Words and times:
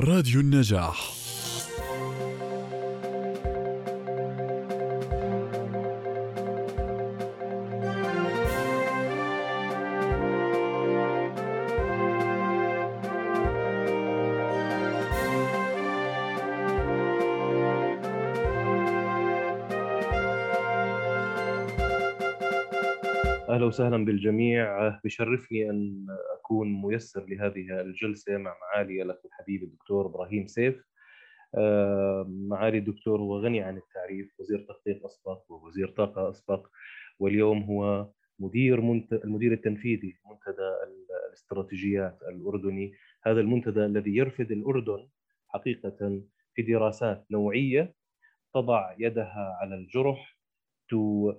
راديو 0.00 0.40
النجاح. 0.40 1.12
أهلا 23.48 23.64
وسهلا 23.64 24.04
بالجميع. 24.04 24.88
بشرفني 25.04 25.70
أن 25.70 26.06
أكون 26.50 26.82
ميسر 26.82 27.24
لهذه 27.26 27.80
الجلسة 27.80 28.36
مع 28.38 28.56
معالي 28.60 29.02
الأخ 29.02 29.16
الحبيب 29.24 29.62
الدكتور 29.62 30.06
إبراهيم 30.06 30.46
سيف. 30.46 30.84
آه، 31.54 32.26
معالي 32.28 32.78
الدكتور 32.78 33.20
هو 33.20 33.38
غني 33.38 33.62
عن 33.62 33.76
التعريف 33.76 34.40
وزير 34.40 34.66
تخطيط 34.68 35.04
أسبق 35.04 35.52
ووزير 35.52 35.88
طاقة 35.90 36.30
أسبق 36.30 36.66
واليوم 37.18 37.62
هو 37.62 38.10
مدير 38.38 38.80
منت... 38.80 39.12
المدير 39.12 39.52
التنفيذي 39.52 40.18
منتدى 40.30 40.68
الاستراتيجيات 41.28 42.18
الأردني. 42.22 42.92
هذا 43.22 43.40
المنتدى 43.40 43.84
الذي 43.84 44.16
يرفد 44.16 44.52
الأردن 44.52 45.08
حقيقة 45.48 46.22
في 46.54 46.62
دراسات 46.62 47.26
نوعية 47.30 47.94
تضع 48.54 48.94
يدها 48.98 49.58
على 49.60 49.74
الجرح 49.74 50.36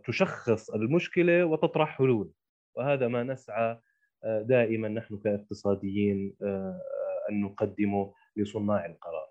تشخص 0.06 0.70
المشكلة 0.70 1.46
وتطرح 1.46 1.98
حلول. 1.98 2.32
وهذا 2.76 3.08
ما 3.08 3.24
نسعى 3.24 3.80
دائما 4.24 4.88
نحن 4.88 5.18
كاقتصاديين 5.18 6.36
آه، 6.42 6.82
أن 7.30 7.42
نقدمه 7.42 8.14
لصناع 8.36 8.86
القرار. 8.86 9.28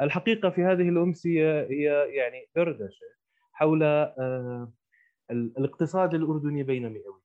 الحقيقة 0.00 0.50
في 0.50 0.62
هذه 0.62 0.88
الامسيه 0.88 1.62
هي 1.62 2.06
يعني 2.08 2.48
دردشة 2.56 3.06
حول 3.52 3.82
آه، 3.82 4.72
الاقتصاد 5.30 6.14
الأردني 6.14 6.62
بين 6.62 6.82
مئويين. 6.82 7.20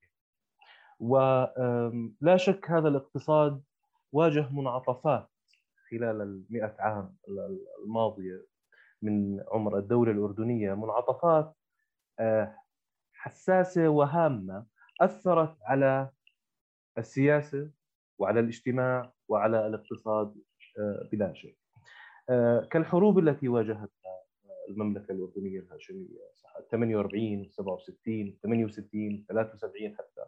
ولا 0.99 2.38
شك 2.38 2.71
هذا 2.71 2.88
الاقتصاد 2.88 3.63
واجه 4.11 4.49
منعطفات 4.52 5.30
خلال 5.91 6.21
المئة 6.21 6.75
عام 6.80 7.16
الماضية 7.83 8.45
من 9.02 9.43
عمر 9.52 9.77
الدولة 9.77 10.11
الأردنية 10.11 10.73
منعطفات 10.73 11.55
آه، 12.19 12.55
حساسة 13.13 13.89
وهامة 13.89 14.66
أثرت 15.02 15.58
على 15.61 16.09
السياسة 16.97 17.69
وعلى 18.19 18.39
الاجتماع 18.39 19.13
وعلى 19.27 19.67
الاقتصاد 19.67 20.35
آه، 20.79 21.09
بلا 21.11 21.33
شك. 21.33 21.57
آه، 22.29 22.59
كالحروب 22.71 23.19
التي 23.19 23.47
واجهتها 23.47 24.21
المملكة 24.69 25.11
الأردنية 25.11 25.59
الهاشمية 25.59 26.17
48 26.71 27.49
67 27.49 28.37
68 28.43 29.25
73 29.29 29.95
حتى 29.97 30.25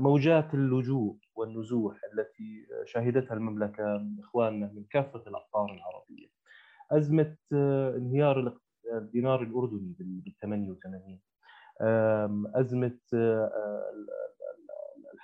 موجات 0.00 0.54
اللجوء 0.54 1.16
والنزوح 1.34 1.96
التي 2.12 2.66
شهدتها 2.84 3.34
المملكة 3.34 3.98
من 3.98 4.18
إخواننا 4.20 4.66
من 4.74 4.84
كافة 4.90 5.22
الأقطار 5.26 5.72
العربية. 5.72 6.26
أزمة 6.92 7.36
انهيار 7.96 8.58
الدينار 8.92 9.42
الأردني 9.42 9.94
بال 9.98 10.32
88 10.42 11.20
أزمة 12.54 12.98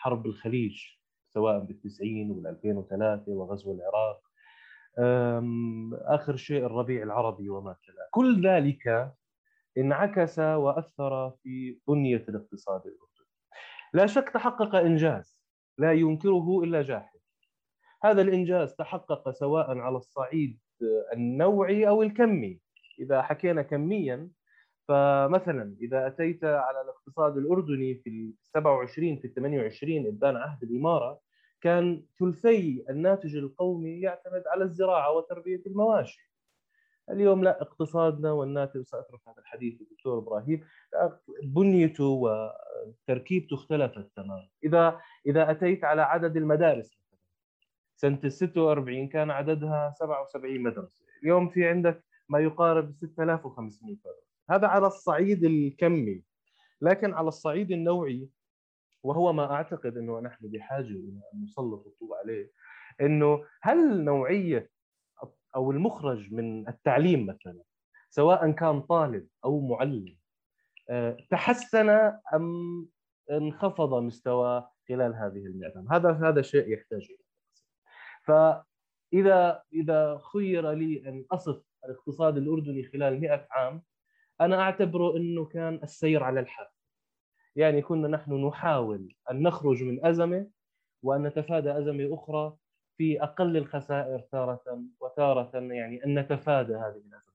الحرب 0.01 0.23
بالخليج 0.23 0.83
سواء 1.29 1.59
بال 1.59 1.81
90 1.81 2.31
وبال 2.31 2.47
2003 2.47 3.33
وغزو 3.33 3.73
العراق. 3.73 4.23
آخر 6.15 6.37
شيء 6.37 6.67
الربيع 6.67 7.03
العربي 7.03 7.51
وما 7.51 7.77
تلا 7.87 8.09
كل 8.11 8.47
ذلك 8.47 9.13
انعكس 9.79 10.39
وأثر 10.39 11.31
في 11.31 11.79
بنية 11.89 12.25
الاقتصاد 12.29 12.81
الأردني. 12.81 13.29
لا 13.95 14.07
شك 14.07 14.29
تحقق 14.29 14.75
إنجاز 14.75 15.41
لا 15.79 15.93
ينكره 15.93 16.63
إلا 16.65 16.83
جاحد. 16.83 17.21
هذا 18.05 18.23
الإنجاز 18.23 18.75
تحقق 18.75 19.31
سواء 19.31 19.79
على 19.79 19.97
الصعيد 19.97 20.59
النوعي 21.13 21.89
أو 21.89 22.03
الكمي. 22.03 22.61
إذا 22.99 23.23
حكينا 23.23 23.63
كميا 23.63 24.31
فمثلا 24.91 25.77
إذا 25.81 26.07
أتيت 26.07 26.45
على 26.45 26.81
الاقتصاد 26.81 27.37
الأردني 27.37 27.95
في 27.95 28.11
ال 28.11 28.33
27 28.43 29.17
في 29.17 29.27
ال 29.27 29.35
28 29.35 30.07
إبان 30.07 30.37
عهد 30.37 30.63
الإمارة 30.63 31.21
كان 31.61 32.03
ثلثي 32.19 32.85
الناتج 32.91 33.37
القومي 33.37 34.01
يعتمد 34.01 34.43
على 34.47 34.65
الزراعة 34.65 35.13
وتربية 35.13 35.63
المواشي. 35.67 36.31
اليوم 37.11 37.45
لا 37.45 37.63
اقتصادنا 37.63 38.33
والناتج 38.33 38.83
ساترك 38.83 39.21
هذا 39.29 39.39
الحديث 39.39 39.81
للدكتور 39.81 40.19
إبراهيم 40.19 40.65
بنيته 41.43 42.05
وتركيبته 43.09 43.55
اختلفت 43.55 44.11
تماما. 44.17 44.49
إذا 44.65 45.01
إذا 45.27 45.51
أتيت 45.51 45.85
على 45.85 46.03
عدد 46.03 46.37
المدارس 46.37 46.99
سنة 47.97 48.21
ال 48.25 48.33
46 48.33 49.09
كان 49.09 49.31
عددها 49.31 49.95
77 49.99 50.63
مدرسة، 50.63 51.05
اليوم 51.23 51.49
في 51.49 51.69
عندك 51.69 52.05
ما 52.29 52.39
يقارب 52.39 52.93
6500 52.93 53.97
مدرسة 54.05 54.30
هذا 54.51 54.67
على 54.67 54.87
الصعيد 54.87 55.45
الكمي. 55.45 56.23
لكن 56.81 57.15
على 57.15 57.29
الصعيد 57.29 57.71
النوعي 57.71 58.29
وهو 59.03 59.33
ما 59.33 59.53
أعتقد 59.53 59.97
إنه 59.97 60.21
نحن 60.21 60.49
بحاجة 60.49 60.87
إلى 60.87 61.21
أن 61.35 61.43
نسلط 61.43 61.87
الضوء 61.87 62.17
عليه 62.17 62.51
إنه 63.01 63.45
هل 63.63 64.05
نوعية 64.05 64.71
أو 65.57 65.71
المخرج 65.71 66.33
من 66.33 66.69
التعليم 66.69 67.27
مثلا 67.27 67.63
سواء 68.11 68.51
كان 68.51 68.81
طالب 68.81 69.29
أو 69.45 69.61
معلم 69.61 70.17
آه، 70.91 71.17
تحسن 71.31 71.89
أم 72.35 72.89
انخفض 73.31 73.95
مستوى 73.95 74.69
خلال 74.89 75.15
هذه 75.15 75.47
المئة 75.47 75.85
هذا 75.91 76.13
هذا 76.13 76.43
شيء 76.43 76.69
يحتاج 76.69 77.09
إلى 77.11 77.25
فإذا 78.23 79.63
إذا 79.73 80.21
خير 80.33 80.71
لي 80.71 81.09
أن 81.09 81.25
أصف 81.33 81.63
الاقتصاد 81.85 82.37
الأردني 82.37 82.85
خلال 82.85 83.21
100 83.21 83.47
عام 83.51 83.83
أنا 84.41 84.61
أعتبره 84.61 85.17
إنه 85.17 85.45
كان 85.45 85.81
السير 85.83 86.23
على 86.23 86.41
الحال. 86.41 86.67
يعني 87.57 87.83
كنا 87.83 88.09
نحن 88.09 88.47
نحاول 88.47 89.15
أن 89.31 89.43
نخرج 89.43 89.83
من 89.83 90.07
أزمة 90.07 90.47
وأن 91.03 91.23
نتفادى 91.23 91.79
أزمة 91.79 92.15
أخرى 92.15 92.57
في 92.97 93.23
أقل 93.23 93.57
الخسائر 93.57 94.21
تارة 94.21 94.83
وتارة 95.01 95.51
يعني 95.55 96.05
أن 96.05 96.19
نتفادى 96.19 96.75
هذه 96.75 97.03
الأزمة. 97.07 97.31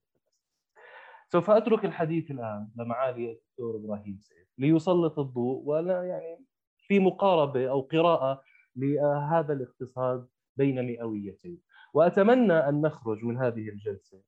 سوف 1.32 1.50
أترك 1.50 1.86
الحديث 1.86 2.32
الآن 2.32 2.70
لمعالي 2.76 3.32
الدكتور 3.32 3.76
إبراهيم 3.76 4.20
سيف 4.20 4.48
ليسلط 4.58 5.20
الضوء 5.20 5.64
ولا 5.66 6.04
يعني 6.04 6.46
في 6.78 7.00
مقاربة 7.00 7.70
أو 7.70 7.82
قراءة 7.82 8.42
لهذا 8.76 9.54
الاقتصاد 9.54 10.28
بين 10.58 10.86
مئويتين. 10.88 11.62
وأتمنى 11.94 12.54
أن 12.54 12.82
نخرج 12.82 13.24
من 13.24 13.38
هذه 13.38 13.70
الجلسة 13.70 14.22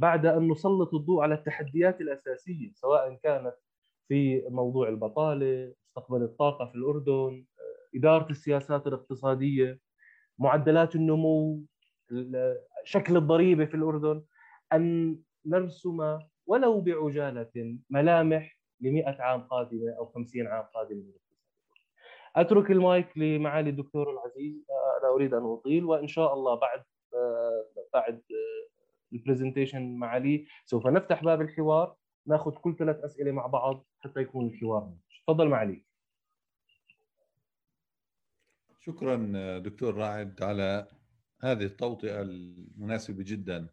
بعد 0.00 0.26
أن 0.26 0.48
نسلط 0.48 0.94
الضوء 0.94 1.22
على 1.22 1.34
التحديات 1.34 2.00
الأساسية 2.00 2.72
سواء 2.74 3.14
كانت 3.22 3.54
في 4.08 4.42
موضوع 4.48 4.88
البطالة، 4.88 5.74
مستقبل 5.86 6.22
الطاقة 6.22 6.66
في 6.66 6.74
الأردن، 6.74 7.44
إدارة 7.96 8.30
السياسات 8.30 8.86
الاقتصادية، 8.86 9.80
معدلات 10.38 10.94
النمو، 10.94 11.62
شكل 12.84 13.16
الضريبة 13.16 13.64
في 13.64 13.74
الأردن، 13.74 14.22
أن 14.72 15.18
نرسم 15.46 16.18
ولو 16.46 16.80
بعجالة 16.80 17.78
ملامح 17.90 18.60
ل 18.80 18.92
100 18.92 19.16
عام 19.20 19.40
قادمة 19.40 19.96
أو 19.98 20.06
50 20.06 20.46
عام 20.46 20.64
قادمة 20.74 21.02
أترك 22.36 22.70
المايك 22.70 23.18
لمعالي 23.18 23.70
الدكتور 23.70 24.10
العزيز 24.10 24.66
لا 25.02 25.08
أريد 25.08 25.34
أن 25.34 25.42
أطيل 25.42 25.84
وإن 25.84 26.06
شاء 26.08 26.34
الله 26.34 26.54
بعد 26.54 26.84
بعد 27.92 28.22
ال 29.12 29.18
presentation 29.18 29.96
معالي 29.96 30.46
سوف 30.64 30.86
نفتح 30.86 31.24
باب 31.24 31.40
الحوار 31.40 31.96
ناخذ 32.26 32.54
كل 32.54 32.76
ثلاث 32.76 32.96
أسئلة 32.96 33.32
مع 33.32 33.46
بعض 33.46 33.86
حتى 33.98 34.20
يكون 34.20 34.46
الحوار 34.46 34.92
تفضل 35.26 35.48
معالي 35.48 35.82
شكرا 38.80 39.58
دكتور 39.58 39.94
رائد 39.94 40.42
على 40.42 40.88
هذه 41.40 41.64
التوطئة 41.64 42.22
المناسبة 42.22 43.24
جدا 43.26 43.68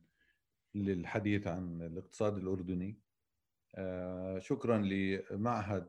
للحديث 0.75 1.47
عن 1.47 1.81
الاقتصاد 1.81 2.37
الأردني. 2.37 2.99
آه، 3.75 4.39
شكرا 4.39 4.77
لمعهد 4.77 5.87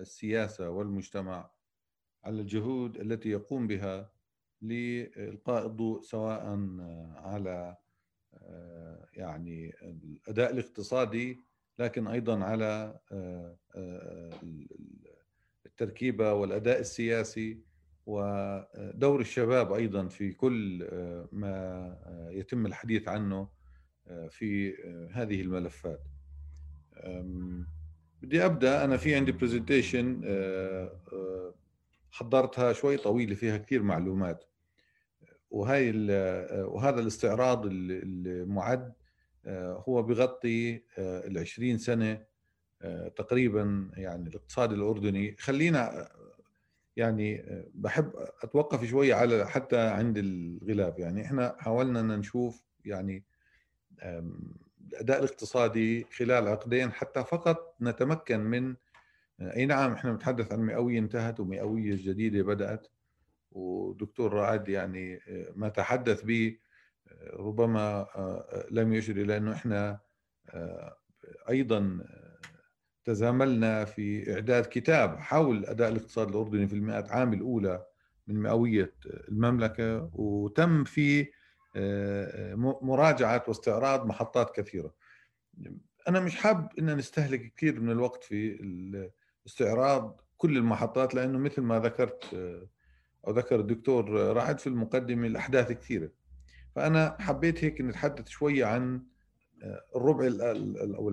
السياسة 0.00 0.70
والمجتمع 0.70 1.50
على 2.24 2.40
الجهود 2.40 2.96
التي 2.96 3.28
يقوم 3.28 3.66
بها 3.66 4.12
لإلقاء 4.60 5.66
الضوء 5.66 6.00
سواء 6.00 6.40
على 7.16 7.50
آه، 7.50 7.78
يعني 9.12 9.74
الأداء 9.82 10.52
الاقتصادي 10.52 11.38
لكن 11.78 12.06
أيضا 12.06 12.44
على 12.44 12.98
آه، 13.12 13.56
آه، 13.76 14.30
التركيبة 15.66 16.32
والأداء 16.32 16.80
السياسي 16.80 17.60
ودور 18.06 19.20
الشباب 19.20 19.72
أيضا 19.72 20.08
في 20.08 20.32
كل 20.32 20.88
ما 21.32 22.28
يتم 22.32 22.66
الحديث 22.66 23.08
عنه 23.08 23.48
في 24.30 24.74
هذه 25.12 25.40
الملفات. 25.40 26.02
بدي 28.22 28.44
أبدأ. 28.44 28.84
أنا 28.84 28.96
في 28.96 29.14
عندي 29.14 29.32
برزنتيشن 29.32 30.22
حضرتها 32.10 32.72
شوي 32.72 32.96
طويلة 32.96 33.34
فيها 33.34 33.56
كثير 33.58 33.82
معلومات. 33.82 34.49
وهي 35.50 35.90
وهذا 36.64 37.00
الاستعراض 37.00 37.66
المعد 37.66 38.92
هو 39.88 40.02
بغطي 40.02 40.82
ال 40.98 41.38
20 41.38 41.78
سنة 41.78 42.22
تقريبا 43.16 43.90
يعني 43.96 44.28
الاقتصاد 44.28 44.72
الأردني. 44.72 45.36
خلينا 45.36 46.08
يعني 46.96 47.44
بحب 47.74 48.12
أتوقف 48.42 48.84
شوي 48.84 49.12
على 49.12 49.48
حتى 49.48 49.78
عند 49.78 50.18
الغلاف. 50.18 50.98
يعني 50.98 51.24
إحنا 51.24 51.56
حاولنا 51.58 52.00
إن 52.00 52.18
نشوف 52.18 52.62
يعني 52.84 53.24
الأداء 54.92 55.18
الاقتصادي 55.18 56.04
خلال 56.04 56.48
عقدين 56.48 56.92
حتى 56.92 57.24
فقط 57.24 57.76
نتمكن 57.80 58.40
من 58.40 58.76
أي 59.40 59.66
نعم 59.66 59.92
إحنا 59.92 60.12
بنتحدث 60.12 60.52
عن 60.52 60.60
مئوية 60.60 60.98
انتهت 60.98 61.40
ومئوية 61.40 61.96
جديدة 61.96 62.42
بدأت 62.42 62.86
ودكتور 63.50 64.32
رائد 64.32 64.68
يعني 64.68 65.20
ما 65.56 65.68
تحدث 65.68 66.22
به 66.22 66.58
ربما 67.32 68.06
لم 68.70 68.92
يشر 68.92 69.16
إلى 69.16 69.36
أنه 69.36 69.52
إحنا 69.52 70.00
أيضا 71.48 71.98
تزاملنا 73.04 73.84
في 73.84 74.34
إعداد 74.34 74.66
كتاب 74.70 75.18
حول 75.18 75.66
أداء 75.66 75.88
الاقتصاد 75.88 76.28
الأردني 76.28 76.66
في 76.68 76.74
المئات 76.74 77.10
عام 77.10 77.32
الأولى 77.32 77.86
من 78.26 78.42
مئوية 78.42 78.94
المملكة 79.06 80.10
وتم 80.14 80.84
في 80.84 81.30
مراجعة 82.82 83.44
واستعراض 83.48 84.06
محطات 84.06 84.56
كثيرة. 84.56 84.94
أنا 86.08 86.20
مش 86.20 86.36
حاب 86.36 86.68
إن 86.78 86.96
نستهلك 86.96 87.54
كثير 87.54 87.80
من 87.80 87.90
الوقت 87.90 88.24
في 88.24 89.10
استعراض 89.46 90.20
كل 90.36 90.56
المحطات 90.56 91.14
لأنه 91.14 91.38
مثل 91.38 91.62
ما 91.62 91.78
ذكرت 91.78 92.24
أو 93.26 93.32
ذكر 93.32 93.60
الدكتور 93.60 94.10
رعد 94.36 94.58
في 94.58 94.66
المقدمة 94.66 95.26
الأحداث 95.26 95.72
كثيرة. 95.72 96.10
فأنا 96.74 97.16
حبيت 97.20 97.64
هيك 97.64 97.80
نتحدث 97.80 98.28
شوية 98.28 98.64
عن 98.64 99.02
الربع 99.96 100.24
أو 100.26 101.08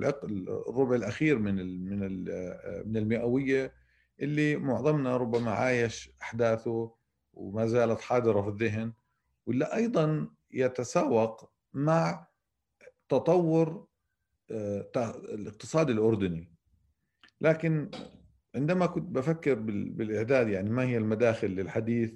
الربع 0.69 0.95
الأخير 0.95 1.39
من 1.39 1.55
من 1.89 1.99
من 2.89 2.97
المئوية 2.97 3.73
اللي 4.19 4.55
معظمنا 4.55 5.17
ربما 5.17 5.51
عايش 5.51 6.11
أحداثه 6.21 6.91
وما 7.33 7.65
زالت 7.65 8.01
حاضرة 8.01 8.41
في 8.41 8.47
الذهن 8.47 8.93
ولا 9.45 9.75
أيضا 9.75 10.27
يتساوق 10.51 11.51
مع 11.73 12.27
تطور 13.09 13.87
الاقتصاد 14.51 15.89
الأردني 15.89 16.51
لكن 17.41 17.91
عندما 18.55 18.85
كنت 18.85 19.09
بفكر 19.09 19.53
بالإعداد 19.53 20.49
يعني 20.49 20.69
ما 20.69 20.83
هي 20.83 20.97
المداخل 20.97 21.47
للحديث 21.47 22.13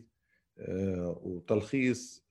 وتلخيص 1.21 2.25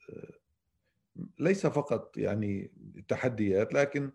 ليس 1.38 1.66
فقط 1.66 2.16
يعني 2.16 2.72
تحديات 3.08 3.74
لكن 3.74 4.10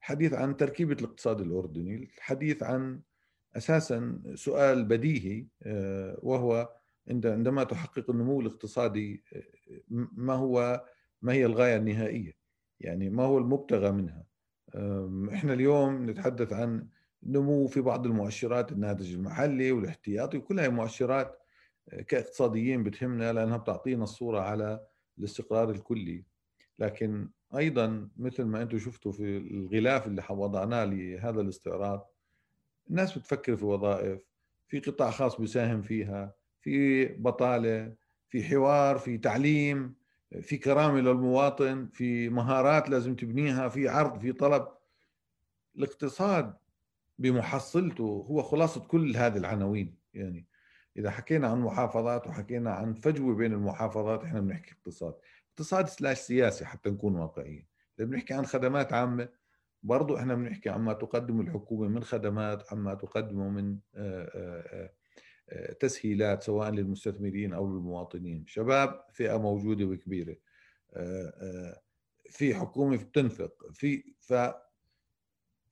حديث 0.00 0.34
عن 0.34 0.56
تركيبة 0.56 0.92
الاقتصاد 0.92 1.40
الأردني 1.40 1.94
الحديث 1.96 2.62
عن 2.62 3.00
أساسا 3.56 4.22
سؤال 4.34 4.84
بديهي 4.84 5.46
آه، 5.62 6.18
وهو 6.22 6.72
عندما 7.08 7.64
تحقق 7.64 8.10
النمو 8.10 8.40
الاقتصادي 8.40 9.24
آه، 9.32 9.42
ما 10.12 10.34
هو 10.34 10.84
ما 11.22 11.32
هي 11.32 11.46
الغاية 11.46 11.76
النهائية؟ 11.76 12.32
يعني 12.80 13.10
ما 13.10 13.22
هو 13.22 13.38
المبتغى 13.38 13.92
منها؟ 13.92 14.26
إحنا 15.34 15.52
اليوم 15.52 16.10
نتحدث 16.10 16.52
عن 16.52 16.88
نمو 17.22 17.66
في 17.66 17.80
بعض 17.80 18.06
المؤشرات 18.06 18.72
الناتج 18.72 19.12
المحلي 19.14 19.72
والاحتياطي 19.72 20.38
وكلها 20.38 20.68
مؤشرات 20.68 21.38
آه، 21.88 22.00
كاقتصاديين 22.00 22.82
بتهمنا 22.82 23.32
لأنها 23.32 23.56
بتعطينا 23.56 24.04
الصورة 24.04 24.40
على 24.40 24.86
الاستقرار 25.18 25.70
الكلي. 25.70 26.24
لكن 26.78 27.28
أيضا 27.56 28.08
مثل 28.16 28.44
ما 28.44 28.62
أنتم 28.62 28.78
شفتوا 28.78 29.12
في 29.12 29.36
الغلاف 29.36 30.06
اللي 30.06 30.22
وضعناه 30.30 30.84
لهذا 30.84 31.40
الاستعراض 31.40 32.10
الناس 32.90 33.18
بتفكر 33.18 33.56
في 33.56 33.64
وظائف 33.64 34.20
في 34.68 34.80
قطاع 34.80 35.10
خاص 35.10 35.40
بيساهم 35.40 35.82
فيها 35.82 36.34
في 36.60 37.04
بطالة 37.06 37.94
في 38.28 38.44
حوار 38.44 38.98
في 38.98 39.18
تعليم 39.18 39.94
في 40.42 40.56
كرامة 40.56 41.00
للمواطن 41.00 41.88
في 41.92 42.28
مهارات 42.28 42.90
لازم 42.90 43.16
تبنيها 43.16 43.68
في 43.68 43.88
عرض 43.88 44.18
في 44.18 44.32
طلب. 44.32 44.68
الاقتصاد 45.76 46.54
بمحصلته 47.20 48.26
هو 48.30 48.42
خلاصة 48.42 48.80
كل 48.80 49.16
هذه 49.16 49.36
العناوين 49.36 49.96
يعني 50.14 50.46
إذا 50.96 51.10
حكينا 51.10 51.48
عن 51.48 51.60
محافظات 51.60 52.26
وحكينا 52.26 52.70
عن 52.70 52.94
فجوة 52.94 53.34
بين 53.34 53.52
المحافظات 53.52 54.24
إحنا 54.24 54.40
بنحكي 54.40 54.72
اقتصاد. 54.72 55.14
اقتصاد 55.50 55.88
سلاش 55.88 56.18
سياسي 56.18 56.64
حتى 56.64 56.90
نكون 56.90 57.16
واقعيين. 57.16 57.66
إذا 57.98 58.06
بنحكي 58.06 58.34
عن 58.34 58.46
خدمات 58.46 58.92
عامة 58.92 59.28
برضو 59.82 60.16
إحنا 60.16 60.34
بنحكي 60.34 60.70
عما 60.70 60.92
تقدم 60.92 61.40
الحكومة 61.40 61.88
من 61.88 62.02
خدمات 62.02 62.72
عما 62.72 62.94
تقدمه 62.94 63.48
من 63.48 63.78
تسهيلات 65.80 66.42
سواء 66.42 66.70
للمستثمرين 66.70 67.52
أو 67.52 67.66
للمواطنين. 67.66 68.46
شباب 68.46 69.04
فئة 69.12 69.38
موجودة 69.38 69.84
وكبيرة. 69.84 70.36
في 72.30 72.54
حكومة 72.54 72.96
بتنفق 72.96 73.52
في 73.72 74.14
ف 74.20 74.34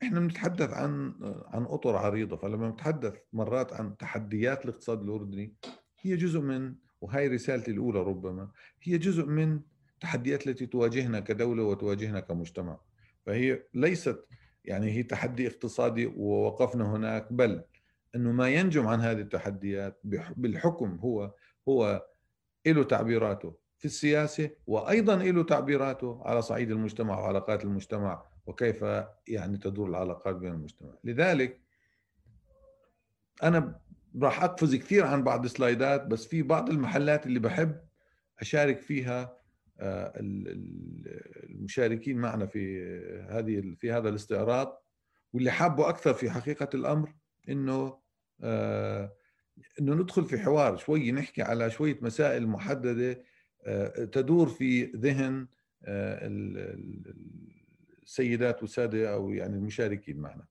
إحنا 0.02 0.20
بنتحدث 0.20 0.72
عن 0.72 1.14
عن 1.46 1.64
أطر 1.64 1.96
عريضة 1.96 2.36
فلما 2.36 2.68
نتحدث 2.68 3.14
مرات 3.32 3.72
عن 3.72 3.96
تحديات 3.96 4.64
الاقتصاد 4.64 5.02
الأردني 5.02 5.54
هي 6.00 6.16
جزء 6.16 6.40
من 6.40 6.74
وهي 7.00 7.28
رسالتي 7.28 7.70
الأولى 7.70 8.00
ربما 8.00 8.50
هي 8.82 8.98
جزء 8.98 9.26
من 9.26 9.60
التحديات 9.94 10.46
التي 10.46 10.66
تواجهنا 10.66 11.20
كدولة 11.20 11.62
وتواجهنا 11.62 12.20
كمجتمع. 12.20 12.80
فهي 13.26 13.62
ليست 13.74 14.26
يعني 14.64 14.90
هي 14.90 15.02
تحدي 15.02 15.46
اقتصادي 15.46 16.06
ووقفنا 16.06 16.96
هناك 16.96 17.32
بل 17.32 17.64
إنه 18.14 18.32
ما 18.32 18.48
ينجم 18.48 18.86
عن 18.86 19.00
هذه 19.00 19.20
التحديات 19.20 20.00
بالحكم 20.36 20.96
هو 20.96 21.34
هو 21.68 22.06
له 22.66 22.82
تعبيراته 22.82 23.54
في 23.78 23.84
السياسة 23.84 24.50
وأيضا 24.66 25.16
له 25.16 25.42
تعبيراته 25.42 26.22
على 26.24 26.42
صعيد 26.42 26.70
المجتمع 26.70 27.18
وعلاقات 27.18 27.64
المجتمع 27.64 28.22
وكيف 28.48 28.82
يعني 29.28 29.58
تدور 29.58 29.88
العلاقات 29.88 30.36
بين 30.36 30.52
المجتمع. 30.52 30.94
لذلك 31.04 31.60
أنا 33.42 33.80
راح 34.22 34.42
أقفز 34.42 34.74
كثير 34.74 35.06
عن 35.06 35.24
بعض 35.24 35.44
السلايدات 35.44 36.06
بس 36.06 36.26
في 36.26 36.42
بعض 36.42 36.70
المحلات 36.70 37.26
اللي 37.26 37.38
بحب 37.38 37.80
أشارك 38.40 38.80
فيها 38.80 39.38
آه، 39.80 40.12
المشاركين 41.46 42.18
معنا 42.18 42.46
في 42.46 42.82
هذه 43.30 43.74
في 43.78 43.92
هذا 43.92 44.08
الاستعراض. 44.08 44.82
واللي 45.32 45.50
حابه 45.50 45.88
أكثر 45.88 46.14
في 46.14 46.30
حقيقة 46.30 46.68
الأمر 46.74 47.14
إنه 47.48 47.98
آه، 48.42 49.12
إنه 49.80 49.94
ندخل 49.94 50.24
في 50.24 50.38
حوار 50.38 50.76
شوي 50.76 51.12
نحكي 51.12 51.42
على 51.42 51.70
شوية 51.70 51.98
مسائل 52.02 52.46
محددة 52.46 53.22
آه، 53.66 54.04
تدور 54.04 54.48
في 54.48 54.84
ذهن 54.84 55.48
السيدات 58.08 58.62
والساده 58.62 59.14
أو 59.14 59.30
يعني 59.30 59.56
المشاركين 59.56 60.16
معنا. 60.16 60.44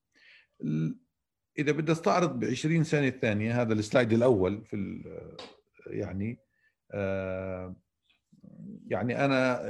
إذا 1.59 1.71
بدي 1.71 1.91
أستعرض 1.91 2.39
ب 2.39 2.43
20 2.45 2.83
سنة 2.83 3.07
الثانية 3.07 3.61
هذا 3.61 3.73
السلايد 3.73 4.13
الأول 4.13 4.65
في 4.65 5.03
يعني 5.87 6.39
يعني 8.87 9.25
أنا 9.25 9.61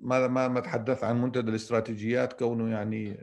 ما 0.00 0.26
ما 0.26 0.48
ما 0.48 0.60
تحدث 0.60 1.04
عن 1.04 1.22
منتدى 1.22 1.50
الاستراتيجيات 1.50 2.32
كونه 2.32 2.70
يعني 2.70 3.16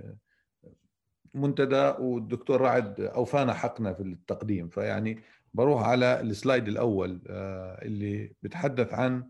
منتدى 1.33 1.93
والدكتور 1.99 2.61
رعد 2.61 3.01
أوفانا 3.01 3.53
حقنا 3.53 3.93
في 3.93 4.03
التقديم 4.03 4.69
فيعني 4.69 5.23
بروح 5.53 5.81
على 5.83 6.21
السلايد 6.21 6.67
الأول 6.67 7.21
آه، 7.27 7.85
اللي 7.85 8.33
بتحدث 8.41 8.93
عن 8.93 9.29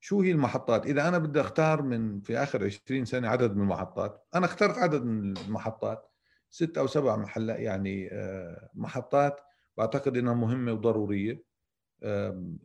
شو 0.00 0.20
هي 0.20 0.30
المحطات؟ 0.30 0.86
إذا 0.86 1.08
أنا 1.08 1.18
بدي 1.18 1.40
أختار 1.40 1.82
من 1.82 2.20
في 2.20 2.36
آخر 2.38 2.64
20 2.64 3.04
سنة 3.04 3.28
عدد 3.28 3.56
من 3.56 3.62
المحطات 3.62 4.26
أنا 4.34 4.46
اخترت 4.46 4.78
عدد 4.78 5.04
من 5.04 5.36
المحطات 5.36 6.10
ست 6.50 6.78
أو 6.78 6.86
سبع 6.86 7.16
محلات 7.16 7.58
يعني 7.58 8.08
آه، 8.12 8.70
محطات 8.74 9.40
بعتقد 9.76 10.16
إنها 10.16 10.34
مهمة 10.34 10.72
وضرورية. 10.72 11.48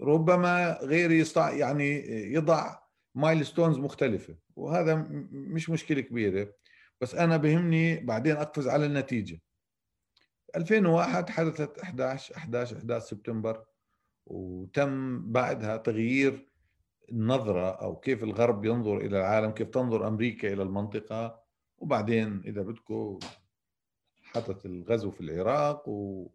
ربما 0.02 0.80
غيري 0.82 1.20
يستطيع 1.20 1.52
يعني 1.52 2.08
يضع 2.34 2.80
مايلستونز 3.16 3.78
مختلفة 3.78 4.38
وهذا 4.56 5.08
مش 5.32 5.70
مشكلة 5.70 6.02
كبيرة. 6.02 6.54
بس 7.02 7.16
أنا 7.16 7.38
بهمني 7.38 8.00
بعدين 8.00 8.36
أقفز 8.36 8.68
على 8.68 8.86
النتيجة. 8.86 9.42
2001 10.56 11.30
حدثت 11.30 11.80
11 11.80 12.36
11 12.38 12.78
11 12.78 13.06
سبتمبر 13.06 13.66
وتم 14.26 15.22
بعدها 15.32 15.78
تغيير 15.78 16.53
النظرة 17.12 17.70
أو 17.70 17.96
كيف 18.00 18.24
الغرب 18.24 18.66
ينظر 18.66 18.98
إلى 18.98 19.20
العالم 19.20 19.52
كيف 19.52 19.70
تنظر 19.70 20.08
أمريكا 20.08 20.54
إلى 20.54 20.64
المنطقة. 20.64 21.44
وبعدين 21.78 22.42
إذا 22.46 22.62
بدكم 22.62 23.20
حدث 24.22 24.66
الغزو 24.66 25.12
في 25.12 25.22
العراق 25.22 25.90
و... 25.90 26.30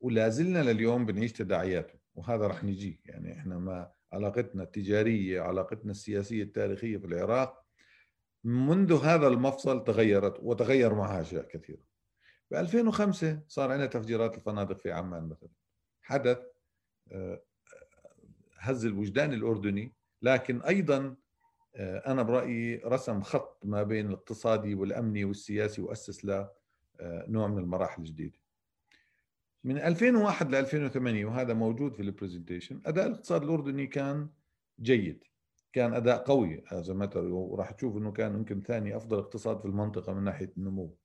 ولا 0.00 0.28
زلنا 0.28 0.62
لليوم 0.62 1.06
بنعيش 1.06 1.32
تداعياته 1.32 1.98
وهذا 2.14 2.46
رح 2.46 2.64
نجي. 2.64 3.00
يعني 3.04 3.32
إحنا 3.32 3.58
ما 3.58 3.92
علاقتنا 4.12 4.62
التجارية 4.62 5.40
علاقتنا 5.40 5.90
السياسية 5.90 6.42
التاريخية 6.42 6.96
في 6.96 7.06
العراق 7.06 7.66
منذ 8.44 9.04
هذا 9.04 9.26
المفصل 9.28 9.84
تغيرت 9.84 10.40
وتغير 10.40 10.94
معها 10.94 11.20
أشياء 11.20 11.48
كثيرة. 11.48 11.82
ب 12.50 12.54
2005 12.54 13.42
صار 13.48 13.72
عندنا 13.72 13.86
تفجيرات 13.86 14.36
الفنادق 14.36 14.78
في 14.78 14.92
عمان 14.92 15.28
مثلا. 15.28 15.50
حدث 16.02 16.38
آه، 17.12 17.42
هز 18.70 18.86
الوجدان 18.86 19.32
الأردني 19.32 19.92
لكن 20.22 20.62
أيضا 20.62 21.16
آه، 21.76 22.12
أنا 22.12 22.22
برأيي 22.22 22.76
رسم 22.84 23.22
خط 23.22 23.60
ما 23.64 23.82
بين 23.82 24.06
الاقتصادي 24.06 24.74
والأمني 24.74 25.24
والسياسي 25.24 25.82
وأسس 25.82 26.24
له 26.24 26.50
آه، 27.00 27.24
نوع 27.28 27.48
من 27.48 27.58
المراحل 27.58 28.02
الجديدة. 28.02 28.38
من 29.64 29.78
2001 29.78 30.50
ل 30.50 30.54
2008 30.54 31.26
وهذا 31.26 31.54
موجود 31.54 31.94
في 31.94 32.02
البرزنتيشن 32.02 32.80
أداء 32.86 33.06
الاقتصاد 33.06 33.42
الأردني 33.42 33.86
كان 33.86 34.28
جيد 34.80 35.24
كان 35.72 35.94
أداء 35.94 36.24
قوي 36.24 36.64
هذا 36.66 36.94
متى 36.94 37.18
وراح 37.18 37.70
تشوف 37.70 37.96
أنه 37.96 38.12
كان 38.12 38.34
يمكن 38.34 38.62
ثاني 38.62 38.96
أفضل 38.96 39.18
اقتصاد 39.18 39.58
في 39.58 39.64
المنطقة 39.64 40.12
من 40.12 40.24
ناحية 40.24 40.52
النمو. 40.56 40.96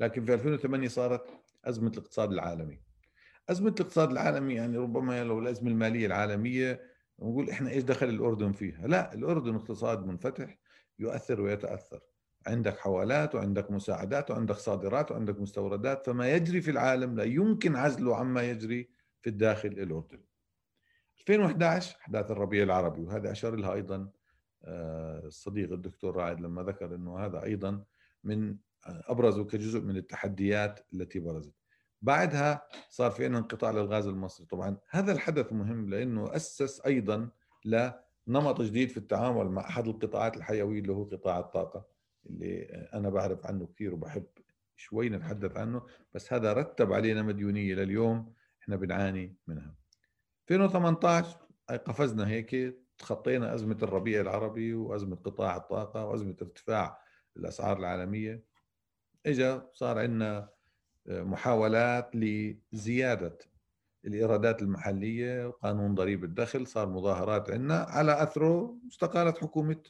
لكن 0.00 0.24
في 0.24 0.34
2008 0.34 0.88
صارت 0.88 1.26
أزمة 1.64 1.90
الاقتصاد 1.90 2.32
العالمي. 2.32 2.80
أزمة 3.48 3.74
الاقتصاد 3.80 4.10
العالمي 4.10 4.54
يعني 4.54 4.76
ربما 4.76 5.24
لو 5.24 5.38
الأزمة 5.38 5.70
المالية 5.70 6.06
العالمية 6.06 6.82
نقول 7.18 7.50
إحنا 7.50 7.70
إيش 7.70 7.82
دخل 7.82 8.08
الأردن 8.08 8.52
فيها؟ 8.52 8.86
لا 8.86 9.14
الأردن 9.14 9.54
اقتصاد 9.54 10.06
منفتح 10.06 10.58
يؤثر 10.98 11.40
ويتأثر. 11.40 12.00
عندك 12.46 12.78
حوالات 12.78 13.34
وعندك 13.34 13.70
مساعدات 13.70 14.30
وعندك 14.30 14.54
صادرات 14.54 15.10
وعندك 15.10 15.40
مستوردات 15.40 16.06
فما 16.06 16.32
يجري 16.32 16.60
في 16.60 16.70
العالم 16.70 17.16
لا 17.16 17.24
يمكن 17.24 17.76
عزله 17.76 18.16
عما 18.16 18.42
يجري 18.42 18.90
في 19.20 19.30
الداخل 19.30 19.68
الأردني. 19.68 20.24
2011 21.20 21.96
أحداث 22.00 22.30
الربيع 22.30 22.62
العربي 22.62 23.02
وهذا 23.02 23.32
أشار 23.32 23.56
لها 23.56 23.72
أيضا 23.72 24.10
آه، 24.64 25.26
الصديق 25.26 25.72
الدكتور 25.72 26.16
رائد 26.16 26.40
لما 26.40 26.62
ذكر 26.62 26.94
أنه 26.94 27.18
هذا 27.18 27.42
أيضا 27.42 27.84
من 28.24 28.56
ابرزوا 28.86 29.44
كجزء 29.44 29.80
من 29.80 29.96
التحديات 29.96 30.80
التي 30.94 31.18
برزت. 31.18 31.59
بعدها 32.02 32.68
صار 32.88 33.10
في 33.10 33.26
انقطاع 33.26 33.70
للغاز 33.70 34.06
المصري. 34.06 34.46
طبعا 34.46 34.76
هذا 34.90 35.12
الحدث 35.12 35.52
مهم 35.52 35.90
لأنه 35.90 36.36
أسس 36.36 36.80
أيضا 36.80 37.30
لنمط 37.64 38.60
جديد 38.62 38.88
في 38.88 38.96
التعامل 38.96 39.46
مع 39.46 39.68
أحد 39.68 39.88
القطاعات 39.88 40.36
الحيوية 40.36 40.80
اللي 40.80 40.92
هو 40.92 41.04
قطاع 41.04 41.38
الطاقة 41.38 41.86
اللي 42.26 42.62
أنا 42.94 43.08
بعرف 43.10 43.46
عنه 43.46 43.66
كثير 43.66 43.94
وبحب 43.94 44.26
شوي 44.76 45.08
نتحدث 45.08 45.56
عنه 45.56 45.82
بس 46.14 46.32
هذا 46.32 46.52
رتب 46.52 46.92
علينا 46.92 47.22
مديونية 47.22 47.74
لليوم 47.74 48.32
إحنا 48.62 48.76
بنعاني 48.76 49.36
منها. 49.46 49.74
2018 50.50 51.38
قفزنا 51.68 52.28
هيك 52.28 52.76
تخطينا 52.98 53.54
أزمة 53.54 53.78
الربيع 53.82 54.20
العربي 54.20 54.74
وأزمة 54.74 55.16
قطاع 55.16 55.56
الطاقة 55.56 56.04
وأزمة 56.04 56.36
ارتفاع 56.42 57.00
الأسعار 57.36 57.78
العالمية. 57.78 58.44
اجى 59.26 59.60
صار 59.72 59.98
عندنا 59.98 60.48
محاولات 61.06 62.10
لزيادة 62.14 63.38
الإيرادات 64.04 64.62
المحلية 64.62 65.48
وقانون 65.48 65.94
ضريبة 65.94 66.24
الدخل 66.24 66.66
صار 66.66 66.88
مظاهرات 66.88 67.50
عندنا. 67.50 67.74
على 67.74 68.22
أثره 68.22 68.78
استقالت 68.88 69.38
حكومة 69.38 69.82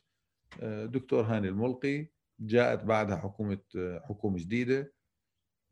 آه، 0.60 0.86
دكتور 0.86 1.24
هاني 1.24 1.48
الملقي 1.48 2.06
جاءت 2.40 2.84
بعدها 2.84 3.16
حكومة 3.16 3.58
آه، 3.76 4.02
حكومة 4.08 4.38
جديدة. 4.38 4.92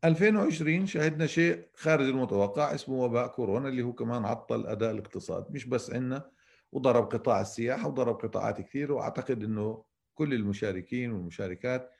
2020 0.05 0.85
شهدنا 0.85 1.25
شيء 1.27 1.67
خارج 1.75 2.05
المتوقع 2.05 2.75
اسمه 2.75 2.95
وباء 2.95 3.27
كورونا 3.27 3.69
اللي 3.69 3.81
هو 3.81 3.93
كمان 3.93 4.25
عطل 4.25 4.67
أداء 4.67 4.91
الاقتصاد. 4.91 5.51
مش 5.51 5.65
بس 5.65 5.91
عندنا 5.91 6.31
وضرب 6.71 7.03
قطاع 7.11 7.41
السياحة 7.41 7.87
وضرب 7.87 8.15
قطاعات 8.15 8.61
كثيرة 8.61 8.93
وأعتقد 8.93 9.43
إنه 9.43 9.83
كل 10.13 10.33
المشاركين 10.33 11.11
والمشاركات 11.11 11.91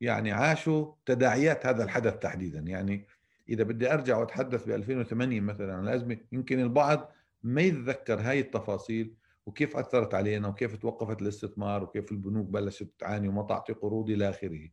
يعني 0.00 0.32
عاشوا 0.32 0.92
تداعيات 1.06 1.66
هذا 1.66 1.84
الحدث 1.84 2.18
تحديدا. 2.18 2.58
يعني 2.58 3.06
إذا 3.48 3.64
بدي 3.64 3.92
أرجع 3.92 4.16
وأتحدث 4.18 4.66
ب 4.66 4.70
2008 4.70 5.40
مثلا 5.40 5.74
عن 5.74 5.88
الأزمة 5.88 6.16
يمكن 6.32 6.60
البعض 6.60 7.12
ما 7.42 7.62
يتذكر 7.62 8.20
هاي 8.20 8.40
التفاصيل 8.40 9.14
وكيف 9.46 9.76
أثرت 9.76 10.14
علينا 10.14 10.48
وكيف 10.48 10.76
توقفت 10.76 11.22
الاستثمار 11.22 11.82
وكيف 11.82 12.12
البنوك 12.12 12.46
بلشت 12.46 12.90
تعاني 12.98 13.28
وما 13.28 13.42
تعطي 13.42 13.72
قروض 13.72 14.10
إلى 14.10 14.28
آخره. 14.28 14.68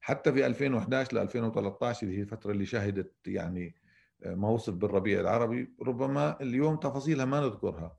حتى 0.00 0.32
في 0.32 0.46
2011 0.46 1.16
ل 1.16 1.18
2013 1.18 2.06
اللي 2.06 2.18
هي 2.18 2.22
الفترة 2.22 2.52
اللي 2.52 2.66
شهدت 2.66 3.12
يعني 3.26 3.74
آه، 4.24 4.34
ما 4.34 4.48
وصل 4.48 4.72
بالربيع 4.72 5.20
العربي 5.20 5.74
ربما 5.82 6.40
اليوم 6.40 6.76
تفاصيلها 6.76 7.24
ما 7.24 7.40
نذكرها. 7.40 7.96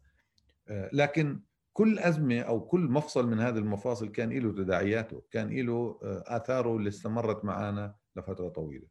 آه، 0.68 0.90
لكن 0.94 1.40
كل 1.74 2.00
أزمة 2.00 2.40
أو 2.40 2.62
كل 2.62 2.80
مفصل 2.80 3.28
من 3.28 3.40
هذه 3.40 3.58
المفاصل 3.58 4.12
كان 4.12 4.30
له 4.30 4.52
تداعياته 4.52 5.24
كان 5.32 5.50
له 5.50 6.00
آه، 6.04 6.24
آثاره 6.28 6.78
اللي 6.78 6.90
استمرت 6.90 7.46
معنا 7.46 7.96
لفترة 8.16 8.50
طويلة. 8.50 8.88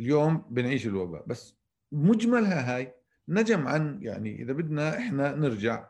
اليوم 0.00 0.44
بنعيش 0.50 0.86
الوباء. 0.86 1.24
بس 1.26 1.56
مجملها 1.92 2.76
هاي 2.76 2.94
نجم 3.28 3.68
عن 3.68 4.02
يعني 4.02 4.42
إذا 4.42 4.52
بدنا 4.52 4.98
إحنا 4.98 5.34
نرجع 5.34 5.88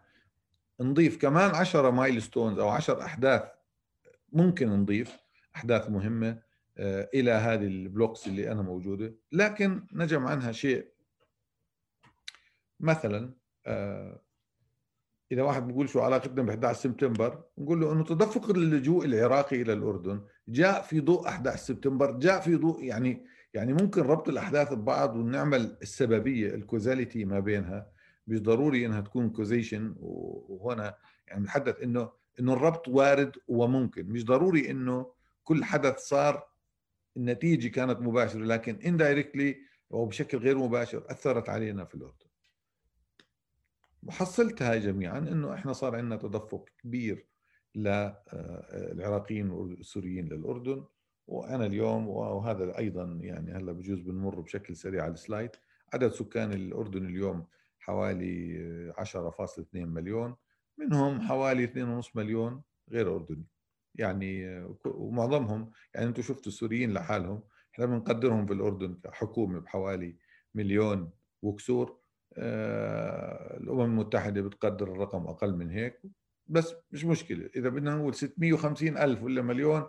نضيف 0.81 1.17
كمان 1.17 1.55
عشرة 1.55 1.91
milestones 1.91 2.59
أو 2.59 2.69
عشر 2.69 3.03
أحداث 3.03 3.43
ممكن 4.33 4.69
نضيف 4.69 5.19
أحداث 5.57 5.91
مهمة 5.91 6.43
آه، 6.79 7.11
إلى 7.15 7.31
هذه 7.31 7.67
ال 7.67 7.75
blocks 7.75 8.27
اللي 8.27 8.53
أنا 8.53 8.63
موجودة. 8.63 9.15
لكن 9.33 9.87
نجم 9.93 10.27
عنها 10.27 10.53
شيء. 10.53 10.93
مثلا 12.81 13.35
آه، 13.67 14.23
إذا 15.33 15.43
واحد 15.43 15.67
بيقول 15.67 15.89
شو 15.89 16.01
علاقتنا 16.01 16.43
ب 16.43 16.49
11 16.49 16.81
سبتمبر 16.81 17.43
نقول 17.59 17.81
له 17.81 17.93
إنه 17.93 18.05
تدفق 18.05 18.51
اللجوء 18.51 19.05
العراقي 19.05 19.63
إلى 19.63 19.73
الأردن 19.73 20.21
جاء 20.49 20.83
في 20.83 21.01
ضوء 21.01 21.29
11 21.29 21.57
سبتمبر 21.65 22.11
جاء 22.11 22.41
في 22.41 22.57
ضوء 22.57 22.85
يعني 22.85 23.25
يعني 23.55 23.73
ممكن 23.73 24.03
ربط 24.03 24.29
الأحداث 24.29 24.73
ببعض 24.73 25.17
ونعمل 25.17 25.77
السببية 25.83 26.55
ال 26.55 26.62
causality 26.62 27.25
ما 27.25 27.41
بينها 27.41 27.87
مش 28.27 28.43
ضروري 28.43 28.87
إنها 28.87 29.01
تكون 29.01 29.31
causation 29.31 29.95
وهنا 29.99 30.95
يعني 31.27 31.41
بنتحدث 31.41 31.83
إنه 31.83 32.11
إنه 32.41 32.53
الربط 32.53 32.89
وارد 32.89 33.37
وممكن 33.49 34.07
مش 34.07 34.25
ضروري 34.25 34.71
إنه 34.71 35.13
كل 35.45 35.65
حدث 35.65 35.99
صار 35.99 36.49
النتيجه 37.17 37.69
كانت 37.69 38.01
مباشرة 38.01 38.41
لكن 38.45 38.79
indirectly 38.87 39.57
أو 39.93 40.07
بشكل 40.07 40.39
غير 40.39 40.59
مباشر 40.59 41.05
أثرت 41.11 41.49
علينا 41.49 41.85
في 41.85 41.95
الأردن. 41.95 42.28
ومحصلتها 44.03 44.77
جميعا 44.77 45.19
إنه 45.19 45.55
إحنا 45.55 45.73
صار 45.73 45.97
عندنا 45.97 46.17
تدفق 46.17 46.69
كبير 46.83 47.27
للعراقيين 47.75 49.51
والسوريين 49.51 50.29
للأردن 50.29 50.85
وأنا 51.27 51.67
اليوم 51.67 52.09
وهذا 52.09 52.79
أيضا 52.79 53.19
يعني 53.23 53.53
هلأ 53.53 53.73
بجوز 53.73 54.01
بنمر 54.01 54.41
بشكل 54.41 54.77
سريع 54.77 55.03
على 55.05 55.13
السلايد. 55.13 55.51
عدد 55.93 56.09
سكان 56.09 56.53
الأردن 56.53 57.07
اليوم 57.07 57.47
حوالي 57.79 58.93
10.2 58.99 59.65
مليون 59.75 60.37
منهم 60.79 61.21
حوالي 61.21 61.65
2.5 62.03 62.17
مليون 62.17 62.63
غير 62.91 63.15
أردني. 63.15 63.47
يعني 63.95 64.61
ومعظمهم 64.85 65.71
يعني 65.95 66.07
أنتم 66.07 66.23
شفتوا 66.23 66.53
السوريين 66.53 66.93
لحالهم 66.93 67.43
إحنا 67.75 67.87
بنقدرهم 67.87 68.47
في 68.47 68.53
الأردن 68.53 68.95
كحكومة 69.05 69.61
بحوالي 69.61 70.17
مليون 70.55 71.11
وكسور. 71.43 71.91
آه، 71.91 72.08
الأمم 72.37 73.81
المتحدة 73.81 74.41
بتقدر 74.41 74.93
الرقم 74.93 75.27
أقل 75.27 75.57
من 75.57 75.71
هيك. 75.71 76.01
بس 76.47 76.75
مش 76.91 77.05
مشكلة 77.05 77.51
إذا 77.57 77.69
بدنا 77.69 77.95
نقول 77.95 78.15
650 78.15 78.99
ألف 78.99 79.23
ولا 79.23 79.43
مليون 79.43 79.87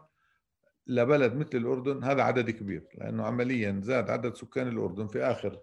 لبلد 0.88 1.36
مثل 1.36 1.58
الأردن 1.58 2.04
هذا 2.04 2.24
عدد 2.24 2.50
كبير 2.50 2.88
لأنه 2.96 3.24
عمليا 3.24 3.82
زاد 3.84 4.10
عدد 4.10 4.36
سكان 4.36 4.68
الأردن 4.68 5.08
في 5.08 5.24
آخر 5.24 5.60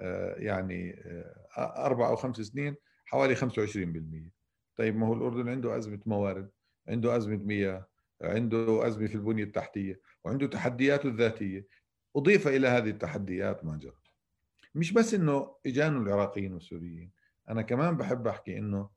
آه، 0.00 0.34
يعني 0.34 1.02
آه، 1.04 1.86
أربع 1.86 2.08
أو 2.08 2.16
خمس 2.16 2.40
سنين 2.40 2.76
حوالي 3.04 3.36
25% 3.36 4.30
طيب 4.76 4.96
ما 4.96 5.06
هو 5.06 5.14
الأردن 5.14 5.48
عنده 5.48 5.76
أزمة 5.76 6.00
موارد 6.06 6.50
عنده 6.88 7.16
أزمة 7.16 7.36
مياه 7.36 7.86
عنده 8.22 8.86
أزمة 8.86 9.06
في 9.06 9.14
البنية 9.14 9.44
التحتية 9.44 10.00
وعنده 10.24 10.46
تحدياته 10.46 11.08
الذاتية. 11.08 11.66
أضيف 12.16 12.48
إلى 12.48 12.68
هذه 12.68 12.90
التحديات 12.90 13.64
ما 13.64 13.76
جرى 13.76 14.07
مش 14.78 14.92
بس 14.92 15.14
إنه 15.14 15.54
إجانوا 15.66 16.02
العراقيين 16.02 16.52
والسوريين 16.52 17.10
أنا 17.48 17.62
كمان 17.62 17.96
بحب 17.96 18.26
أحكي 18.26 18.58
إنه 18.58 18.90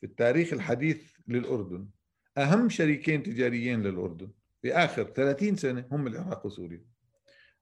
في 0.00 0.06
التاريخ 0.06 0.52
الحديث 0.52 1.12
للأردن 1.28 1.88
أهم 2.38 2.68
شريكين 2.68 3.22
تجاريين 3.22 3.82
للأردن 3.82 4.30
في 4.62 4.72
آخر 4.72 5.04
30 5.04 5.56
سنة 5.56 5.86
هم 5.92 6.06
العراق 6.06 6.46
وسوريا 6.46 6.84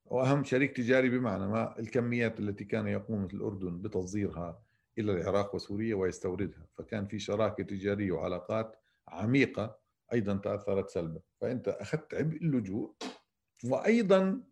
وأهم 0.04 0.44
شريك 0.44 0.76
تجاري 0.76 1.08
بمعنى 1.08 1.46
ما 1.48 1.78
الكميات 1.78 2.40
التي 2.40 2.64
كان 2.64 2.86
يقوم 2.86 3.24
الأردن 3.24 3.82
بتصديرها 3.82 4.62
إلى 4.98 5.12
العراق 5.12 5.54
وسوريا 5.54 5.94
ويستوردها. 5.94 6.66
فكان 6.78 7.06
في 7.06 7.18
شراكة 7.18 7.64
تجارية 7.64 8.12
وعلاقات 8.12 8.76
عميقة 9.08 9.78
أيضا 10.12 10.36
تأثرت 10.36 10.90
سلبا. 10.90 11.20
فأنت 11.40 11.68
أخذت 11.68 12.14
عبء 12.14 12.36
اللجوء 12.36 12.94
وأيضا 13.64 14.42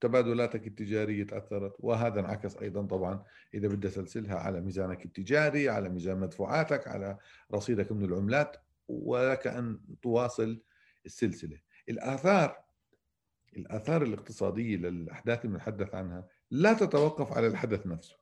تبادلاتك 0.00 0.66
التجارية 0.66 1.24
تأثرت 1.24 1.76
وهذا 1.78 2.20
انعكس 2.20 2.56
أيضا 2.56 2.86
طبعا 2.86 3.24
إذا 3.54 3.68
بدي 3.68 3.88
أسلسلها 3.88 4.34
على 4.34 4.60
ميزانك 4.60 5.04
التجاري 5.04 5.68
على 5.68 5.88
ميزان 5.88 6.18
مدفوعاتك 6.18 6.88
على 6.88 7.18
رصيدك 7.54 7.92
من 7.92 8.04
العملات 8.04 8.56
ولك 8.88 9.46
أن 9.46 9.80
تواصل 10.02 10.62
السلسلة. 11.06 11.60
الآثار 11.88 12.56
الآثار 13.56 14.02
الاقتصادية 14.02 14.76
للأحداث 14.76 15.44
المتحدث 15.44 15.94
عنها 15.94 16.28
لا 16.50 16.72
تتوقف 16.72 17.32
على 17.32 17.46
الحدث 17.46 17.86
نفسه 17.86 18.16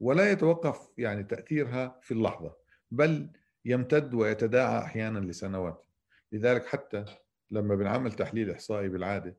ولا 0.00 0.30
يتوقف 0.30 0.88
يعني 0.98 1.24
تأثيرها 1.24 2.00
في 2.02 2.14
اللحظة 2.14 2.56
بل 2.90 3.30
يمتد 3.64 4.14
ويتداعى 4.14 4.78
أحيانا 4.84 5.18
لسنوات. 5.18 5.84
لذلك 6.32 6.66
حتى 6.66 7.04
لما 7.50 7.74
بنعمل 7.74 8.12
تحليل 8.12 8.50
إحصائي 8.50 8.88
بالعادة 8.88 9.36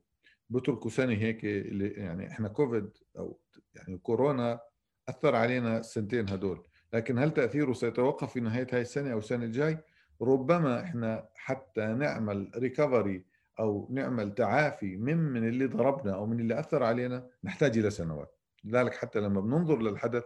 بتركوا 0.50 0.90
سنه 0.90 1.12
هيك 1.12 1.44
اللي 1.44 1.88
يعني 1.88 2.28
إحنا 2.30 2.48
كوفيد 2.48 2.90
أو 3.18 3.40
يعني 3.74 3.98
كورونا 3.98 4.60
أثر 5.08 5.34
علينا 5.36 5.78
السنتين 5.78 6.28
هدول. 6.28 6.66
لكن 6.92 7.18
هل 7.18 7.30
تأثيره 7.30 7.72
سيتوقف 7.72 8.32
في 8.32 8.40
نهاية 8.40 8.66
هاي 8.72 8.80
السنة 8.80 9.12
أو 9.12 9.18
السنة 9.18 9.44
الجاي؟ 9.44 9.78
ربما 10.22 10.80
إحنا 10.80 11.28
حتى 11.34 11.86
نعمل 11.86 12.50
recovery 12.56 13.24
أو 13.60 13.88
نعمل 13.90 14.34
تعافي 14.34 14.96
من 14.96 15.16
من 15.16 15.48
اللي 15.48 15.66
ضربنا 15.66 16.14
أو 16.14 16.26
من 16.26 16.40
اللي 16.40 16.60
أثر 16.60 16.82
علينا 16.82 17.26
نحتاج 17.44 17.78
إلى 17.78 17.90
سنوات. 17.90 18.36
لذلك 18.64 18.94
حتى 18.94 19.20
لما 19.20 19.40
بننظر 19.40 19.82
للحدث 19.82 20.24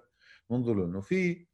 ننظر 0.50 0.84
إنه 0.84 1.00
في 1.00 1.46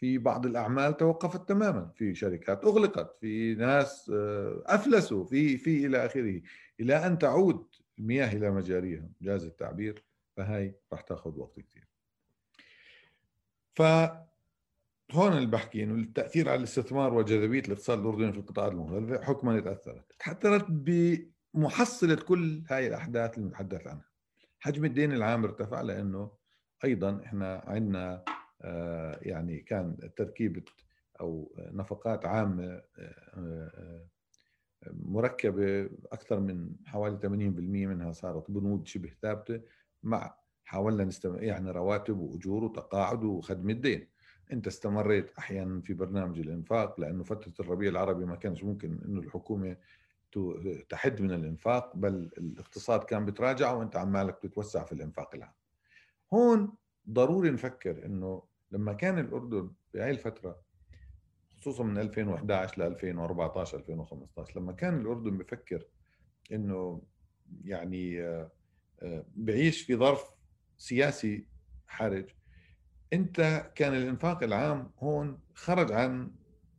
في 0.00 0.18
بعض 0.18 0.46
الأعمال 0.46 0.96
توقفت 0.96 1.48
تماما 1.48 1.90
في 1.94 2.14
شركات 2.14 2.64
أغلقت 2.64 3.16
في 3.20 3.54
ناس 3.54 4.10
آه، 4.14 4.62
أفلسوا 4.66 5.24
في 5.24 5.56
في 5.56 5.86
إلى 5.86 6.06
آخره. 6.06 6.40
إلى 6.80 7.06
أن 7.06 7.18
تعود 7.18 7.66
المياه 7.98 8.32
إلى 8.32 8.50
مجاريها 8.50 9.08
جاز 9.22 9.44
التعبير 9.44 10.04
فهي 10.36 10.74
راح 10.92 11.00
تاخذ 11.00 11.38
وقت 11.38 11.60
كثير 11.60 11.88
ف 13.74 13.82
هون 15.12 15.32
اللي 15.32 15.46
بحكي 15.46 15.84
إنه 15.84 15.94
التأثير 15.94 16.48
على 16.48 16.58
الاستثمار 16.58 17.14
وجاذبية 17.14 17.60
الاقتصاد 17.60 17.98
الأردني 17.98 18.32
في 18.32 18.38
القطاعات 18.38 18.72
المختلفه 18.72 19.24
حكما 19.24 19.60
تأثرت. 19.60 20.12
تأثرت 20.18 20.66
بمحصلة 20.68 22.14
كل 22.14 22.62
هاي 22.70 22.86
الأحداث 22.86 23.34
اللي 23.34 23.46
بنتحدث 23.46 23.86
عنها. 23.86 24.08
حجم 24.60 24.84
الدين 24.84 25.12
العام 25.12 25.44
ارتفع 25.44 25.80
لأنه 25.80 26.30
أيضا 26.84 27.20
إحنا 27.24 27.64
عندنا 27.66 28.24
يعني 29.22 29.58
كان 29.60 29.96
تركيبه 30.16 30.62
أو 31.20 31.52
نفقات 31.58 32.26
عامة 32.26 32.64
آه، 32.64 32.82
آه، 33.36 34.06
مركبة 34.86 35.90
أكثر 36.12 36.40
من 36.40 36.70
حوالي 36.86 37.18
80% 37.18 37.86
منها 37.86 38.12
صارت 38.12 38.50
بنود 38.50 38.86
شبه 38.86 39.10
ثابتة 39.22 39.60
مع 40.02 40.38
حاولنا 40.64 41.04
نستمر 41.04 41.42
يعني 41.42 41.70
رواتب 41.70 42.18
وأجور 42.18 42.64
وتقاعد 42.64 43.24
وخدمة 43.24 43.72
دين 43.72 44.08
أنت 44.52 44.66
استمريت 44.66 45.30
أحيانا 45.38 45.80
في 45.80 45.94
برنامج 45.94 46.38
الإنفاق 46.38 47.00
لأنه 47.00 47.24
فترة 47.24 47.52
الربيع 47.60 47.90
العربي 47.90 48.24
ما 48.24 48.36
كانش 48.36 48.64
ممكن 48.64 48.98
إنه 49.04 49.20
الحكومة 49.20 49.76
تحد 50.88 51.20
من 51.22 51.30
الإنفاق 51.30 51.96
بل 51.96 52.30
الاقتصاد 52.38 53.04
كان 53.04 53.24
بتراجع 53.24 53.72
وأنت 53.72 53.96
عمالك 53.96 54.38
تتوسع 54.38 54.84
في 54.84 54.92
الإنفاق 54.92 55.34
العام. 55.34 55.52
هون 56.34 56.72
ضروري 57.10 57.50
نفكر 57.50 58.06
إنه 58.06 58.42
لما 58.70 58.92
كان 58.92 59.18
الأردن 59.18 59.70
بهاي 59.94 60.10
الفترة 60.10 60.60
خصوصا 61.56 61.84
من 61.84 61.98
2011 61.98 62.82
ل 62.82 62.86
2014 62.86 63.78
2015 63.78 64.60
لما 64.60 64.72
كان 64.72 65.00
الأردن 65.00 65.38
بفكر 65.38 65.84
إنه 66.52 67.02
يعني 67.64 68.22
آه، 68.22 68.50
آه، 69.02 69.24
بعيش 69.36 69.82
في 69.82 69.96
ظرف 69.96 70.30
سياسي 70.78 71.46
حرج 71.86 72.30
أنت 73.12 73.70
كان 73.74 73.94
الإنفاق 73.94 74.42
العام 74.42 74.90
هون 74.98 75.40
خرج 75.54 75.92
عن 75.92 76.30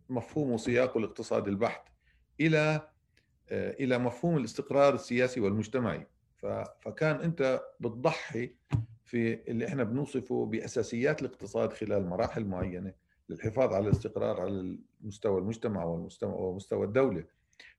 مفهوم 0.10 0.52
وسياقه 0.52 0.97
الاقتصادي 0.97 1.49
البحت 1.49 1.88
إلى 2.39 2.89
آه، 3.52 3.71
إلى 3.71 3.97
مفهوم 3.97 4.38
الاستقرار 4.38 4.93
السياسي 4.95 5.39
والمجتمعي. 5.39 6.08
فكان 6.82 7.15
أنت 7.15 7.62
بتضحي 7.80 8.56
في 9.10 9.52
اللي 9.52 9.67
إحنا 9.67 9.84
بنوصفه 9.84 10.45
بأساسيات 10.45 11.22
الاقتصاد 11.22 11.74
خلال 11.74 12.08
مراحل 12.08 12.45
معينة 12.45 12.93
للحفاظ 13.30 13.74
على 13.74 13.86
الاستقرار 13.86 14.41
على 14.41 14.78
مستوى 15.02 15.39
المجتمع 15.39 15.84
والمستوى 15.84 16.34
ومستوى 16.34 16.86
الدولة. 16.86 17.24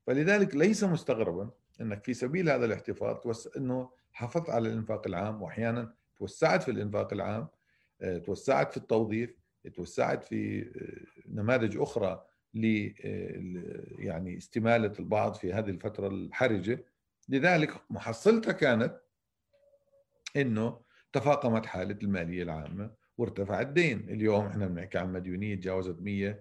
فلذلك 0.07 0.55
ليس 0.55 0.85
مستغربا 0.85 1.51
إنك 1.81 2.05
في 2.05 2.14
سبيل 2.14 2.51
هذا 2.51 2.64
الاحتفاظ 2.64 3.16
توس... 3.16 3.57
إنه 3.57 3.90
حافظت 4.12 4.51
على 4.51 4.69
الإنفاق 4.69 5.07
العام 5.07 5.43
واحيانا 5.43 5.95
توسعت 6.16 6.62
في 6.62 6.71
الإنفاق 6.71 7.12
العام 7.12 7.49
آه، 8.03 8.19
توسعت 8.19 8.71
في 8.71 8.77
التوظيف 8.77 9.35
توسعت 9.75 10.25
في 10.25 10.61
آه، 10.61 11.31
نماذج 11.33 11.77
أخرى 11.77 12.25
ل 12.55 12.90
آه، 13.05 13.85
يعني 13.99 14.37
استمالة 14.37 14.93
البعض 14.99 15.35
في 15.35 15.53
هذه 15.53 15.71
الفترة 15.71 16.09
الحرجة. 16.09 16.85
لذلك 17.29 17.75
محصلتها 17.90 18.53
كانت 18.53 19.01
إنه 20.37 20.89
تفاقمت 21.12 21.66
حالة 21.66 21.99
المالية 22.03 22.42
العامة 22.42 22.90
وارتفع 23.18 23.61
الدين 23.61 23.99
اليوم 23.99 24.46
إحنا 24.46 24.66
بنحكي 24.66 24.99
عن 24.99 25.12
مديونية 25.12 25.55
تجاوزت 25.55 26.01
100 26.01 26.38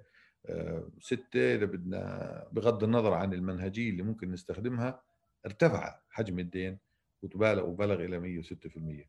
ستة. 0.99 1.55
إذا 1.55 1.65
بدنا 1.65 2.47
بغض 2.51 2.83
النظر 2.83 3.13
عن 3.13 3.33
المنهجية 3.33 3.89
اللي 3.89 4.03
ممكن 4.03 4.31
نستخدمها 4.31 5.01
ارتفع 5.45 5.99
حجم 6.09 6.39
الدين 6.39 6.77
وتبالغ 7.21 7.65
وبلغ 7.69 8.03
إلى 8.05 8.43
106% 8.43 9.07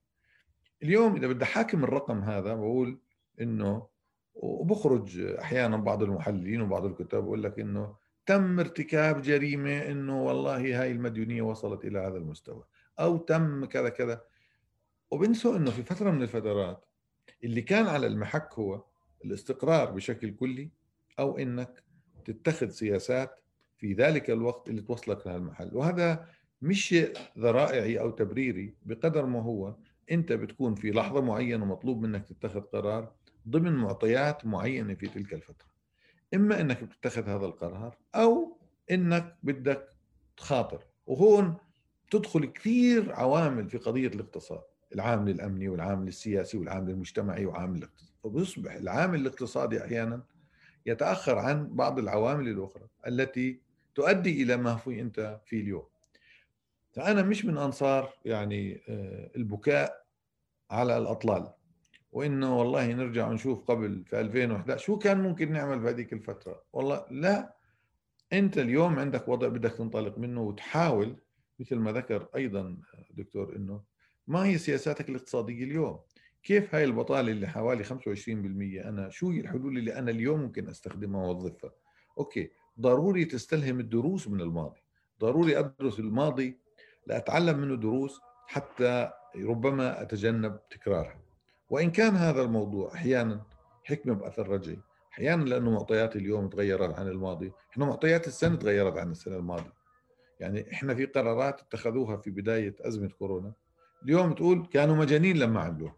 اليوم 0.83 1.16
إذا 1.16 1.27
بدي 1.27 1.44
حاكم 1.44 1.85
الرقم 1.85 2.18
هذا 2.20 2.55
بقول 2.55 2.99
إنه 3.40 3.87
وبخرج 4.35 5.20
أحيانا 5.20 5.77
بعض 5.77 6.03
المحللين 6.03 6.61
وبعض 6.61 6.85
الكتاب 6.85 7.25
بقول 7.25 7.42
لك 7.42 7.59
إنه 7.59 7.96
تم 8.27 8.61
ارتكاب 8.61 9.23
جريمة 9.23 9.79
إنه 9.90 10.23
والله 10.23 10.83
هاي 10.83 10.92
المديونية 10.92 11.42
وصلت 11.42 11.85
إلى 11.85 11.99
هذا 11.99 12.16
المستوى 12.16 12.64
أو 13.01 13.16
تم 13.16 13.64
كذا 13.64 13.88
كذا. 13.88 14.20
وبنسوا 15.11 15.57
إنه 15.57 15.70
في 15.70 15.83
فترة 15.83 16.11
من 16.11 16.23
الفترات 16.23 16.85
اللي 17.44 17.62
كان 17.62 17.87
على 17.87 18.07
المحك 18.07 18.55
هو 18.55 18.85
الاستقرار 19.25 19.90
بشكل 19.90 20.35
كلي 20.35 20.70
أو 21.18 21.38
إنك 21.38 21.83
تتخذ 22.25 22.68
سياسات 22.68 23.40
في 23.79 23.92
ذلك 23.92 24.31
الوقت 24.31 24.68
اللي 24.68 24.83
توصلك 24.83 25.27
لهالمحل 25.27 25.70
وهذا 25.73 26.29
مش 26.62 26.87
شيء 26.88 27.12
ذرائعي 27.38 28.01
أو 28.01 28.11
تبريري 28.11 28.75
بقدر 28.83 29.27
ما 29.27 29.42
هو 29.42 29.75
أنت 30.11 30.33
بتكون 30.33 30.75
في 30.75 30.90
لحظة 30.90 31.20
معينة 31.20 31.64
مطلوب 31.64 32.03
منك 32.03 32.29
تتخذ 32.29 32.61
قرار 32.61 33.12
ضمن 33.49 33.73
معطيات 33.73 34.46
معينة 34.46 34.94
في 34.94 35.09
تلك 35.09 35.35
الفترة. 35.35 35.68
إما 36.35 36.61
إنك 36.61 36.85
بتتخذ 36.85 37.29
هذا 37.29 37.46
القرار 37.46 37.96
أو 38.14 38.57
إنك 38.90 39.37
بدك 39.42 39.88
تخاطر. 40.37 40.85
وهون 41.07 41.57
تدخل 42.11 42.44
كثير 42.44 43.12
عوامل 43.12 43.68
في 43.68 43.79
قضية 43.79 44.09
الاقتصاد. 44.09 44.62
العامل 44.94 45.31
الامني 45.31 45.68
والعامل 45.68 46.09
السياسي 46.09 46.59
والعامل 46.59 46.90
المجتمعي 46.90 47.46
وعامل 47.46 47.79
الاقتصادي 47.79 48.11
فبيصبح 48.24 48.72
العامل 48.72 49.20
الاقتصادي 49.20 49.85
أحيانا 49.85 50.22
يتأخر 50.87 51.38
عن 51.38 51.68
بعض 51.76 51.98
العوامل 51.98 52.48
الأخرى 52.48 52.87
التي 53.07 53.61
تؤدي 53.94 54.42
إلى 54.42 54.57
ما 54.57 54.76
في 54.76 55.00
أنت 55.00 55.40
فيه 55.46 55.61
اليوم. 55.61 55.85
فأنا 56.92 57.22
مش 57.22 57.44
من 57.44 57.59
أنصار 57.59 58.12
يعني 58.24 58.81
آه، 58.88 59.31
البكاء 59.37 60.05
على 60.70 60.98
الأطلال. 60.98 61.53
وإنه 62.12 62.59
والله 62.59 62.92
نرجع 62.92 63.33
نشوف 63.33 63.64
قبل 63.64 64.05
في 64.05 64.20
2011 64.20 64.85
شو 64.85 64.98
كان 64.98 65.20
ممكن 65.20 65.53
نعمل 65.53 65.79
بهذيك 65.79 66.12
الفترة. 66.12 66.62
والله 66.72 67.07
لا. 67.11 67.55
أنت 68.33 68.59
اليوم 68.59 68.98
عندك 68.98 69.29
وضع 69.29 69.48
بدك 69.48 69.72
تنطلق 69.72 70.18
منه 70.18 70.42
وتحاول 70.42 71.16
مثل 71.61 71.76
ما 71.76 71.92
ذكر 71.92 72.29
أيضا 72.37 72.76
دكتور 73.11 73.57
إنه 73.57 73.83
ما 74.26 74.44
هي 74.44 74.59
سياساتك 74.59 75.09
الاقتصادية 75.09 75.64
اليوم؟ 75.64 76.00
كيف 76.42 76.74
هاي 76.74 76.85
البطالة 76.85 77.33
اللي 77.33 77.46
حوالي 77.46 77.85
25% 77.85 77.90
أنا 78.88 79.09
شو 79.11 79.30
هي 79.30 79.40
الحلول 79.40 79.78
اللي 79.78 79.94
أنا 79.98 80.11
اليوم 80.11 80.40
ممكن 80.40 80.68
أستخدمها 80.68 81.26
وأوظفها؟ 81.26 81.72
أوكي 82.18 82.50
ضروري 82.80 83.24
تستلهم 83.24 83.80
الدروس 83.80 84.28
من 84.28 84.40
الماضي. 84.40 84.80
ضروري 85.20 85.59
أدرس 85.59 85.98
الماضي 85.98 86.59
لأتعلم 87.06 87.59
منه 87.59 87.76
دروس 87.76 88.20
حتى 88.46 89.11
ربما 89.37 90.02
أتجنب 90.02 90.59
تكرارها. 90.70 91.20
وإن 91.70 91.90
كان 91.90 92.16
هذا 92.16 92.42
الموضوع 92.42 92.94
أحيانا 92.94 93.42
حكمة 93.85 94.14
بأثر 94.14 94.48
رجعي. 94.48 94.78
أحيانا 95.12 95.44
لأنه 95.44 95.70
معطيات 95.70 96.16
اليوم 96.16 96.48
تغيرت 96.48 96.94
عن 96.98 97.09
الماضي. 97.09 97.52
إحنا 97.70 97.85
معطيات 97.87 98.26
السنة 98.26 98.56
تغيرت 98.56 98.98
عن 98.98 99.11
السنة 99.11 99.37
الماضية. 99.37 99.72
يعني 100.40 100.72
إحنا 100.72 100.94
في 100.94 101.06
قرارات 101.06 101.61
اتخذوها 101.61 102.16
في 102.16 102.30
بداية 102.30 102.74
أزمة 102.80 103.09
كورونا. 103.09 103.52
اليوم 104.02 104.32
تقول 104.32 104.66
كانوا 104.66 104.96
مجانين 104.96 105.36
لما 105.36 105.60
عملوها. 105.60 105.96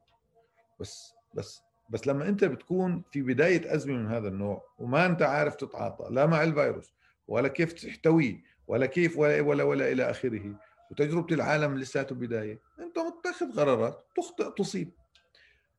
بس 0.80 1.14
بس 1.34 1.62
بس 1.90 2.06
لما 2.06 2.28
أنت 2.28 2.44
بتكون 2.44 3.02
في 3.10 3.22
بداية 3.22 3.74
أزمة 3.74 3.94
من 3.94 4.06
هذا 4.06 4.28
النوع 4.28 4.64
وما 4.78 5.06
أنت 5.06 5.22
عارف 5.22 5.54
تتعاطى 5.54 6.08
لا 6.10 6.26
مع 6.26 6.42
الفيروس 6.42 6.92
ولا 7.28 7.48
كيف 7.48 7.72
تحتويه 7.72 8.42
ولا 8.66 8.86
كيف 8.86 9.18
ولا 9.18 9.40
ولا 9.40 9.64
ولا 9.64 9.92
إلى 9.92 10.10
آخره 10.10 10.54
وتجربة 10.90 11.34
العالم 11.34 11.78
لساته 11.78 12.14
بداية 12.14 12.60
أنت 12.78 12.98
متخذ 12.98 13.56
قرارات 13.60 14.04
تخطئ 14.16 14.50
تصيب. 14.56 14.90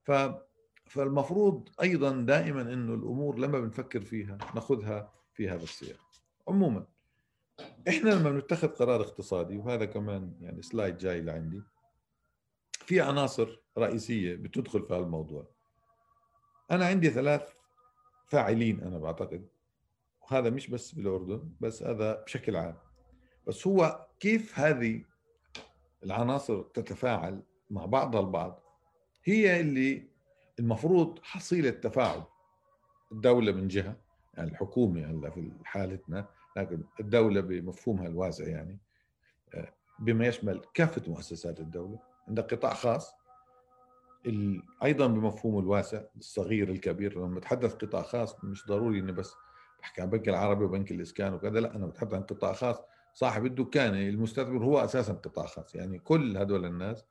ف 0.04 0.12
فالمفروض 0.88 1.70
أيضا 1.82 2.12
دائما 2.12 2.62
إنه 2.62 2.94
الأمور 2.94 3.40
لما 3.40 3.60
بنفكر 3.60 4.02
فيها 4.02 4.38
ناخذها 4.56 5.12
في 5.34 5.50
هذا 5.50 5.64
السياق. 5.64 6.00
عموما 6.48 6.86
إحنا 7.88 8.10
لما 8.10 8.32
بنتخذ 8.32 8.68
قرار 8.68 9.02
اقتصادي 9.02 9.58
وهذا 9.58 9.86
كمان 9.86 10.34
يعني 10.42 10.62
سلايد 10.62 10.98
جاي 10.98 11.22
لعندي 11.22 11.64
في 12.86 13.02
عناصر 13.02 13.60
رئيسية 13.78 14.36
بتدخل 14.36 14.86
في 14.86 14.94
هذا 14.94 15.04
الموضوع 15.04 15.48
أنا 16.72 16.86
عندي 16.86 17.10
ثلاث 17.10 17.54
فاعلين 18.28 18.82
أنا 18.82 18.98
بعتقد 18.98 19.48
وهذا 20.22 20.50
مش 20.50 20.70
بس 20.70 20.92
بالأردن 20.92 21.50
بس 21.62 21.84
هذا 21.84 22.24
بشكل 22.24 22.56
عام. 22.56 22.78
بس 23.48 23.68
هو 23.68 24.08
كيف 24.20 24.60
هذه 24.60 25.04
العناصر 26.04 26.62
تتفاعل 26.62 27.44
مع 27.70 27.86
بعضها 27.86 28.22
البعض؟ 28.22 28.64
هي 29.24 29.60
اللي 29.60 30.08
المفروض 30.60 31.20
حصيلة 31.24 31.70
تفاعل. 31.70 32.24
الدولة 33.12 33.52
من 33.52 33.68
جهة 33.68 33.98
يعني 34.34 34.52
الحكومة 34.52 35.06
هلأ 35.06 35.30
في 35.30 35.52
حالتنا 35.64 36.28
لكن 36.58 36.84
الدولة 37.00 37.42
بمفهومها 37.42 38.08
الواسع 38.08 38.48
يعني 38.48 38.80
آه، 39.54 39.74
بما 40.00 40.28
يشمل 40.28 40.62
كافة 40.74 41.12
مؤسسات 41.12 41.60
الدولة. 41.60 42.00
عندك 42.28 42.54
قطاع 42.54 42.74
خاص 42.74 43.16
أيضا 44.84 45.08
بمفهومه 45.08 45.60
الواسع 45.60 46.02
الصغير 46.18 46.70
الكبير 46.70 47.20
لما 47.20 47.36
بتحدث 47.36 47.74
قطاع 47.74 48.02
خاص 48.02 48.44
مش 48.44 48.68
ضروري 48.68 49.00
إني 49.00 49.12
بس 49.12 49.34
بحكي 49.80 50.02
عن 50.02 50.10
بنك 50.10 50.30
العربي 50.30 50.66
وبنك 50.66 50.92
الإسكان 50.92 51.34
وكذا 51.34 51.60
لا 51.60 51.76
أنا 51.76 51.86
بتحدث 51.86 52.14
عن 52.14 52.24
قطاع 52.24 52.54
خاص 52.54 52.82
صاحب 53.14 53.46
الدكان 53.46 53.94
المستثمر 53.96 54.64
هو 54.64 54.80
أساسا 54.80 55.14
قطاع 55.14 55.46
خاص 55.46 55.76
يعني 55.76 56.00
كل 56.00 56.38
هدول 56.38 56.66
الناس. 56.66 57.06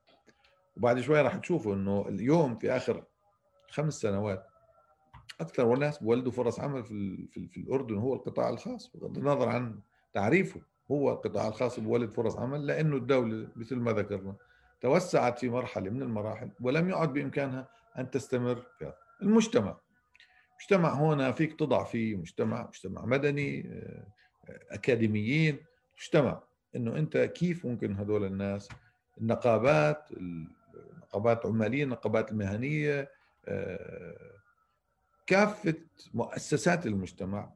وبعد 0.76 1.00
شوي 1.00 1.20
راح 1.20 1.36
تشوفوا 1.36 1.74
إنه 1.74 2.08
اليوم 2.08 2.58
في 2.58 2.70
آخر 2.70 3.04
خمس 3.70 3.94
سنوات 3.94 4.46
أكثر 5.40 5.74
الناس 5.74 5.98
بولدوا 5.98 6.32
فرص 6.32 6.60
عمل 6.60 6.84
في 6.84 7.26
في, 7.26 7.48
في 7.48 7.60
الأردن 7.60 7.98
هو 7.98 8.14
القطاع 8.14 8.48
الخاص 8.48 8.90
بغض 8.94 9.18
النظر 9.18 9.48
عن 9.48 9.80
تعريفه 10.12 10.60
هو 10.90 11.12
القطاع 11.12 11.48
الخاص 11.48 11.80
بولد 11.80 12.10
فرص 12.10 12.36
عمل 12.36 12.66
لأنه 12.66 12.96
الدولة 12.96 13.48
مثل 13.56 13.76
ما 13.76 13.92
ذكرنا 13.92 14.36
توسعت 14.82 15.38
في 15.38 15.48
مرحلة 15.48 15.90
من 15.90 16.02
المراحل 16.02 16.50
ولم 16.60 16.88
يعد 16.88 17.12
بإمكانها 17.12 17.68
أن 17.98 18.10
تستمر 18.10 18.66
فيها 18.78 18.94
المجتمع. 19.22 19.80
مجتمع 20.60 20.94
هنا 20.94 21.32
فيك 21.32 21.58
تضع 21.58 21.84
فيه 21.84 22.16
مجتمع 22.16 22.66
مجتمع 22.66 23.04
مدني 23.04 23.60
آه، 23.68 24.06
أكاديميين. 24.70 25.58
مجتمع 25.98 26.42
إنه 26.76 26.96
أنت 26.96 27.16
كيف 27.16 27.66
ممكن 27.66 27.96
هذول 27.96 28.24
الناس 28.24 28.68
النقابات 29.20 30.08
النقابات 30.12 31.44
العمالية 31.44 31.84
النقابات 31.84 32.32
المهنية 32.32 33.10
آه، 33.46 34.32
كافة 35.26 35.74
مؤسسات 36.14 36.86
المجتمع. 36.86 37.52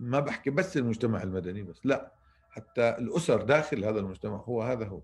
ما 0.00 0.20
بحكي 0.20 0.50
بس 0.50 0.76
المجتمع 0.76 1.22
المدني 1.22 1.62
بس 1.62 1.86
لا 1.86 2.12
حتى 2.50 2.88
الأسر 2.88 3.42
داخل 3.42 3.84
هذا 3.84 4.00
المجتمع 4.00 4.36
هو 4.36 4.62
هذا 4.62 4.86
هو. 4.86 5.00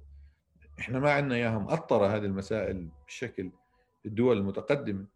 إحنا 0.81 0.99
ما 0.99 1.13
عندنا 1.13 1.35
اياها 1.35 1.59
مأطرة 1.59 2.07
هذه 2.07 2.25
المسائل 2.25 2.89
بشكل 3.07 3.51
الدول 4.07 4.39
المتقدمة. 4.39 5.07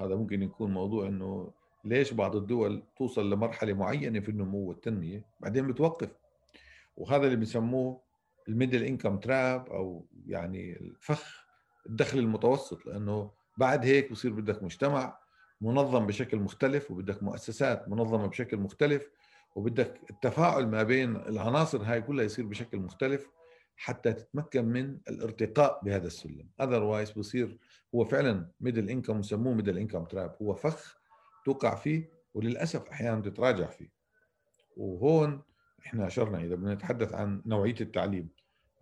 هذا 0.00 0.16
ممكن 0.16 0.42
يكون 0.42 0.70
موضوع 0.70 1.08
إنه 1.08 1.52
ليش 1.84 2.12
بعض 2.12 2.36
الدول 2.36 2.82
توصل 2.96 3.30
لمرحلة 3.30 3.72
معينة 3.72 4.20
في 4.20 4.28
النمو 4.28 4.58
والتنمية 4.58 5.24
بعدين 5.40 5.66
بتوقف. 5.66 6.10
وهذا 6.96 7.26
اللي 7.26 7.36
بيسموه 7.36 8.00
الميدل 8.48 8.82
إنكم 8.82 9.18
تراب 9.18 9.66
أو 9.66 10.06
يعني 10.26 10.80
الفخ 10.80 11.46
الدخل 11.86 12.18
المتوسط. 12.18 12.86
لأنه 12.86 13.30
بعد 13.56 13.84
هيك 13.84 14.10
بصير 14.10 14.32
بدك 14.32 14.62
مجتمع 14.62 15.18
منظم 15.60 16.06
بشكل 16.06 16.38
مختلف 16.38 16.90
وبدك 16.90 17.22
مؤسسات 17.22 17.88
منظمة 17.88 18.26
بشكل 18.26 18.56
مختلف 18.56 19.10
وبدك 19.54 20.00
التفاعل 20.10 20.66
ما 20.66 20.82
بين 20.82 21.16
العناصر 21.16 21.82
هاي 21.82 22.02
كلها 22.02 22.24
يصير 22.24 22.46
بشكل 22.46 22.78
مختلف. 22.78 23.28
حتى 23.82 24.12
تتمكن 24.12 24.64
من 24.64 24.98
الارتقاء 25.08 25.80
بهذا 25.84 26.06
السلم. 26.06 26.48
otherwise 26.60 27.10
بصير 27.10 27.58
هو 27.94 28.04
فعلا 28.04 28.50
middle 28.60 28.90
income 28.90 29.20
يسموه 29.20 29.54
middle 29.54 29.78
income 29.78 30.04
trap 30.04 30.36
هو 30.42 30.54
فخ 30.54 30.98
توقع 31.44 31.74
فيه 31.74 32.10
وللأسف 32.34 32.88
أحيانا 32.88 33.20
تتراجع 33.20 33.66
فيه. 33.66 33.88
وهون 34.76 35.42
إحنا 35.86 36.06
أشرنا 36.06 36.38
إذا 36.38 36.54
بدنا 36.54 36.74
نتحدث 36.74 37.14
عن 37.14 37.42
نوعية 37.46 37.74
التعليم 37.80 38.28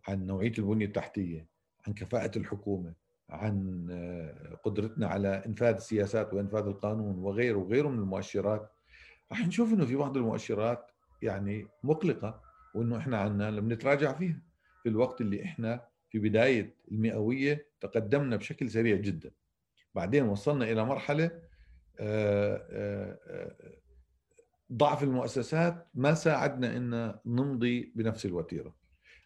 عن 0.09 0.27
نوعية 0.27 0.53
البنية 0.59 0.87
التحتية 0.87 1.47
عن 1.87 1.95
كفاءة 1.95 2.39
الحكومة 2.39 2.95
عن 3.31 3.87
آه، 3.91 4.55
قدرتنا 4.55 5.07
على 5.07 5.43
إنفاذ 5.47 5.75
السياسات 5.75 6.35
وإنفاذ 6.35 6.67
القانون 6.67 7.19
وغيره 7.19 7.59
وغيره 7.59 7.89
من 7.89 7.99
المؤشرات. 7.99 8.71
راح 9.33 9.47
نشوف 9.47 9.73
إنه 9.73 9.87
في 9.87 9.97
بعض 9.97 10.17
المؤشرات 10.17 10.91
يعني 11.23 11.67
مقلقة 11.83 12.41
وإنه 12.75 12.99
إحنا 12.99 13.19
عندنا 13.19 13.51
لم 13.51 13.73
نتراجع 13.73 14.13
فيها. 14.13 14.50
في 14.83 14.89
الوقت 14.89 15.21
اللي 15.21 15.45
إحنا 15.45 15.85
في 16.11 16.19
بداية 16.19 16.75
المئوية 16.91 17.67
تقدمنا 17.81 18.37
بشكل 18.37 18.71
سريع 18.71 18.97
جدا. 18.97 19.31
بعدين 19.95 20.23
وصلنا 20.25 20.65
إلى 20.65 20.85
مرحلة 20.85 21.31
آه، 22.01 22.67
آه، 22.71 23.81
ضعف 24.73 25.03
المؤسسات 25.03 25.87
ما 25.95 26.15
ساعدنا 26.15 26.77
إن 26.77 27.15
نمضي 27.27 27.93
بنفس 27.95 28.27
الوتيرة. 28.27 28.75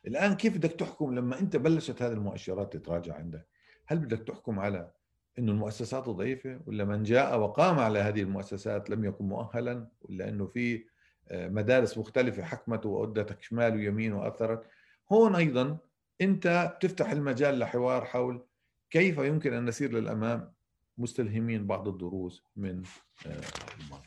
الآن 0.07 0.35
كيف 0.35 0.57
بدك 0.57 0.73
تحكم 0.73 1.14
لما 1.14 1.40
أنت 1.40 1.57
بلشت 1.57 2.03
هذه 2.03 2.12
المؤشرات 2.12 2.77
تتراجع 2.77 3.14
عندك؟ 3.14 3.47
هل 3.87 3.99
بدك 3.99 4.19
تحكم 4.19 4.59
على 4.59 4.90
إنه 5.38 5.53
المؤسسات 5.53 6.09
ضعيفة 6.09 6.61
ولا 6.67 6.85
من 6.85 7.03
جاء 7.03 7.38
وقام 7.38 7.79
على 7.79 7.99
هذه 7.99 8.21
المؤسسات 8.21 8.90
لم 8.90 9.05
يكن 9.05 9.25
مؤهلا 9.25 9.88
ولا 10.03 10.29
إنه 10.29 10.47
في 10.47 10.85
آه، 11.29 11.49
مدارس 11.49 11.99
مختلفة 11.99 12.43
حكمت 12.43 12.87
وأدتك 12.87 13.43
شمال 13.43 13.77
ويمين 13.77 14.12
وأثرت؟ 14.12 14.67
هون 15.12 15.35
أيضا 15.35 15.79
أنت 16.21 16.75
بتفتح 16.77 17.11
المجال 17.11 17.59
لحوار 17.59 18.05
حول 18.05 18.47
كيف 18.90 19.19
يمكن 19.19 19.53
أن 19.53 19.64
نسير 19.64 19.93
للأمام 19.93 20.53
مستلهمين 20.99 21.67
بعض 21.67 21.88
الدروس 21.88 22.43
من 22.57 22.83
آه، 23.27 23.40
الماضي. 23.81 24.07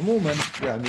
عموما 0.00 0.34
يعني 0.62 0.88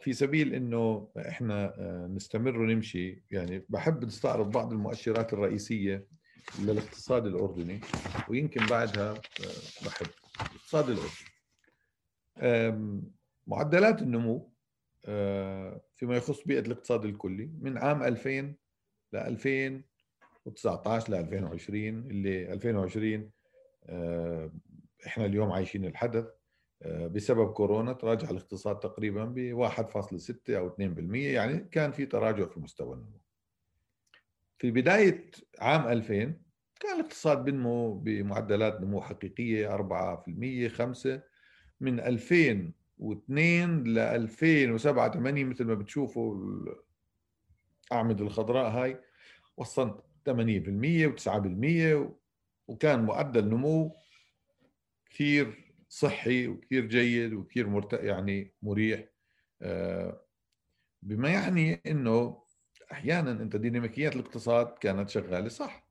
في 0.00 0.12
سبيل 0.12 0.54
إنه 0.54 1.08
إحنا 1.18 1.64
آه، 1.78 2.06
نستمر 2.06 2.58
ونمشي 2.60 3.22
يعني 3.30 3.66
بحب 3.68 4.04
نستعرض 4.04 4.50
بعض 4.50 4.72
المؤشرات 4.72 5.32
الرئيسية 5.32 6.06
للاقتصاد 6.58 7.26
الأردني 7.26 7.80
ويمكن 8.28 8.66
بعدها 8.66 9.10
آه، 9.10 9.86
بحب 9.86 10.06
الاقتصاد 10.40 10.90
الاردني 10.90 11.26
معدلات 13.46 14.02
النمو 14.02 14.55
فيما 15.94 16.16
يخص 16.16 16.44
بيئة 16.44 16.60
الاقتصاد 16.60 17.04
الكلي 17.04 17.50
من 17.60 17.78
عام 17.78 18.02
2000 18.02 18.54
ل 19.12 19.16
2019 19.16 21.12
ل 21.12 21.14
2020 21.14 21.88
اللي 21.88 22.52
2020 22.52 23.30
إحنا 25.06 25.26
اليوم 25.26 25.52
عايشين 25.52 25.84
الحدث 25.84 26.26
آه، 26.82 27.06
بسبب 27.06 27.52
كورونا 27.52 27.92
تراجع 27.92 28.30
الاقتصاد 28.30 28.78
تقريبا 28.80 29.24
ب 29.24 29.54
1.6 29.54 30.56
أو 30.56 30.70
2% 30.70 31.14
يعني 31.14 31.58
كان 31.58 31.92
في 31.92 32.06
تراجع 32.06 32.46
في 32.46 32.60
مستوى 32.60 32.94
النمو. 32.94 33.20
في 34.58 34.70
بداية 34.70 35.30
عام 35.58 35.88
2000 35.88 36.14
كان 36.80 36.94
الاقتصاد 37.00 37.44
بينمو 37.44 37.94
بمعدلات 37.94 38.80
نمو 38.80 39.00
حقيقية 39.00 39.76
4% 39.76 40.68
5 40.68 41.22
من 41.80 42.00
2002 42.00 42.72
ل 42.98 43.98
2007 43.98 45.12
8 45.12 45.44
مثل 45.44 45.64
ما 45.64 45.74
بتشوفوا 45.74 46.36
الأعمدة 47.92 48.24
الخضراء 48.24 48.70
هاي 48.70 49.00
وصلت 49.56 50.04
8% 50.28 51.06
و9% 51.06 52.10
وكان 52.68 53.04
معدل 53.04 53.48
نمو 53.48 53.96
كثير 55.10 55.74
صحي 55.88 56.48
وكثير 56.48 56.86
جيد 56.86 57.32
وكثير 57.32 57.68
مرت... 57.68 57.92
يعني 57.92 58.52
مريح. 58.62 59.04
آه، 59.62 60.20
بما 61.02 61.28
يعني 61.28 61.80
إنه 61.86 62.42
أحيانا 62.92 63.30
أنت 63.30 63.56
ديناميكيات 63.56 64.16
الاقتصاد 64.16 64.66
كانت 64.80 65.08
شغالة 65.08 65.48
صح. 65.48 65.86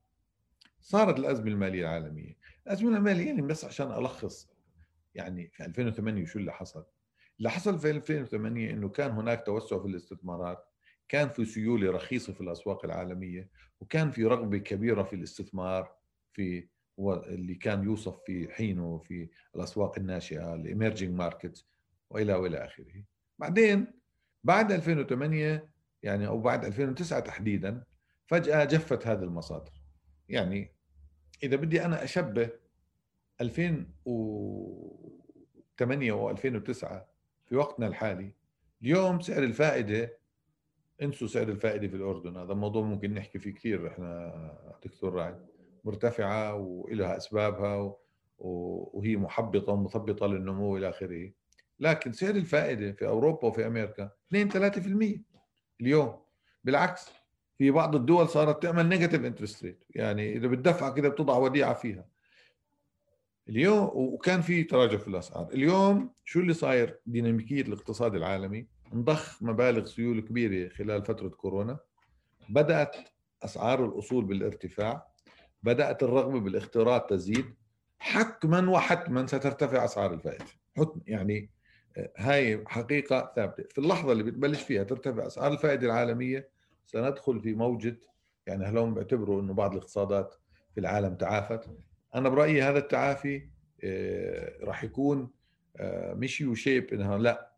صارت 0.80 1.18
الأزمة 1.18 1.46
المالية 1.46 1.80
العالمية. 1.80 2.36
الأزمة 2.66 2.96
المالية 2.96 3.26
يعني 3.26 3.42
بس 3.42 3.64
عشان 3.64 3.92
ألخص 3.92 4.48
يعني 5.14 5.50
في 5.54 5.64
2008 5.64 6.24
شو 6.24 6.38
اللي 6.38 6.52
حصل. 6.52 6.84
اللي 7.38 7.50
حصل 7.50 7.78
في 7.78 7.90
2008 7.90 8.70
إنه 8.70 8.88
كان 8.88 9.10
هناك 9.10 9.46
توسع 9.46 9.78
في 9.78 9.86
الاستثمارات 9.86 10.68
كان 11.08 11.28
في 11.28 11.44
سيولة 11.44 11.90
رخيصة 11.90 12.32
في 12.32 12.40
الأسواق 12.40 12.84
العالمية 12.84 13.50
وكان 13.80 14.10
في 14.10 14.24
رغبة 14.24 14.58
كبيرة 14.58 15.02
في 15.02 15.16
الاستثمار 15.16 15.96
في 16.32 16.68
اللي 16.98 17.54
كان 17.54 17.84
يوصف 17.84 18.16
في 18.26 18.48
حينه 18.52 18.98
في 18.98 19.28
الأسواق 19.56 19.98
الناشئة 19.98 20.54
ال 20.54 20.61
emerging 20.61 21.14
market 21.14 21.64
وإلى 22.10 22.34
وإلى 22.34 22.64
آخره. 22.64 23.04
بعدين 23.38 23.86
بعد 24.44 24.72
2008 24.72 25.68
يعني 26.02 26.26
أو 26.26 26.40
بعد 26.40 26.64
2009 26.64 27.20
تحديدا 27.20 27.84
فجأة 28.26 28.64
جفت 28.64 29.06
هذه 29.06 29.22
المصادر. 29.22 29.72
يعني 30.28 30.72
إذا 31.42 31.56
بدي 31.56 31.84
أنا 31.84 32.04
أشبه 32.04 32.50
2008 33.40 36.12
و 36.12 36.30
2009 36.30 37.15
في 37.46 37.56
وقتنا 37.56 37.86
الحالي. 37.86 38.32
اليوم 38.82 39.20
سعر 39.20 39.42
الفائدة 39.42 40.18
انسوا 41.02 41.28
سعر 41.28 41.48
الفائدة 41.48 41.88
في 41.88 41.96
الأردن. 41.96 42.36
هذا 42.36 42.54
موضوع 42.54 42.82
ممكن 42.82 43.14
نحكي 43.14 43.38
فيه 43.38 43.54
كثير 43.54 43.88
إحنا 43.88 44.78
دكتور 44.84 45.12
راعي. 45.12 45.34
مرتفعة 45.84 46.54
ولها 46.54 47.16
أسبابها 47.16 47.96
وهي 48.38 49.16
محبطة 49.16 49.72
ومثبطة 49.72 50.26
للنمو 50.26 50.76
إلى 50.76 50.88
آخره. 50.88 51.30
لكن 51.80 52.12
سعر 52.12 52.34
الفائدة 52.34 52.92
في 52.92 53.06
أوروبا 53.06 53.48
وفي 53.48 53.66
أمريكا 53.66 54.10
2 54.28 54.50
3% 54.50 55.20
اليوم. 55.80 56.16
بالعكس 56.64 57.10
في 57.58 57.70
بعض 57.70 57.96
الدول 57.96 58.28
صارت 58.28 58.62
تعمل 58.62 58.88
negative 58.88 59.24
interest 59.24 59.64
rate 59.64 59.84
يعني 59.90 60.36
إذا 60.36 60.48
بتدفع 60.48 60.94
كده 60.94 61.08
بتضع 61.08 61.36
وديعة 61.36 61.74
فيها. 61.74 62.04
اليوم 63.48 63.90
وكان 63.94 64.40
في 64.40 64.64
تراجع 64.64 64.96
في 64.96 65.08
الأسعار. 65.08 65.48
اليوم 65.52 66.10
شو 66.24 66.40
اللي 66.40 66.54
صاير؟ 66.54 67.00
ديناميكية 67.06 67.62
الاقتصاد 67.62 68.14
العالمي 68.14 68.66
انضخ 68.94 69.42
مبالغ 69.42 69.84
سيولة 69.84 70.20
كبيرة 70.20 70.68
خلال 70.68 71.04
فترة 71.04 71.28
كورونا. 71.28 71.78
بدأت 72.48 72.96
أسعار 73.42 73.84
الأصول 73.84 74.24
بالارتفاع. 74.24 75.06
بدأت 75.62 76.02
الرغبة 76.02 76.40
بالاختراط 76.40 77.10
تزيد. 77.10 77.54
حتما 77.98 78.70
وحتما 78.70 79.26
سترتفع 79.26 79.84
أسعار 79.84 80.14
الفائده 80.14 80.44
يعني 81.06 81.50
آه، 81.96 82.12
هاي 82.16 82.64
حقيقة 82.66 83.32
ثابتة. 83.36 83.62
في 83.70 83.78
اللحظة 83.78 84.12
اللي 84.12 84.22
بتبلش 84.22 84.62
فيها 84.62 84.84
ترتفع 84.84 85.26
أسعار 85.26 85.52
الفائدة 85.52 85.86
العالمية 85.86 86.48
سندخل 86.86 87.40
في 87.40 87.54
موجة. 87.54 88.00
يعني 88.46 88.64
هلهم 88.64 88.94
بيعتبروا 88.94 89.42
إنه 89.42 89.54
بعض 89.54 89.72
الاقتصادات 89.72 90.34
في 90.74 90.80
العالم 90.80 91.14
تعافت. 91.14 91.70
أنا 92.14 92.28
برأيي 92.28 92.62
هذا 92.62 92.78
التعافي 92.78 93.48
آه، 93.84 94.64
راح 94.64 94.84
يكون 94.84 95.30
آه، 95.76 96.14
مش 96.14 96.40
يو 96.40 96.54
شيب 96.54 96.94
إنها 96.94 97.18
لا. 97.18 97.52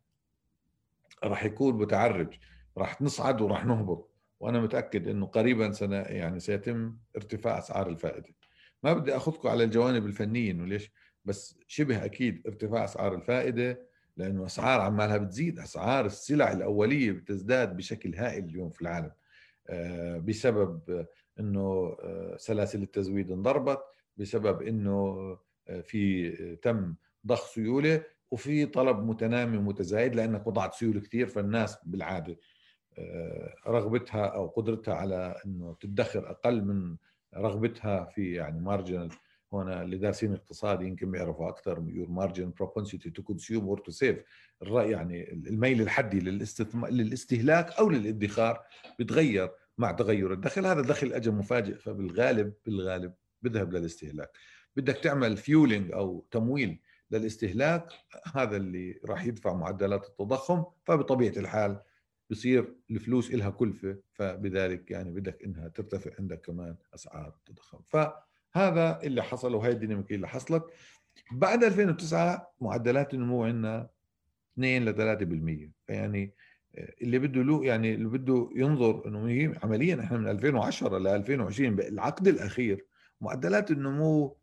راح 1.24 1.44
يكون 1.44 1.74
متعرج 1.74 2.34
راح 2.78 3.02
نصعد 3.02 3.40
وراح 3.40 3.66
نهبط. 3.66 4.11
وأنا 4.40 4.61
متأكد 4.61 5.08
إنه 5.08 5.26
قريبا 5.26 5.72
سنة 5.72 5.96
يعني 5.96 6.40
سيتم 6.40 6.96
ارتفاع 7.16 7.58
أسعار 7.58 7.88
الفائدة. 7.88 8.28
ما 8.82 8.92
بدي 8.92 9.16
أخذكم 9.16 9.48
على 9.48 9.64
الجوانب 9.64 10.06
الفنيه 10.06 10.50
إنه 10.50 10.66
ليش 10.66 10.92
بس 11.24 11.58
شبه 11.66 12.04
أكيد 12.04 12.46
ارتفاع 12.46 12.84
أسعار 12.84 13.14
الفائدة 13.14 13.88
لأنه 14.16 14.46
أسعار 14.46 14.80
عمالها 14.80 15.16
بتزيد. 15.16 15.58
أسعار 15.58 16.06
السلع 16.06 16.52
الأولية 16.52 17.12
بتزداد 17.12 17.76
بشكل 17.76 18.14
هائل 18.14 18.44
اليوم 18.44 18.70
في 18.70 18.82
العالم 18.82 19.11
آه، 19.68 20.18
بسبب 20.18 21.06
إنه 21.40 21.96
سلاسل 22.37 22.82
التزويد 22.82 23.30
انضربت. 23.30 23.80
بسبب 24.18 24.62
إنه 24.62 25.18
آه، 25.68 25.81
في 25.81 26.28
آه، 26.28 26.54
تم 26.54 26.94
ضخ 27.26 27.46
سيولة 27.46 28.04
وفي 28.31 28.66
طلب 28.66 28.98
متنامي 28.98 29.57
ومتزايد 29.57 30.14
لأنك 30.14 30.46
وضعت 30.46 30.74
سيولة 30.74 31.00
كثير 31.00 31.26
فالناس 31.26 31.78
بالعادة 31.87 32.37
آه، 32.98 33.54
رغبتها 33.66 34.26
أو 34.26 34.46
قدرتها 34.46 34.94
على 34.94 35.35
إنه 35.46 35.76
تدخر 35.81 36.31
أقل 36.31 36.64
من 36.64 36.96
رغبتها 37.37 38.04
في 38.04 38.33
يعني 38.33 38.61
marginal 38.61 39.11
هنا 39.52 39.83
اللي 39.83 39.98
دارسين 39.98 40.33
اقتصاد 40.33 40.83
يمكن 40.83 41.11
بيعرفوا 41.11 41.48
أكثر 41.48 41.85
your 41.87 42.09
marginal 42.09 42.52
propensity 42.57 43.11
to 43.11 43.22
consume 43.22 43.68
or 43.68 43.78
to 43.78 43.90
save 43.90 44.22
يعني 44.62 45.33
الميل 45.33 45.83
الحدي 45.83 46.20
للاستثمار 46.20 46.90
للاستهلاك 46.90 47.72
أو 47.72 47.90
للادخار 47.90 48.61
بتغير 48.98 49.50
مع 49.78 49.92
تغير 49.92 50.33
الدخل. 50.33 50.66
هذا 50.66 50.81
دخل 50.81 51.12
اجى 51.12 51.31
مفاجئ 51.31 51.74
فبالغالب 51.74 52.52
بالغالب 52.66 53.14
بذهب 53.42 53.72
للاستهلاك. 53.72 54.31
بدك 54.77 54.96
تعمل 54.96 55.37
فيولينج 55.37 55.92
أو 55.92 56.27
تمويل 56.31 56.81
للاستهلاك 57.11 57.92
هذا 58.35 58.57
اللي 58.57 59.01
راح 59.05 59.24
يدفع 59.24 59.55
معدلات 59.55 60.07
التضخم 60.07 60.64
فبطبيعة 60.85 61.33
الحال 61.37 61.81
بصير 62.31 62.74
الفلوس 62.90 63.31
إلها 63.31 63.51
كلفة 63.51 63.98
فبذلك 64.12 64.90
يعني 64.90 65.11
بدك 65.11 65.44
إنها 65.44 65.68
ترتفع 65.68 66.11
عندك 66.18 66.40
كمان 66.40 66.77
أسعار 66.94 67.35
التضخم. 67.38 67.79
فهذا 67.88 69.01
اللي 69.03 69.22
حصل 69.22 69.55
وهي 69.55 69.70
الديناميكية 69.70 70.14
اللي 70.14 70.29
حصلت. 70.29 70.64
بعد 71.33 71.64
2009 71.64 72.55
معدلات 72.61 73.14
النمو 73.14 73.44
عندنا 73.44 73.90
2 74.55 74.85
ل 74.85 75.68
3% 75.68 75.70
فيعني 75.87 76.35
اللي 77.03 77.18
بده 77.18 77.42
له 77.42 77.64
يعني 77.64 77.94
اللي 77.94 78.09
بده 78.09 78.51
ينظر 78.55 79.07
إنه 79.07 79.55
عمليا 79.62 80.01
إحنا 80.01 80.18
من 80.18 80.29
2010 80.29 80.98
ل 80.98 81.07
2020 81.07 81.77
بالعقد 81.77 82.29
الأخير 82.29 82.87
معدلات 83.20 83.70
النمو 83.70 84.37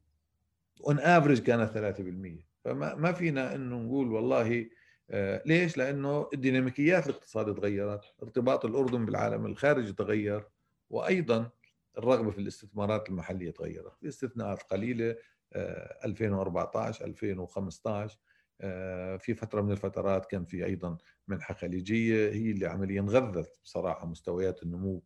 on 0.87 0.99
average 0.99 1.39
كانت 1.39 1.71
3% 1.71 2.47
فما 2.65 2.95
ما 2.95 3.11
فينا 3.11 3.55
إنه 3.55 3.75
نقول 3.75 4.11
والله 4.11 4.69
آه، 5.09 5.43
ليش؟ 5.45 5.77
لأنه 5.77 6.29
الديناميكيات 6.33 7.07
الاقتصاديه 7.07 7.53
تغيرت، 7.53 8.01
ارتباط 8.23 8.65
الأردن 8.65 9.05
بالعالم 9.05 9.45
الخارجي 9.45 9.93
تغير 9.93 10.47
وأيضا 10.89 11.49
الرغبة 11.97 12.31
في 12.31 12.39
الاستثمارات 12.39 13.09
المحلية 13.09 13.51
تغيرت، 13.51 13.97
في 13.99 14.07
استثناءات 14.07 14.63
قليلة 14.63 15.15
2014 15.55 17.03
آه، 17.03 17.07
2015 17.07 18.19
آه، 18.61 19.17
في 19.17 19.33
فترة 19.33 19.61
من 19.61 19.71
الفترات 19.71 20.25
كان 20.25 20.45
في 20.45 20.65
أيضا 20.65 20.97
منحة 21.27 21.53
خليجية 21.53 22.29
هي 22.29 22.51
اللي 22.51 22.67
عمليا 22.67 23.01
غذت 23.01 23.59
بصراحة 23.63 24.07
مستويات 24.07 24.63
النمو 24.63 25.03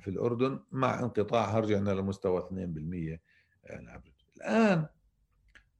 في 0.00 0.08
الأردن 0.08 0.60
مع 0.72 1.00
انقطاعها 1.00 1.60
رجعنا 1.60 1.90
لمستوى 1.90 2.40
2% 2.40 3.18
الآن 4.36 4.86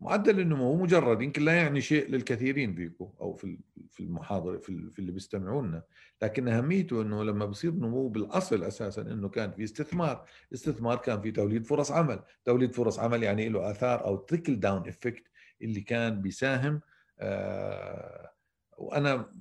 معدل 0.00 0.40
النمو 0.40 0.76
مجرد 0.76 1.22
يمكن 1.22 1.44
لا 1.44 1.52
يعني 1.52 1.80
شيء 1.80 2.10
للكثيرين 2.10 2.74
فيكم 2.74 3.12
أو 3.20 3.32
في 3.32 3.58
في 3.90 4.00
المحاضره 4.00 4.58
في, 4.58 4.90
في 4.90 4.98
اللي 4.98 5.12
بيستمعونا 5.12 5.82
لكن 6.22 6.48
أهميته 6.48 7.02
إنه 7.02 7.24
لما 7.24 7.46
بصير 7.46 7.72
نمو 7.72 8.08
بالأصل 8.08 8.64
أساسا 8.64 9.02
إنه 9.02 9.28
كان 9.28 9.50
في 9.50 9.64
استثمار. 9.64 10.24
استثمار 10.54 10.96
كان 10.96 11.20
في 11.20 11.30
توليد 11.30 11.66
فرص 11.66 11.90
عمل. 11.92 12.20
توليد 12.44 12.72
فرص 12.74 12.98
عمل 12.98 13.22
يعني 13.22 13.48
له 13.48 13.70
آثار 13.70 14.04
أو 14.04 14.16
trickle 14.16 14.60
down 14.60 14.88
effect 14.88 15.24
اللي 15.62 15.80
كان 15.80 16.22
بيساهم 16.22 16.80
آه 17.20 18.30
وأنا 18.78 19.32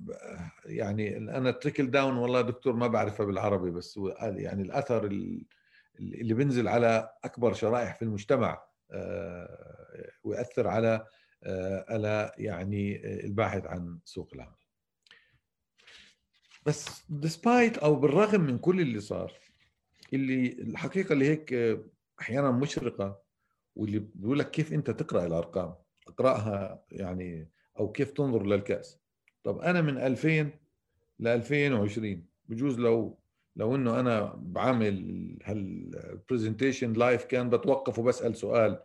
يعني 0.68 1.16
أنا 1.16 1.50
trickle 1.50 1.90
down 1.90 2.16
والله 2.16 2.40
دكتور 2.40 2.72
ما 2.72 2.86
بعرفها 2.86 3.26
بالعربي 3.26 3.70
بس 3.70 4.00
يعني 4.20 4.62
الأثر 4.62 5.04
اللي 6.00 6.34
بينزل 6.34 6.68
على 6.68 7.10
أكبر 7.24 7.52
شرائح 7.52 7.96
في 7.96 8.02
المجتمع 8.02 8.62
آه، 8.90 10.10
ويأثر 10.24 10.68
على 10.68 11.06
آه، 11.42 11.84
على 11.88 12.32
يعني 12.38 13.06
الباحث 13.24 13.66
عن 13.66 13.98
سوق 14.04 14.30
العمل. 14.34 14.58
بس 16.66 17.02
despite 17.08 17.78
أو 17.78 17.96
بالرغم 17.96 18.40
من 18.40 18.58
كل 18.58 18.80
اللي 18.80 19.00
صار 19.00 19.32
اللي 20.12 20.52
الحقيقة 20.52 21.12
اللي 21.12 21.28
هيك 21.28 21.54
أحيانا 22.20 22.50
مشرقة 22.50 23.22
واللي 23.76 23.98
بيقول 24.14 24.38
لك 24.38 24.50
كيف 24.50 24.72
أنت 24.72 24.90
تقرأ 24.90 25.26
الأرقام 25.26 25.74
اقرأها 26.08 26.84
يعني 26.92 27.50
أو 27.78 27.92
كيف 27.92 28.10
تنظر 28.10 28.46
للكأس. 28.46 28.98
طب 29.44 29.58
أنا 29.58 29.80
من 29.80 29.98
2000 29.98 30.50
ل 31.18 31.28
2020 31.28 32.26
بجوز 32.48 32.78
لو 32.78 33.18
لو 33.56 33.74
إنه 33.74 34.00
أنا 34.00 34.34
بعمل 34.36 35.38
هال 35.44 35.65
presentation 35.65 36.92
live 36.92 37.24
كان 37.24 37.50
بتوقف 37.50 37.98
وبسأل 37.98 38.36
سؤال 38.36 38.82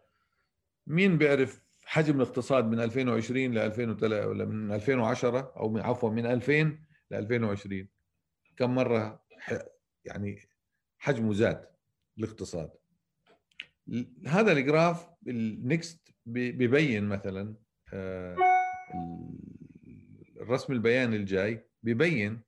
مين 0.87 1.17
بيعرف 1.17 1.61
حجم 1.85 2.15
الاقتصاد 2.15 2.65
من 2.65 2.79
2020 2.79 3.53
ل 3.53 3.57
2003 3.57 4.27
ولا 4.27 4.45
من 4.45 4.71
2010 4.71 5.53
أو 5.57 5.69
من 5.69 5.81
عفوا 5.81 6.09
من 6.09 6.25
2000 6.25 6.53
ل 7.11 7.15
2020 7.15 7.87
كم 8.57 8.75
مرة 8.75 9.23
يعني 10.05 10.39
حجمه 10.97 11.33
زاد 11.33 11.65
الاقتصاد؟ 12.17 12.71
هذا 14.27 14.51
ال 14.51 14.61
graph 14.61 15.09
ال 15.27 15.44
next 15.44 16.13
ببين 16.25 17.03
مثلا 17.03 17.55
آه، 17.93 18.35
الرسم 20.43 20.73
البياني 20.73 21.15
الجاي 21.15 21.65
ببين 21.83 22.41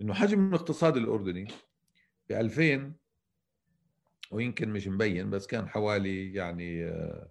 إنه 0.00 0.14
حجم 0.14 0.48
الاقتصاد 0.48 0.96
الأردني 0.96 1.48
ب 2.28 2.32
2000 2.32 2.92
ويمكن 4.30 4.68
مش 4.68 4.88
مبين 4.88 5.30
بس 5.30 5.46
كان 5.46 5.68
حوالي 5.68 6.34
يعني 6.34 6.84
آه، 6.84 7.30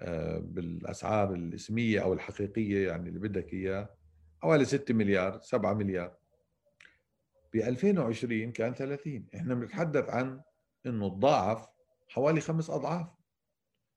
آه، 0.00 0.38
بالأسعار 0.38 1.34
الاسمية 1.34 2.00
أو 2.00 2.12
الحقيقية 2.12 2.88
يعني 2.88 3.08
اللي 3.08 3.20
بدك 3.20 3.52
إياه 3.52 3.94
حوالي 4.42 4.64
6 4.64 4.94
مليار 4.94 5.40
7 5.40 5.74
مليار. 5.74 6.16
ب 7.52 7.56
2020 7.56 8.52
كان 8.52 8.74
30 8.74 9.26
إحنا 9.34 9.54
بنتحدث 9.54 10.08
عن 10.08 10.40
إنه 10.86 11.08
تضاعف 11.08 11.68
حوالي 12.08 12.40
خمس 12.40 12.70
أضعاف. 12.70 13.06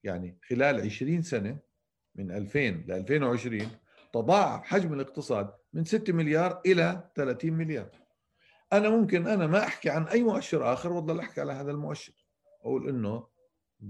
يعني 0.04 0.38
خلال 0.50 0.82
20 0.82 1.22
سنة 1.22 1.60
من 2.16 2.32
2000 2.32 2.60
ل 2.60 2.92
2020 2.92 3.68
تضاعف 4.16 4.64
حجم 4.64 4.94
الاقتصاد 4.94 5.54
من 5.74 5.86
6 5.86 6.14
مليار 6.14 6.62
إلى 6.66 7.10
30 7.16 7.54
مليار. 7.54 7.90
أنا 8.74 8.90
ممكن 8.90 9.28
أنا 9.28 9.48
ما 9.48 9.60
أحكي 9.64 9.90
عن 9.90 10.04
أي 10.08 10.24
مؤشر 10.24 10.74
آخر 10.74 10.94
واضل 10.94 11.20
أحكي 11.20 11.42
على 11.42 11.54
هذا 11.54 11.72
المؤشر. 11.72 12.14
أقول 12.62 12.90
إنه 12.90 13.28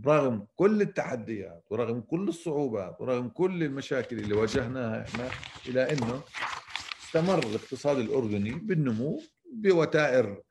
رغم 0.06 0.48
كل 0.56 0.82
التحديات 0.82 1.64
ورغم 1.72 2.02
كل 2.02 2.28
الصعوبات 2.28 3.02
ورغم 3.02 3.30
كل 3.30 3.64
المشاكل 3.64 4.20
اللي 4.20 4.34
واجهناها 4.34 5.02
إحنا 5.04 5.30
إلى 5.68 5.94
إنه 5.94 6.22
استمر 7.04 7.40
الاقتصاد 7.40 7.98
الأردني 7.98 8.52
بالنمو 8.52 9.22
بوتائر 9.54 10.42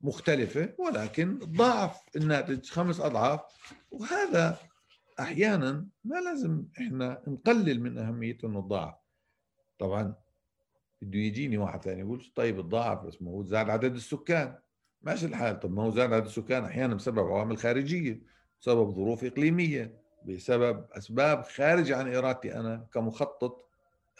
مختلفة 0.00 0.74
ولكن 0.78 1.38
ضاعف 1.38 1.96
الناتج 2.16 2.70
خمس 2.70 3.00
أضعاف. 3.00 3.40
وهذا 3.90 4.58
أحيانا 5.20 5.86
ما 6.04 6.16
لازم 6.16 6.64
إحنا 6.78 7.22
نقلل 7.26 7.80
من 7.80 7.98
اهميته 7.98 8.48
إنه 8.48 8.60
ضاعف 8.60 9.03
طبعا 9.78 10.14
بده 11.02 11.18
يجيني 11.18 11.58
واحد 11.58 11.82
ثاني 11.84 12.00
يقول 12.00 12.32
طيب 12.34 12.60
تضاعف 12.60 13.06
بس 13.06 13.22
ما 13.22 13.30
هو 13.30 13.42
زاد 13.42 13.70
عدد 13.70 13.94
السكان. 13.94 14.58
ماشي 15.02 15.26
الحال. 15.26 15.60
طب 15.60 15.72
ما 15.72 15.82
هو 15.82 15.90
زاد 15.90 16.12
عدد 16.12 16.26
السكان 16.26 16.64
أحيانا 16.64 16.94
بسبب 16.94 17.18
عوامل 17.18 17.58
خارجية 17.58 18.20
بسبب 18.60 18.90
ظروف 18.90 19.24
إقليمية 19.24 20.00
بسبب 20.26 20.86
أسباب 20.92 21.42
خارجه 21.42 21.96
عن 21.96 22.14
إرادتي 22.14 22.54
أنا 22.54 22.86
كمخطط 22.92 23.68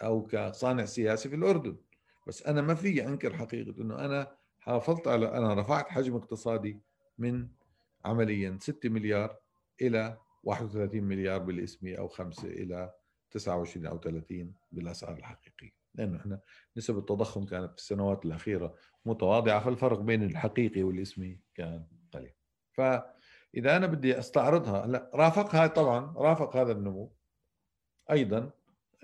أو 0.03 0.27
كصانع 0.27 0.85
سياسي 0.85 1.29
في 1.29 1.35
الأردن. 1.35 1.77
بس 2.27 2.43
أنا 2.47 2.63
ما 2.63 2.75
في 2.75 3.07
أنكر 3.07 3.37
حقيقة 3.37 3.83
إنه 3.83 4.05
أنا 4.05 4.37
حافظت 4.61 5.09
على 5.09 5.29
أنا 5.29 5.55
رفعت 5.55 5.89
حجم 5.89 6.17
اقتصادي 6.17 6.79
من 7.19 7.49
عمليا 8.05 8.59
6 8.61 8.89
مليار 8.89 9.37
إلى 9.83 10.19
31 10.45 11.05
مليار 11.05 11.39
بالاسمي 11.39 11.99
أو 11.99 12.09
5 12.09 12.49
إلى 12.49 12.93
29 13.35 13.87
أو 13.87 13.99
30 13.99 14.55
بالأسعار 14.73 15.17
الحقيقية 15.17 15.73
لأنه 15.95 16.17
إحنا 16.17 16.41
نسب 16.77 16.99
التضخم 16.99 17.45
كانت 17.45 17.71
في 17.71 17.79
السنوات 17.79 18.25
الأخيرة 18.25 18.75
متواضعة 19.07 19.61
فالفرق 19.61 20.01
بين 20.01 20.23
الحقيقي 20.23 20.83
والاسمي 20.83 21.41
كان 21.55 21.87
قليل. 22.13 22.33
فإذا 22.73 23.77
أنا 23.77 23.87
بدي 23.87 24.19
أستعرضها 24.19 24.85
هلا 24.85 25.11
رافقها 25.15 25.67
طبعا 25.67 26.15
رافق 26.17 26.57
هذا 26.57 26.73
النمو. 26.73 27.13
أيضا 28.11 28.51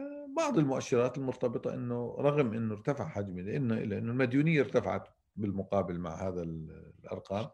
آه، 0.01 0.27
بعض 0.37 0.59
المؤشرات 0.59 1.19
المرتبطة 1.19 1.75
إنه 1.75 2.17
رغم 2.19 2.55
إنه 2.55 2.75
ارتفع 2.75 3.09
حجمي 3.09 3.43
لأنه 3.43 3.75
لأنه 3.75 4.13
المديونية 4.13 4.61
ارتفعت 4.61 5.09
بالمقابل 5.37 5.99
مع 5.99 6.29
هذا 6.29 6.43
الأرقام 6.43 7.49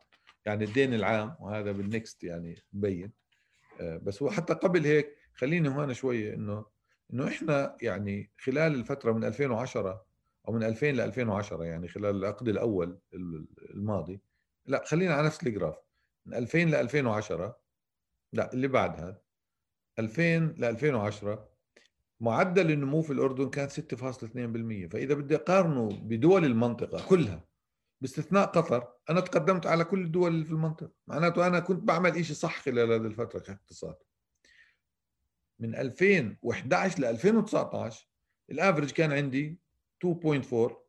يعني 0.47 0.65
الدين 0.65 0.95
العام 0.95 1.37
وهذا 1.41 1.73
بالنكست 1.73 2.25
يعني 2.25 2.63
مبين 2.73 3.13
آه، 3.81 3.97
بس 3.97 4.23
هو 4.23 4.31
حتى 4.31 4.55
قبل 4.55 4.85
هيك 4.85 5.26
خليني 5.37 5.69
هون 5.69 5.95
شوية 5.95 6.35
إنه 6.35 6.67
إنه 7.13 7.29
إحنا 7.29 7.77
يعني 7.83 8.31
خلال 8.39 8.75
الفترة 8.75 9.13
من 9.13 9.25
2010 9.25 10.07
أو 10.49 10.53
من 10.53 10.63
2000 10.63 10.87
ل 10.87 11.01
2010 11.01 11.65
يعني 11.65 11.89
خلال 11.89 12.17
العقد 12.17 12.49
الأول 12.49 12.99
الماضي 13.75 14.21
لا 14.67 14.85
خلينا 14.87 15.15
على 15.15 15.27
نفس 15.27 15.47
الجراف 15.47 15.77
من 16.27 16.35
2000 16.35 16.59
ل 16.59 16.75
2010 16.75 17.59
لا 18.33 18.53
اللي 18.53 18.69
بعدها 18.69 19.23
2000 19.99 20.23
ل 20.59 20.65
2010 20.65 21.49
معدل 22.21 22.71
النمو 22.71 23.03
في 23.03 23.13
الأردن 23.13 23.51
كان 23.51 23.69
6.2% 23.69 24.93
فإذا 24.93 25.15
بدي 25.15 25.37
أقارنه 25.37 25.89
بدول 25.89 26.45
المنطقة 26.45 27.09
كلها 27.09 27.45
باستثناء 28.01 28.47
قطر 28.47 28.93
أنا 29.11 29.21
تقدمت 29.21 29.67
على 29.67 29.85
كل 29.85 30.05
الدول 30.05 30.31
اللي 30.31 30.45
في 30.45 30.51
المنطقة 30.51 30.93
معناته 31.07 31.47
أنا 31.47 31.61
كنت 31.61 31.83
بعمل 31.83 32.25
شيء 32.25 32.37
صح 32.37 32.63
خلال 32.63 32.93
هذه 32.93 33.07
الفترة 33.07 33.39
كاقتصاد. 33.39 33.97
من 35.59 35.75
2011 35.75 37.01
ل 37.01 37.05
2019 37.05 38.09
الافرج 38.51 38.91
كان 38.91 39.13
عندي 39.13 39.59
2.4 40.05 40.87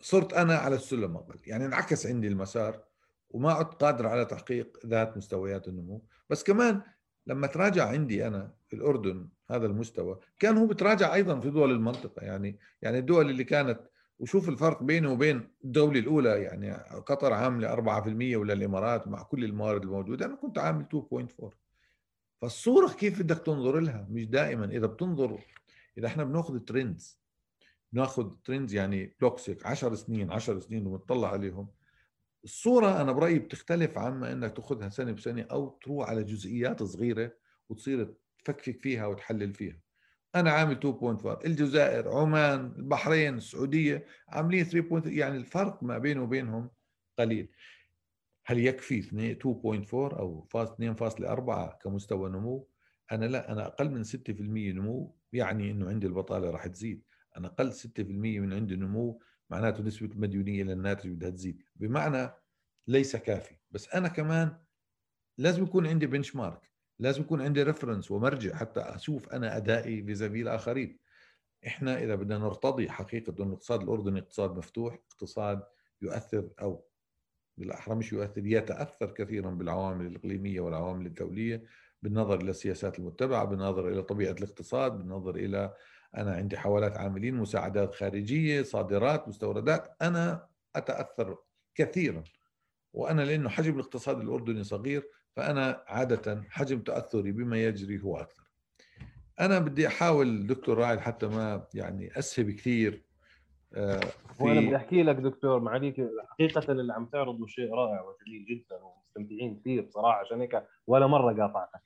صرت 0.00 0.32
أنا 0.32 0.56
على 0.56 0.76
السلم 0.76 1.16
أقل 1.16 1.40
يعني 1.46 1.66
انعكس 1.66 2.06
عندي 2.06 2.28
المسار 2.28 2.84
وما 3.30 3.52
عدت 3.52 3.74
قادر 3.74 4.06
على 4.06 4.24
تحقيق 4.24 4.86
ذات 4.86 5.16
مستويات 5.16 5.68
النمو. 5.68 6.04
بس 6.30 6.44
كمان 6.44 6.82
لما 7.26 7.46
تراجع 7.46 7.88
عندي 7.88 8.26
أنا 8.26 8.54
في 8.68 8.76
الأردن 8.76 9.28
هذا 9.50 9.66
المستوى 9.66 10.20
كان 10.38 10.56
هو 10.56 10.66
بتراجع 10.66 11.14
أيضا 11.14 11.40
في 11.40 11.50
دول 11.50 11.70
المنطقة. 11.70 12.24
يعني 12.24 12.58
يعني 12.82 12.98
الدول 12.98 13.30
اللي 13.30 13.44
كانت 13.44 13.80
وشوف 14.18 14.48
الفرق 14.48 14.82
بينه 14.82 15.12
وبين 15.12 15.48
الدولة 15.64 16.00
الأولى 16.00 16.42
يعني 16.42 16.72
قطر 17.06 17.32
عاملة 17.32 17.68
4% 17.68 18.36
ولا 18.36 18.52
الإمارات 18.52 19.08
مع 19.08 19.22
كل 19.22 19.44
الموارد 19.44 19.82
الموجودة. 19.82 20.26
أنا 20.26 20.34
كنت 20.34 20.58
عامل 20.58 20.86
2.4 21.12 21.67
فالصورة 22.40 22.92
كيف 22.92 23.22
بدك 23.22 23.38
تنظر 23.38 23.80
لها؟ 23.80 24.06
مش 24.10 24.26
دائما. 24.26 24.64
إذا 24.64 24.86
بتنظر 24.86 25.40
إذا 25.98 26.06
إحنا 26.06 26.24
بناخذ 26.24 26.58
trends 26.58 27.18
بناخذ 27.92 28.30
trends 28.44 28.74
يعني 28.74 29.16
blocks 29.20 29.51
هيك 29.51 29.66
10 29.66 29.94
سنين 29.94 30.32
10 30.32 30.60
سنين 30.60 30.86
وبنطلع 30.86 31.28
عليهم 31.32 31.68
الصورة 32.44 33.00
أنا 33.00 33.12
برأيي 33.12 33.38
بتختلف 33.38 33.98
عما 33.98 34.32
إنك 34.32 34.56
تاخذها 34.56 34.88
سنة 34.88 35.12
بسنة 35.12 35.42
أو 35.42 35.68
تروح 35.68 36.08
على 36.08 36.24
جزئيات 36.24 36.82
صغيرة 36.82 37.32
وتصير 37.68 38.14
تفكفك 38.44 38.80
فيها 38.80 39.06
وتحلل 39.06 39.54
فيها. 39.54 39.78
أنا 40.34 40.50
عامل 40.50 40.80
2.4 40.80 41.46
الجزائر 41.46 42.08
عمان 42.08 42.72
البحرين 42.76 43.36
السعودية 43.36 44.06
عاملين 44.28 44.64
3. 44.64 45.10
يعني 45.10 45.36
الفرق 45.36 45.82
ما 45.82 45.98
بينه 45.98 46.22
وبينهم 46.22 46.70
قليل. 47.18 47.48
هل 48.48 48.58
يكفي 48.58 49.02
2.4 49.02 49.94
أو 49.94 50.48
2.4 50.54 51.78
كمستوى 51.82 52.30
نمو؟ 52.30 52.68
أنا 53.12 53.24
لا 53.24 53.52
أنا 53.52 53.66
أقل 53.66 53.90
من 53.90 54.04
6% 54.04 54.10
نمو 54.38 55.16
يعني 55.32 55.70
إنه 55.70 55.88
عندي 55.88 56.06
البطالة 56.06 56.50
راح 56.50 56.66
تزيد. 56.66 57.04
أنا 57.36 57.48
أقل 57.48 57.72
6% 57.72 57.80
من 57.98 58.52
عندي 58.52 58.76
نمو 58.76 59.22
معناته 59.50 59.82
نسبة 59.82 60.06
المديونية 60.06 60.62
للناتج 60.62 61.10
بدها 61.10 61.30
تزيد. 61.30 61.62
بمعنى 61.76 62.30
ليس 62.86 63.16
كافي. 63.16 63.54
بس 63.70 63.88
أنا 63.94 64.08
كمان 64.08 64.56
لازم 65.38 65.62
يكون 65.62 65.86
عندي 65.86 66.06
benchmark 66.06 66.70
لازم 66.98 67.22
يكون 67.22 67.42
عندي 67.42 67.62
reference 67.62 68.10
ومرجع 68.10 68.56
حتى 68.56 68.80
أشوف 68.80 69.28
أنا 69.28 69.56
أدائي 69.56 70.02
vis-à-vis 70.02 70.42
الآخرين. 70.42 70.98
إحنا 71.66 72.02
إذا 72.04 72.14
بدنا 72.14 72.38
نرتضي 72.38 72.90
حقيقة 72.90 73.34
إنه 73.38 73.48
الاقتصاد 73.48 73.82
الأردني 73.82 74.18
اقتصاد 74.18 74.56
مفتوح 74.56 74.98
اقتصاد 75.12 75.62
يؤثر 76.02 76.50
أو 76.60 76.88
بالاحرى 77.58 77.94
مش 77.94 78.12
يؤثر 78.12 78.46
يتأثر 78.46 79.10
كثيرا 79.10 79.50
بالعوامل 79.50 80.06
الإقليمية 80.06 80.60
والعوامل 80.60 81.06
الدولية 81.06 81.62
بالنظر 82.02 82.40
إلى 82.40 82.50
السياسات 82.50 82.98
المتبعة 82.98 83.44
بالنظر 83.44 83.88
إلى 83.88 84.02
طبيعة 84.02 84.32
الاقتصاد 84.32 84.98
بالنظر 84.98 85.36
إلى 85.36 85.74
أنا 86.16 86.32
عندي 86.34 86.58
حوالات 86.58 86.96
عاملين 86.96 87.34
مساعدات 87.34 87.94
خارجية 87.94 88.62
صادرات 88.62 89.28
مستوردات. 89.28 89.96
أنا 90.02 90.46
أتأثر 90.76 91.38
كثيرا. 91.74 92.24
وأنا 92.92 93.22
لأنه 93.22 93.48
حجم 93.48 93.74
الاقتصاد 93.74 94.20
الأردني 94.20 94.64
صغير 94.64 95.08
فأنا 95.36 95.84
عادة 95.86 96.44
حجم 96.50 96.80
تأثري 96.80 97.32
بما 97.32 97.64
يجري 97.64 98.02
هو 98.02 98.16
أكثر. 98.16 98.42
أنا 99.40 99.58
بدي 99.58 99.86
أحاول 99.86 100.46
دكتور 100.46 100.78
راعي 100.78 101.00
حتى 101.00 101.26
ما 101.26 101.66
يعني 101.74 102.18
أسهب 102.18 102.50
كثير 102.50 103.07
في 103.72 104.10
وأنا 104.40 104.60
بدي 104.60 104.76
أحكي 104.76 105.02
لك 105.02 105.16
دكتور 105.16 105.60
معاليك 105.60 106.08
حقيقة 106.30 106.72
اللي 106.72 106.92
عم 106.92 107.06
تعرضه 107.06 107.46
شيء 107.46 107.74
رائع 107.74 108.02
وجميل 108.02 108.44
جدا 108.44 108.76
ومستمتعين 108.82 109.60
كثير 109.60 109.82
بصراحة 109.82 110.18
عشان 110.18 110.40
هيك 110.40 110.62
ولا 110.86 111.06
مرة 111.06 111.42
قاطعتك. 111.42 111.82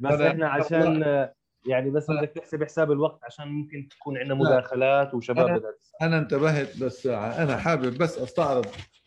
بس 0.00 0.20
إحنا 0.20 0.48
عشان 0.48 1.02
يعني 1.66 1.90
بس 1.90 2.10
بدك 2.10 2.28
تحسب 2.28 2.64
حساب 2.64 2.92
الوقت 2.92 3.24
عشان 3.24 3.48
ممكن 3.48 3.88
تكون 3.88 4.18
عندنا 4.18 4.34
مداخلات 4.34 5.14
وشباب 5.14 5.48
أنا, 5.48 5.62
أنا 6.02 6.18
انتبهت 6.18 6.82
بس 6.82 7.06
أنا 7.06 7.56
حابب 7.56 7.98
بس 7.98 8.18
أستعرض 8.18 8.66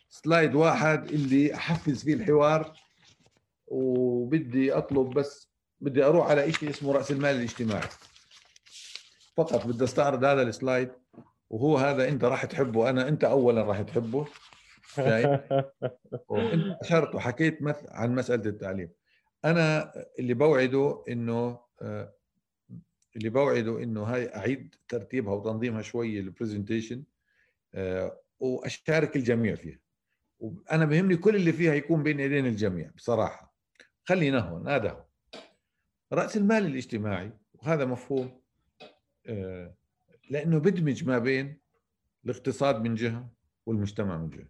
سلايد 0.09 0.55
واحد 0.55 1.05
اللي 1.05 1.55
أحفز 1.55 2.03
فيه 2.03 2.13
الحوار 2.13 2.73
وبدي 3.67 4.73
أطلب 4.73 5.09
بس 5.09 5.51
بدي 5.81 6.03
أروح 6.03 6.29
على 6.29 6.51
شيء 6.51 6.69
اسمه 6.69 6.93
رأس 6.93 7.11
المال 7.11 7.35
الاجتماعي. 7.35 7.87
فقط 9.37 9.67
بدي 9.67 9.83
أستعرض 9.83 10.23
هذا 10.23 10.41
السلايد. 10.41 10.91
وهو 11.49 11.77
هذا 11.77 12.09
أنت 12.09 12.23
راح 12.23 12.45
تحبه 12.45 12.89
أنا 12.89 13.07
أنت 13.07 13.23
اولا 13.23 13.63
راح 13.63 13.81
تحبه. 13.81 14.27
وانت 16.29 16.77
أشرت 16.81 17.15
وحكيت 17.15 17.59
عن 17.89 18.15
مسألة 18.15 18.49
التعليم. 18.49 18.89
أنا 19.45 19.93
اللي 20.19 20.33
بوعده 20.33 21.03
إنه 21.09 21.59
آه، 21.81 22.13
اللي 23.15 23.29
بوعده 23.29 23.83
إنه 23.83 24.03
هاي 24.03 24.35
أعيد 24.35 24.75
ترتيبها 24.87 25.33
وتنظيمها 25.33 25.81
شوي 25.81 26.19
البرزنتيشن 26.19 27.03
آه، 27.73 28.21
وأشارك 28.39 29.15
الجميع 29.15 29.55
فيها. 29.55 29.79
وأنا 30.39 30.85
بهمني 30.85 31.17
كل 31.17 31.35
اللي 31.35 31.53
فيها 31.53 31.73
يكون 31.73 32.03
بين 32.03 32.19
ايدين 32.19 32.45
الجميع 32.45 32.91
بصراحة. 32.95 33.55
خلينا 34.03 34.39
هون 34.39 34.67
هذا 34.67 34.91
هو. 34.91 35.05
رأس 36.13 36.37
المال 36.37 36.65
الاجتماعي 36.65 37.31
وهذا 37.53 37.85
مفهوم 37.85 38.41
آه، 39.27 39.75
لأنه 40.29 40.57
بدمج 40.57 41.03
ما 41.03 41.19
بين 41.19 41.59
الاقتصاد 42.25 42.81
من 42.81 42.95
جهة 42.95 43.29
والمجتمع 43.65 44.17
من 44.17 44.29
جهة. 44.29 44.47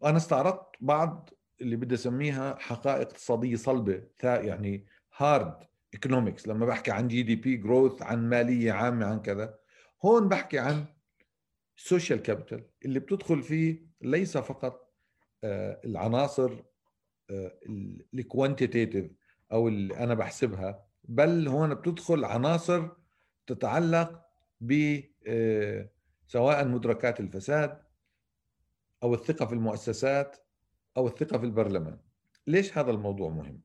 وأنا 0.00 0.16
استعرضت 0.16 0.66
بعض 0.80 1.30
اللي 1.60 1.76
بدي 1.76 1.94
أسميها 1.94 2.54
حقائق 2.58 3.00
اقتصادية 3.00 3.56
صلبة 3.56 4.02
يعني 4.22 4.86
hard 5.16 5.58
economics 5.94 6.48
لما 6.48 6.66
بحكي 6.66 6.90
عن 6.90 7.08
GDP 7.08 7.56
growth 7.56 8.02
عن 8.02 8.28
مالية 8.28 8.72
عامة 8.72 9.06
عن 9.06 9.22
كذا. 9.22 9.58
هون 10.04 10.28
بحكي 10.28 10.58
عن 10.58 10.84
social 11.76 12.22
capital 12.22 12.64
اللي 12.84 13.00
بتدخل 13.00 13.42
فيه 13.42 13.86
ليس 14.00 14.38
فقط 14.38 14.94
آه، 15.44 15.80
العناصر 15.84 16.62
الكوانتيتيف 18.14 19.12
أو 19.52 19.68
اللي 19.68 19.96
أنا 19.96 20.14
بحسبها 20.14 20.86
بل 21.04 21.48
هون 21.48 21.74
بتدخل 21.74 22.24
عناصر 22.24 22.88
تتعلق 23.46 24.26
ب 24.60 25.00
آه، 25.26 25.90
سواء 26.26 26.68
مدركات 26.68 27.20
الفساد 27.20 27.82
أو 29.02 29.14
الثقة 29.14 29.46
في 29.46 29.52
المؤسسات 29.52 30.36
أو 30.96 31.06
الثقة 31.06 31.38
في 31.38 31.44
البرلمان. 31.44 31.98
ليش 32.46 32.78
هذا 32.78 32.90
الموضوع 32.90 33.30
مهم؟ 33.30 33.60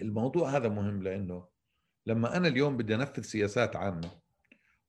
الموضوع 0.00 0.50
هذا 0.50 0.68
مهم 0.68 1.02
لأنه 1.02 1.48
لما 2.06 2.36
أنا 2.36 2.48
اليوم 2.48 2.76
بدي 2.76 2.94
أنفذ 2.94 3.22
سياسات 3.22 3.76
عامة 3.76 4.10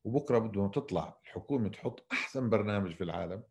وبكرة 0.03 0.37
بده 0.37 0.67
تطلع 0.67 1.19
الحكومة 1.23 1.69
تحط 1.69 2.05
أحسن 2.11 2.49
برنامج 2.49 2.95
في 2.95 3.03
العالم 3.03 3.43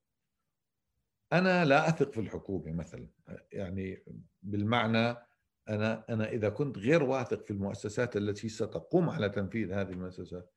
أنا 1.32 1.64
لا 1.64 1.88
أثق 1.88 2.10
في 2.10 2.20
الحكومة 2.20 2.72
مثلا. 2.72 3.08
يعني 3.52 4.02
بالمعنى 4.42 5.16
أنا 5.68 6.04
أنا 6.08 6.28
إذا 6.28 6.48
كنت 6.48 6.78
غير 6.78 7.02
واثق 7.02 7.44
في 7.44 7.50
المؤسسات 7.50 8.16
التي 8.16 8.48
ستقوم 8.48 9.10
على 9.10 9.28
تنفيذ 9.28 9.72
هذه 9.72 9.90
المؤسسات 9.90 10.52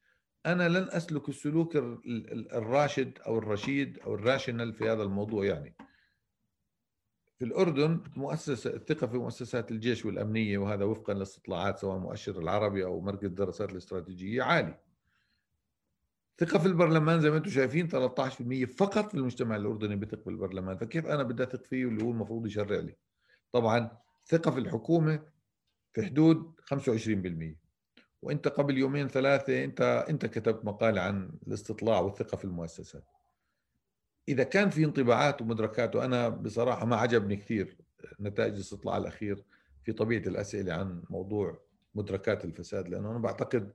أنا 0.46 0.70
لن 0.70 0.88
أسلك 0.90 1.30
السلوك 1.30 1.76
الراشد 2.54 3.20
أو 3.28 3.38
الرشيد 3.38 4.00
أو 4.00 4.16
الراشنال 4.16 4.74
في 4.74 4.90
هذا 4.90 5.04
الموضوع 5.04 5.46
يعني. 5.46 5.76
في 7.40 7.46
الأردن 7.46 8.04
مؤسسه 8.16 8.70
الثقة 8.70 9.08
في 9.08 9.18
مؤسسات 9.18 9.72
الجيش 9.72 10.06
والأمنية 10.06 10.58
وهذا 10.58 10.86
وفقا 10.86 11.14
لاستطلاعات 11.14 11.80
سواء 11.80 11.98
مؤشر 11.98 12.40
العربي 12.40 12.86
أو 12.86 13.02
مركز 13.02 13.26
الدراسات 13.26 13.72
الاستراتيجية 13.72 14.44
عالي. 14.44 14.80
ثقة 16.40 16.60
في 16.60 16.66
البرلمان 16.66 17.22
زي 17.22 17.30
ما 17.30 17.38
أنتم 17.38 17.50
شايفين 17.50 17.88
13% 17.88 18.66
فقط 18.66 19.08
في 19.08 19.16
المجتمع 19.16 19.56
الأردني 19.56 19.96
بثق 19.96 20.26
بالبرلمان 20.26 20.78
فكيف 20.78 21.06
أنا 21.06 21.24
بدي 21.24 21.44
أثق 21.44 21.64
فيه 21.64 21.86
اللي 21.86 22.04
هو 22.04 22.12
المفروض 22.12 22.46
يشرع 22.46 22.80
لي؟ 22.80 22.96
طبعا 23.52 23.98
ثقة 24.30 24.52
في 24.52 24.60
الحكومة 24.60 25.26
في 25.94 26.06
حدود 26.06 26.60
25% 26.62 27.58
وأنت 28.22 28.48
قبل 28.48 28.78
يومين 28.78 29.08
ثلاثة 29.08 29.64
أنت 29.64 30.06
أنت 30.10 30.26
كتبت 30.26 30.66
مقاله 30.66 31.02
عن 31.02 31.32
الاستطلاع 31.48 32.00
والثقة 32.00 32.38
في 32.38 32.46
المؤسسات. 32.46 33.04
إذا 34.30 34.44
كان 34.44 34.70
في 34.70 34.86
انطباعات 34.86 35.42
ومدركات 35.42 35.96
وأنا 35.96 36.30
بصراحة 36.30 36.86
ما 36.86 36.96
عجبني 36.96 37.36
كثير 37.36 37.78
نتائج 38.20 38.54
الاستطلاع 38.54 38.98
الأخير 38.98 39.44
في 39.84 39.94
طبيعة 39.94 40.28
الأسئلة 40.28 40.74
عن 40.74 41.04
موضوع 41.10 41.62
مدركات 41.96 42.46
الفساد 42.46 42.90
لأنه 42.90 43.12
أنا 43.12 43.20
بعتقد 43.20 43.74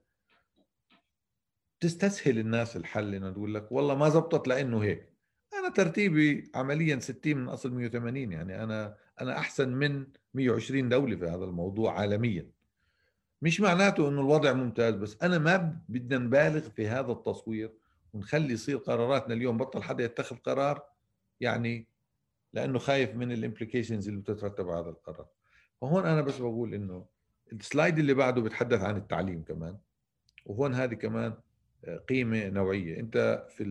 تستسهل 1.79 2.39
الناس 2.39 2.77
الحل 2.77 3.15
إنه 3.15 3.31
تقول 3.31 3.53
لك 3.53 3.71
والله 3.71 3.95
ما 3.95 4.09
زبطت 4.09 4.47
لأنه 4.47 4.83
هيك. 4.83 5.14
أنا 5.59 5.69
ترتيبي 5.69 6.51
عمليا 6.55 6.99
60 6.99 7.37
من 7.37 7.47
أصل 7.47 7.73
180 7.73 8.31
يعني 8.31 8.63
أنا 8.63 8.97
أنا 9.21 9.37
أحسن 9.37 9.69
من 9.69 10.07
120 10.33 10.89
دولة 10.89 11.15
في 11.15 11.25
هذا 11.25 11.45
الموضوع 11.45 11.99
عالميا. 11.99 12.49
مش 13.41 13.61
معناته 13.61 14.09
إنه 14.09 14.21
الوضع 14.21 14.53
ممتاز 14.53 14.95
بس 14.95 15.17
أنا 15.23 15.37
ما 15.37 15.79
بدنا 15.89 16.17
نبالغ 16.17 16.59
في 16.69 16.87
هذا 16.87 17.11
التصوير 17.11 17.71
ونخلي 18.13 18.53
يصير 18.53 18.77
قراراتنا 18.77 19.33
اليوم 19.33 19.57
بطل 19.57 19.83
حدا 19.83 20.03
يتخذ 20.03 20.35
قرار 20.35 20.83
يعني 21.41 21.87
لأنه 22.53 22.79
خايف 22.79 23.15
من 23.15 23.31
الامبليكيشنز 23.31 24.07
اللي 24.07 24.21
بتترتب 24.21 24.69
على 24.69 24.81
هذا 24.81 24.89
القرار. 24.89 25.27
فهون 25.81 26.05
أنا 26.05 26.21
بس 26.21 26.37
بقول 26.37 26.73
إنه 26.73 27.05
السلايد 27.53 27.99
اللي 27.99 28.13
بعده 28.13 28.41
بيتحدث 28.41 28.81
عن 28.81 28.97
التعليم 28.97 29.43
كمان 29.43 29.77
وهون 30.45 30.73
هذه 30.73 30.93
كمان 30.93 31.33
قيمة 32.09 32.47
نوعية. 32.49 32.99
أنت 32.99 33.47
في 33.49 33.63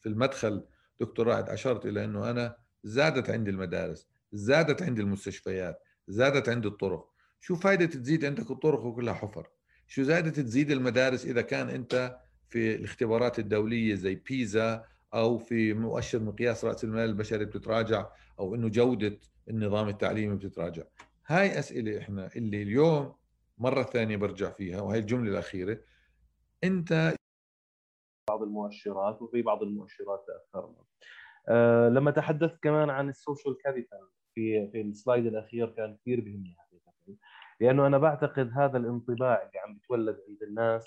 في 0.00 0.08
المدخل 0.08 0.64
دكتور 1.02 1.26
رائد 1.26 1.48
أشرت 1.48 1.86
إلى 1.86 2.04
إنه 2.04 2.30
أنا 2.30 2.56
زادت 2.84 3.30
عندي 3.30 3.50
المدارس 3.50 4.08
زادت 4.32 4.82
عندي 4.82 5.02
المستشفيات 5.02 5.82
زادت 6.08 6.48
عندي 6.48 6.68
الطرق. 6.68 7.08
شو 7.40 7.56
فائده 7.56 7.86
تزيد 7.86 8.24
عندك 8.24 8.50
الطرق 8.50 8.80
وكلها 8.84 9.14
حفر؟ 9.14 9.48
شو 9.86 10.02
زادت 10.02 10.40
تزيد 10.40 10.70
المدارس 10.70 11.24
إذا 11.24 11.42
كان 11.42 11.68
أنت 11.68 12.18
في 12.48 12.74
الاختبارات 12.74 13.38
الدولية 13.38 13.94
زي 13.94 14.14
بيزا 14.14 14.84
أو 15.14 15.38
في 15.38 15.74
مؤشر 15.74 16.18
مقياس 16.18 16.64
رأس 16.64 16.84
المال 16.84 17.08
البشري 17.08 17.44
بتتراجع 17.44 18.06
أو 18.38 18.54
إنه 18.54 18.68
جودة 18.68 19.18
النظام 19.48 19.88
التعليمي 19.88 20.36
بتتراجع؟ 20.36 20.82
هاي 21.26 21.58
أسئلة 21.58 21.98
إحنا 21.98 22.30
اللي 22.36 22.62
اليوم 22.62 23.14
مرة 23.58 23.82
ثانية 23.82 24.16
برجع 24.16 24.50
فيها 24.50 24.80
وهي 24.80 24.98
الجملة 24.98 25.30
الأخيرة. 25.30 25.78
أنت 26.64 27.14
المؤشرات 28.42 29.22
وفي 29.22 29.42
بعض 29.42 29.62
المؤشرات 29.62 30.24
تأخرنا. 30.26 30.84
أه 31.48 31.88
لما 31.88 32.10
تحدثت 32.10 32.62
كمان 32.62 32.90
عن 32.90 33.08
ال 33.08 33.15
social 33.15 33.56
capital 33.64 34.08
في 34.34 34.68
في 34.72 34.80
ال 34.80 34.88
slide 34.88 35.26
الأخير 35.26 35.70
كان 35.70 35.96
كثير 35.96 36.20
بهمني 36.20 36.56
حقيقه 36.58 36.92
لأنه 37.60 37.86
أنا 37.86 37.98
بعتقد 37.98 38.50
هذا 38.56 38.78
الانطباع 38.78 39.42
اللي 39.42 39.58
عم 39.58 39.74
بتولد 39.74 40.18
عند 40.28 40.42
الناس 40.42 40.84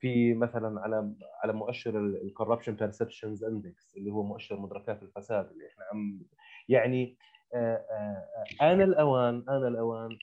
في 0.00 0.34
مثلا 0.34 0.80
على 0.80 1.14
على 1.42 1.52
مؤشر 1.52 1.98
ال 1.98 2.05
corruption 2.05 2.74
perceptions 2.74 3.44
index 3.44 3.96
اللي 3.96 4.10
هو 4.10 4.22
مؤشر 4.22 4.60
مدركات 4.60 5.02
الفساد 5.02 5.50
اللي 5.50 5.66
إحنا 5.66 5.84
عم 5.92 6.22
يعني 6.68 7.16
آه، 7.54 7.84
آه، 7.90 8.72
آن 8.72 8.82
الأوان 8.82 9.44
آن 9.48 9.66
الأوان 9.66 10.18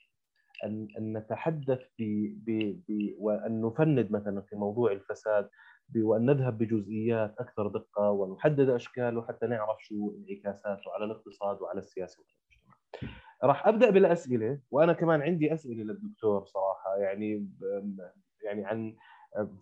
أن 0.64 0.88
أن 0.98 1.18
نتحدث 1.18 1.82
ب 2.00 2.80
وأن 3.20 3.62
نفند 3.62 4.12
مثلا 4.12 4.42
في 4.42 4.56
موضوع 4.56 4.92
الفساد 4.92 5.50
وان 5.96 6.26
نذهب 6.26 6.58
بجزئيات 6.58 7.36
أكثر 7.40 7.68
دقة 7.68 8.12
ونحدد 8.12 8.70
اشكاله 8.70 9.28
حتى 9.28 9.48
نعرف 9.48 9.78
شو 9.80 10.16
انعكاساته 10.18 10.92
على 10.94 11.06
الاقتصاد 11.06 11.62
وعلى 11.62 11.80
السياسة 11.80 12.20
والمجتمع. 12.20 12.78
راح 13.44 13.68
أبدأ 13.68 13.90
بالأسئلة 13.90 14.60
وأنا 14.72 14.94
كمان 14.94 15.22
عندي 15.22 15.54
أسئلة 15.54 15.84
للدكتور 15.84 16.46
صراحة 16.46 16.98
يعني 16.98 17.48
يعني 18.44 18.66
عن 18.66 18.96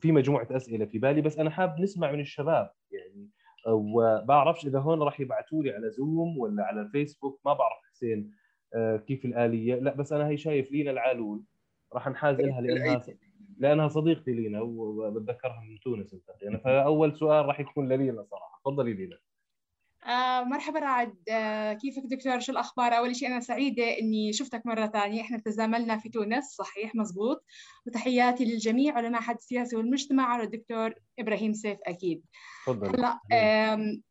في 0.02 0.12
مجموعة 0.12 0.48
أسئلة 0.52 0.86
في 0.86 1.00
بالي 1.00 1.22
بس 1.22 1.40
أنا 1.40 1.50
حاب 1.50 1.80
نسمع 1.80 2.12
من 2.12 2.20
الشباب 2.20 2.72
يعني 2.92 3.30
وبعرفش 3.68 4.66
إذا 4.66 4.80
هون 4.80 5.02
راح 5.02 5.20
يبعثوا 5.20 5.64
لي 5.64 5.72
على 5.72 5.90
زوم 5.90 6.38
ولا 6.38 6.64
على 6.64 6.82
الفيسبوك 6.82 7.42
ما 7.46 7.54
بعرف 7.54 7.78
حسين 7.92 8.32
آه، 8.76 8.98
كيف 8.98 9.26
الآلية 9.26 9.76
لا 9.76 9.96
بس 9.96 10.14
أنا 10.14 10.28
هي 10.28 10.38
شايف 10.38 10.72
لينا 10.72 10.92
العالول 10.92 11.44
راح 11.94 12.08
نحاز 12.10 12.42
لها 12.42 12.62
لانها 12.62 13.04
لأنها 13.58 13.88
صديقتي 13.88 14.32
لينا 14.32 14.62
وبتذكرها 14.62 15.62
من 15.70 15.80
تونس 15.80 16.14
أنت 16.14 16.30
يعني 16.42 16.58
فأول 16.60 17.16
سؤال 17.18 17.46
راح 17.46 17.60
يكون 17.60 17.88
للينا 17.88 18.24
صراحة. 18.24 18.60
تفضلي 18.66 18.94
لينا. 18.94 19.18
آه 20.06 20.44
مرحبا 20.44 20.80
رعد. 20.80 21.16
آه 21.30 21.74
كيفك 21.74 22.04
دكتور؟ 22.06 22.40
شو 22.40 22.52
الأخبار؟ 22.52 22.98
أول 22.98 23.16
شيء 23.16 23.28
أنا 23.28 23.40
سعيدة 23.40 24.00
إني 24.00 24.34
شفتك 24.34 24.66
مرة 24.66 24.88
ثانية. 24.88 25.22
إحنا 25.22 25.38
تزاملنا 25.38 25.98
في 25.98 26.10
تونس 26.10 26.46
صحيح 26.46 26.96
مزبوط. 26.96 27.46
وتحياتي 27.88 28.46
للجميع 28.46 28.98
علماء 28.98 29.22
حد 29.22 29.36
السياسة 29.36 29.78
والمجتمع 29.78 30.24
على 30.26 30.44
الدكتور 30.44 30.94
إبراهيم 31.20 31.54
سيف 31.54 31.78
أكيد. 31.84 32.24
تفضل. 32.66 32.88
هلا 32.88 33.20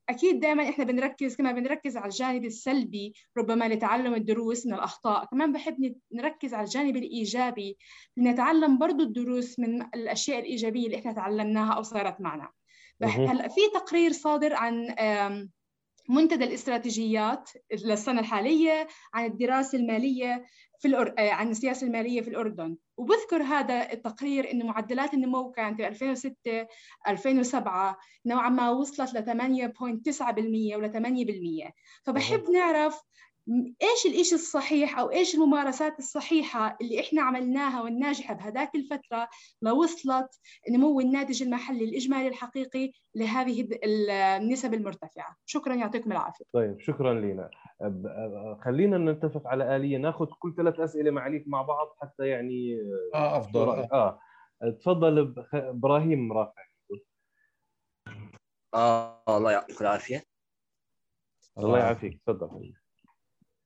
أكيد 0.09 0.41
دائما 0.41 0.69
إحنا 0.69 0.85
بنركز 0.85 1.37
كما 1.37 1.53
بنركز 1.53 1.97
على 1.97 2.07
الجانب 2.07 2.45
السلبي 2.45 3.15
ربما 3.39 3.69
لتعلم 3.69 4.15
الدروس 4.15 4.67
من 4.67 4.75
الأخطاء. 4.75 5.25
كمان 5.25 5.53
بحب 5.53 5.95
نركز 6.13 6.55
على 6.55 6.65
الجانب 6.65 6.97
الإيجابي 6.97 7.79
لنتعلم 8.17 8.79
برضو 8.79 9.03
الدروس 9.03 9.59
من 9.59 9.83
الأشياء 9.83 10.39
الإيجابية 10.39 10.87
اللي 10.87 10.99
إحنا 10.99 11.13
تعلمناها 11.13 11.73
أو 11.73 11.83
صارت 11.83 12.21
معنا. 12.21 12.49
هلا 13.03 13.49
في 13.49 13.61
تقرير 13.75 14.13
صادر 14.13 14.55
عن 14.55 14.95
منتدى 16.09 16.45
الاستراتيجيات 16.45 17.51
للسنة 17.85 18.21
الحالية 18.21 18.87
عن 19.15 19.25
الدراسة 19.25 19.79
المالية 19.79 20.45
في 20.79 20.89
الأر... 20.89 21.15
آه، 21.19 21.31
عن 21.31 21.51
السياسة 21.51 21.87
المالية 21.87 22.21
في 22.21 22.29
الأردن. 22.29 22.77
وبذكر 22.97 23.43
هذا 23.43 23.93
التقرير 23.93 24.51
أن 24.51 24.67
معدلات 24.67 25.15
النمو 25.15 25.51
كانت 25.51 25.77
في 25.77 25.89
2006 25.89 26.67
2007 27.09 27.99
نوعا 28.27 28.49
ما 28.49 28.71
وصلت 28.71 29.15
ل 29.15 29.25
8.9% 29.25 30.77
ولا 30.77 30.89
8% 30.89 31.73
فبحب 32.05 32.51
نعرف 32.51 33.01
إيش 33.83 34.07
الإشي 34.07 34.35
الصحيح 34.35 34.99
أو 34.99 35.11
إيش 35.11 35.35
الممارسات 35.35 35.99
الصحيحة 35.99 36.77
اللي 36.81 37.01
إحنا 37.01 37.23
عملناها 37.23 37.83
والناجحة 37.83 38.35
بهذاك 38.35 38.75
الفترة 38.75 39.29
لوصلت 39.63 40.41
نمو 40.71 41.01
الناتج 41.01 41.43
المحلي 41.43 41.85
الإجمالي 41.85 42.29
الحقيقي 42.29 42.93
لهذه 43.15 43.69
النسب 43.85 44.75
المرتفعة. 44.75 45.37
شكرا 45.47 45.75
يعطيكم 45.75 46.13
العافية. 46.13 46.45
طيب 46.53 46.81
شكرا 46.81 47.15
لنا 47.15 47.51
خلينا 48.65 49.13
نتفق 49.13 49.47
على 49.47 49.77
آلية 49.77 49.99
ناخذ 49.99 50.27
كل 50.39 50.55
ثلاث 50.57 50.81
أسئلة 50.81 51.11
معاليك 51.11 51.45
مع 51.47 51.63
بعض 51.63 51.97
حتى 52.01 52.29
يعني 52.29 52.79
آه 53.15 53.39
أفضل. 53.39 53.69
آه. 53.93 54.21
تفضل 54.81 55.35
إبراهيم 55.55 56.33
رافع. 56.33 56.65
آه 58.75 59.37
الله 59.37 59.53
يعطيك 59.53 59.81
العافية. 59.81 60.25
الله 61.59 61.79
يعافيك. 61.79 62.21
تفضل. 62.27 62.75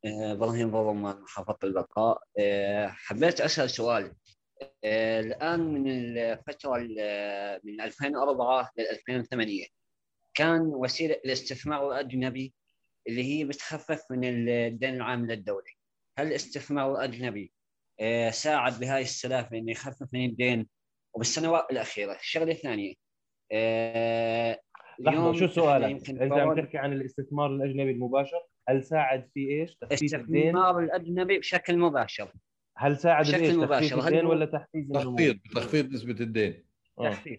إبراهيم 0.04 0.70
بابا 0.70 0.92
من 0.92 1.20
محافظة 1.20 1.58
البقاء. 1.64 2.22
آه، 2.38 2.86
حبيت 2.86 3.40
أسأل 3.40 3.70
سؤال. 3.70 4.12
آه، 4.84 5.20
الآن 5.20 5.60
من 5.60 5.88
الفترة 5.90 6.78
من 7.64 7.80
2004 7.80 8.70
ل 8.76 8.80
2008 8.80 9.66
كان 10.34 10.60
وسيلة 10.60 11.14
الاستثمار 11.24 11.88
الأجنبي 11.92 12.54
اللي 13.08 13.24
هي 13.24 13.44
بتخفف 13.44 14.02
من 14.10 14.24
الدين 14.24 14.94
العام 14.94 15.26
للدولة. 15.26 15.72
هل 16.18 16.26
الاستثمار 16.26 16.92
الأجنبي 16.92 17.52
ساعد 18.30 18.80
بهاي 18.80 19.02
السلافة 19.02 19.58
إنه 19.58 19.70
يخفف 19.70 20.06
من 20.12 20.24
الدين 20.24 20.68
وبالسنوات 21.14 21.70
الأخيرة؟ 21.70 22.12
الشغلة 22.12 22.52
الثانية 22.52 22.94
لحظة 25.00 25.32
شو 25.32 25.46
سؤالك؟ 25.46 26.10
إذا 26.10 26.42
عم 26.42 26.60
تحكي 26.60 26.78
عن 26.78 26.92
الاستثمار 26.92 27.50
الأجنبي 27.50 27.90
المباشر. 27.90 28.42
هل 28.68 28.84
ساعد 28.84 29.30
في 29.34 29.48
إيش؟ 29.48 29.76
تخفيف 29.76 30.14
الدين؟ 30.14 30.42
الاستثمار 30.42 30.78
الأجنبي 30.78 31.38
بشكل 31.38 31.78
مباشر. 31.78 32.32
هل 32.76 32.96
ساعد 32.96 33.24
بشكل 33.24 33.58
مباشر. 33.58 33.96
تخفيف 33.96 34.06
الدين 34.06 34.26
ولا 34.26 34.46
تحفيز 34.46 34.88
تخفيض 34.88 35.38
تخفيض 35.54 35.92
نسبة 35.92 36.20
الدين. 36.20 36.64
آه. 36.98 37.10
تخفيض 37.10 37.38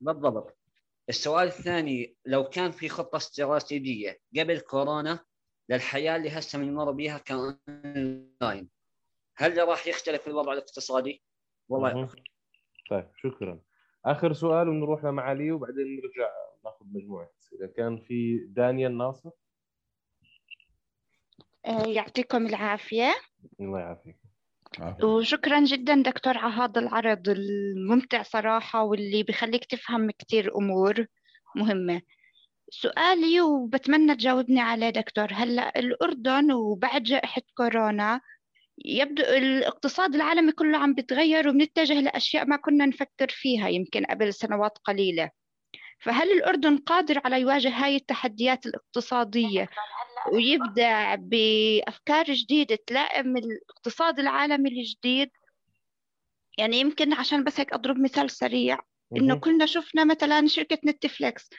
بالضبط. 0.00 0.58
السؤال 1.08 1.46
الثاني 1.46 2.16
لو 2.26 2.44
كان 2.44 2.70
في 2.70 2.88
خطة 2.88 3.16
استراتيجية 3.16 4.18
قبل 4.38 4.60
كورونا 4.60 5.24
للحياة 5.68 6.16
اللي 6.16 6.30
هسه 6.30 6.58
بنمر 6.58 6.90
بها 6.90 7.18
كأونلاين 7.18 8.68
هل 9.36 9.68
راح 9.68 9.86
يختلف 9.86 10.28
الوضع 10.28 10.52
الاقتصادي؟ 10.52 11.22
والله 11.68 12.08
طيب 12.90 13.08
شكرا. 13.16 13.60
آخر 14.04 14.32
سؤال 14.32 14.68
ونروح 14.68 15.04
لمعالي 15.04 15.52
وبعدين 15.52 15.96
نرجع 15.96 16.30
ناخذ 16.64 16.86
مجموعة 16.92 17.30
أسئلة. 17.40 17.66
كان 17.66 18.00
في 18.00 18.46
دانيال 18.48 18.98
ناصر؟ 18.98 19.30
يعطيكم 21.66 22.46
العافية. 22.46 23.14
الله 23.60 23.80
يعافيك. 23.80 24.16
وشكرا 25.02 25.64
جدا 25.64 26.02
دكتور 26.02 26.38
على 26.38 26.54
هذا 26.54 26.80
العرض 26.80 27.28
الممتع 27.28 28.22
صراحة 28.22 28.82
واللي 28.82 29.22
بخليك 29.22 29.64
تفهم 29.64 30.10
كتير 30.10 30.56
أمور 30.56 31.06
مهمة. 31.56 32.02
سؤالي 32.70 33.40
وبتمنى 33.40 34.14
تجاوبني 34.14 34.60
عليه 34.60 34.90
دكتور 34.90 35.28
هلأ 35.32 35.78
الأردن 35.78 36.52
وبعد 36.52 37.02
جائحة 37.02 37.42
كورونا 37.56 38.20
يبدو 38.84 39.22
الاقتصاد 39.22 40.14
العالمي 40.14 40.52
كله 40.52 40.78
عم 40.78 40.94
بيتغير 40.94 41.48
وبنتجه 41.48 42.00
لأشياء 42.00 42.46
ما 42.46 42.56
كنا 42.56 42.86
نفكر 42.86 43.28
فيها 43.28 43.68
يمكن 43.68 44.04
قبل 44.04 44.34
سنوات 44.34 44.78
قليلة. 44.84 45.30
فهل 46.00 46.32
الأردن 46.32 46.76
قادر 46.76 47.20
على 47.24 47.40
يواجه 47.40 47.68
هاي 47.68 47.96
التحديات 47.96 48.66
الاقتصادية؟ 48.66 49.68
ويبدع 50.32 51.14
بأفكار 51.14 52.24
جديدة 52.24 52.78
تلائم 52.86 53.36
الاقتصاد 53.36 54.18
العالمي 54.18 54.68
الجديد. 54.68 55.30
يعني 56.58 56.80
يمكن 56.80 57.12
عشان 57.12 57.44
بس 57.44 57.60
هيك 57.60 57.72
أضرب 57.72 57.98
مثال 57.98 58.30
سريع 58.30 58.78
إنه 59.16 59.38
كلنا 59.38 59.66
شفنا 59.66 60.04
مثلا 60.04 60.46
شركة 60.46 60.78
نتفليكس. 60.86 61.50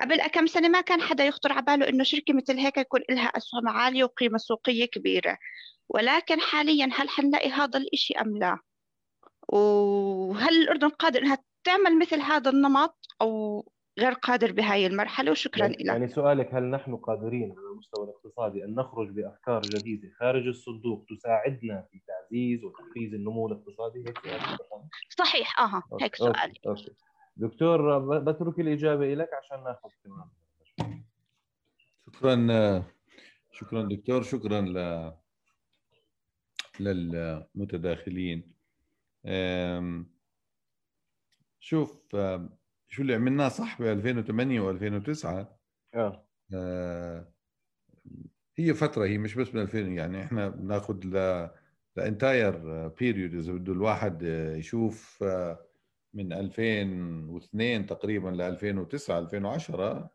قبل 0.00 0.26
كم 0.26 0.46
سنة 0.46 0.68
ما 0.68 0.80
كان 0.80 1.02
حدا 1.02 1.24
يخطر 1.24 1.52
على 1.52 1.62
باله 1.62 1.88
إنه 1.88 2.04
شركة 2.04 2.34
مثل 2.34 2.58
هيك 2.58 2.76
يكون 2.76 3.00
لها 3.10 3.26
أسهم 3.26 3.68
عالية 3.68 4.04
وقيمة 4.04 4.38
سوقية 4.38 4.84
كبيرة. 4.84 5.38
ولكن 5.88 6.40
حاليا 6.40 6.88
هل 6.92 7.08
حنلاقي 7.08 7.50
هذا 7.50 7.78
الإشي 7.78 8.14
أم 8.14 8.38
لا؟ 8.38 8.58
وهل 9.48 10.62
الأردن 10.62 10.88
قادر 10.88 11.22
إنها 11.22 11.38
تعمل 11.64 11.98
مثل 11.98 12.20
هذا 12.20 12.50
النمط؟ 12.50 12.98
أو 13.20 13.64
غير 13.98 14.12
قادر 14.12 14.52
بهاي 14.52 14.86
المرحلة 14.86 15.30
وشكرا 15.30 15.62
يعني 15.62 15.76
لك 15.76 15.86
يعني 15.86 16.08
سؤالك 16.08 16.54
هل 16.54 16.62
نحن 16.70 16.96
قادرين 16.96 17.52
على 17.58 17.66
المستوى 17.72 18.04
الاقتصادي 18.04 18.64
أن 18.64 18.74
نخرج 18.74 19.10
بأفكار 19.10 19.60
جديدة 19.60 20.10
خارج 20.20 20.46
الصندوق 20.46 21.04
تساعدنا 21.08 21.86
في 21.92 22.00
تعزيز 22.06 22.64
وتحفيز 22.64 23.14
النمو 23.14 23.46
الاقتصادي؟ 23.46 23.98
هيك 24.08 24.18
سؤالك 24.18 24.60
صحيح 25.18 25.60
أها 25.60 25.82
هيك 26.00 26.14
سؤالي 26.14 26.54
okay. 26.66 26.68
okay. 26.68 26.94
دكتور 27.36 27.98
بترك 28.18 28.60
الإجابة 28.60 29.14
لك 29.14 29.28
عشان 29.34 29.64
نأخذ 29.64 29.88
كمان 30.04 30.28
شكرا 32.06 32.84
شكرا 33.52 33.82
دكتور 33.82 34.22
شكرا 34.22 34.60
ل 34.60 35.12
للمتداخلين. 36.80 38.54
شوف 41.60 42.16
شو 42.88 43.02
اللي 43.02 43.14
عملناه 43.14 43.48
صح 43.48 43.82
ب 43.82 43.84
2008 43.84 44.60
و2009 44.60 45.26
آه. 45.94 46.26
آه 46.54 47.32
هي 48.56 48.74
فترة 48.74 49.04
هي 49.04 49.18
مش 49.18 49.34
بس 49.34 49.54
من 49.54 49.60
2000 49.60 49.78
يعني 49.78 50.22
إحنا 50.22 50.48
بناخذ 50.48 50.94
ل 51.04 51.48
ل 51.96 52.09
entire 52.09 52.88
period 52.88 53.34
إذا 53.34 53.52
بده 53.52 53.72
الواحد 53.72 54.22
يشوف 54.58 55.22
آه، 55.22 55.66
من 56.14 56.32
2002 56.32 57.86
تقريبا 57.86 58.28
ل 58.28 58.40
2009 58.40 59.18
2010 59.18 60.10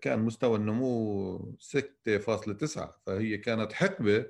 كان 0.00 0.18
مستوى 0.18 0.56
النمو 0.58 1.56
6.9 1.60 3.00
فهي 3.06 3.38
كانت 3.38 3.72
حقبة 3.72 4.26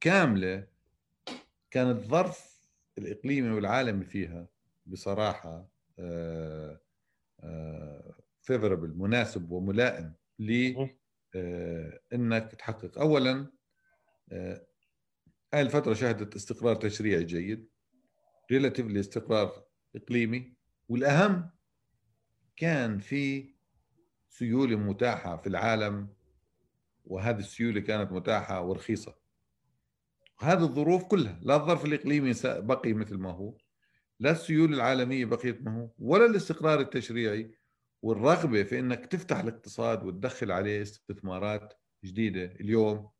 كاملة 0.00 0.66
كان 1.70 1.90
الظرف 1.90 2.68
الإقليمي 2.98 3.50
والعالمي 3.50 4.04
فيها 4.04 4.48
بصراحة 4.86 5.68
آه، 5.98 6.80
favorable 8.50 8.94
مناسب 8.96 9.50
وملائم 9.50 10.14
ل 10.38 10.74
آه، 11.34 12.00
إنك 12.12 12.54
تحقق. 12.54 12.98
اولا 12.98 13.46
آه، 14.32 14.66
هاي 15.54 15.62
الفترة 15.62 15.94
شهدت 15.94 16.36
استقرار 16.36 16.74
تشريعي 16.74 17.24
جيد 17.24 17.68
ريلاتيفلي 18.50 19.00
استقرار 19.00 19.64
إقليمي 19.96 20.54
والأهم 20.88 21.50
كان 22.56 22.98
في 22.98 23.54
سيولة 24.28 24.76
متاحة 24.76 25.36
في 25.36 25.46
العالم 25.46 26.08
وهذه 27.04 27.38
السيولة 27.38 27.80
كانت 27.80 28.12
متاحة 28.12 28.62
ورخيصة. 28.62 29.14
هذه 30.40 30.62
الظروف 30.62 31.04
كلها 31.04 31.40
لا 31.42 31.56
الظرف 31.56 31.84
الإقليمي 31.84 32.32
بقي 32.44 32.92
مثل 32.92 33.16
ما 33.16 33.30
هو 33.30 33.56
لا 34.20 34.30
السيولة 34.30 34.74
العالمية 34.74 35.24
بقيت 35.24 35.62
ما 35.62 35.72
هو 35.72 35.90
ولا 35.98 36.26
الاستقرار 36.26 36.80
التشريعي 36.80 37.59
والرغبة 38.02 38.62
في 38.62 38.78
إنك 38.78 39.06
تفتح 39.06 39.38
الاقتصاد 39.38 40.04
وتدخل 40.04 40.52
عليه 40.52 40.82
استثمارات 40.82 41.74
جديدة 42.04 42.44
اليوم 42.44 43.10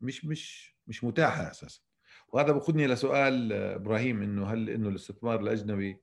مش 0.00 0.24
مش 0.24 0.76
مش 0.86 1.04
متاحة 1.04 1.50
أساسا. 1.50 1.80
وهذا 2.28 2.52
بأخذني 2.52 2.86
لسؤال 2.86 3.52
إبراهيم 3.52 4.22
إنه 4.22 4.46
هل 4.46 4.70
إنه 4.70 4.88
الاستثمار 4.88 5.40
الأجنبي 5.40 5.96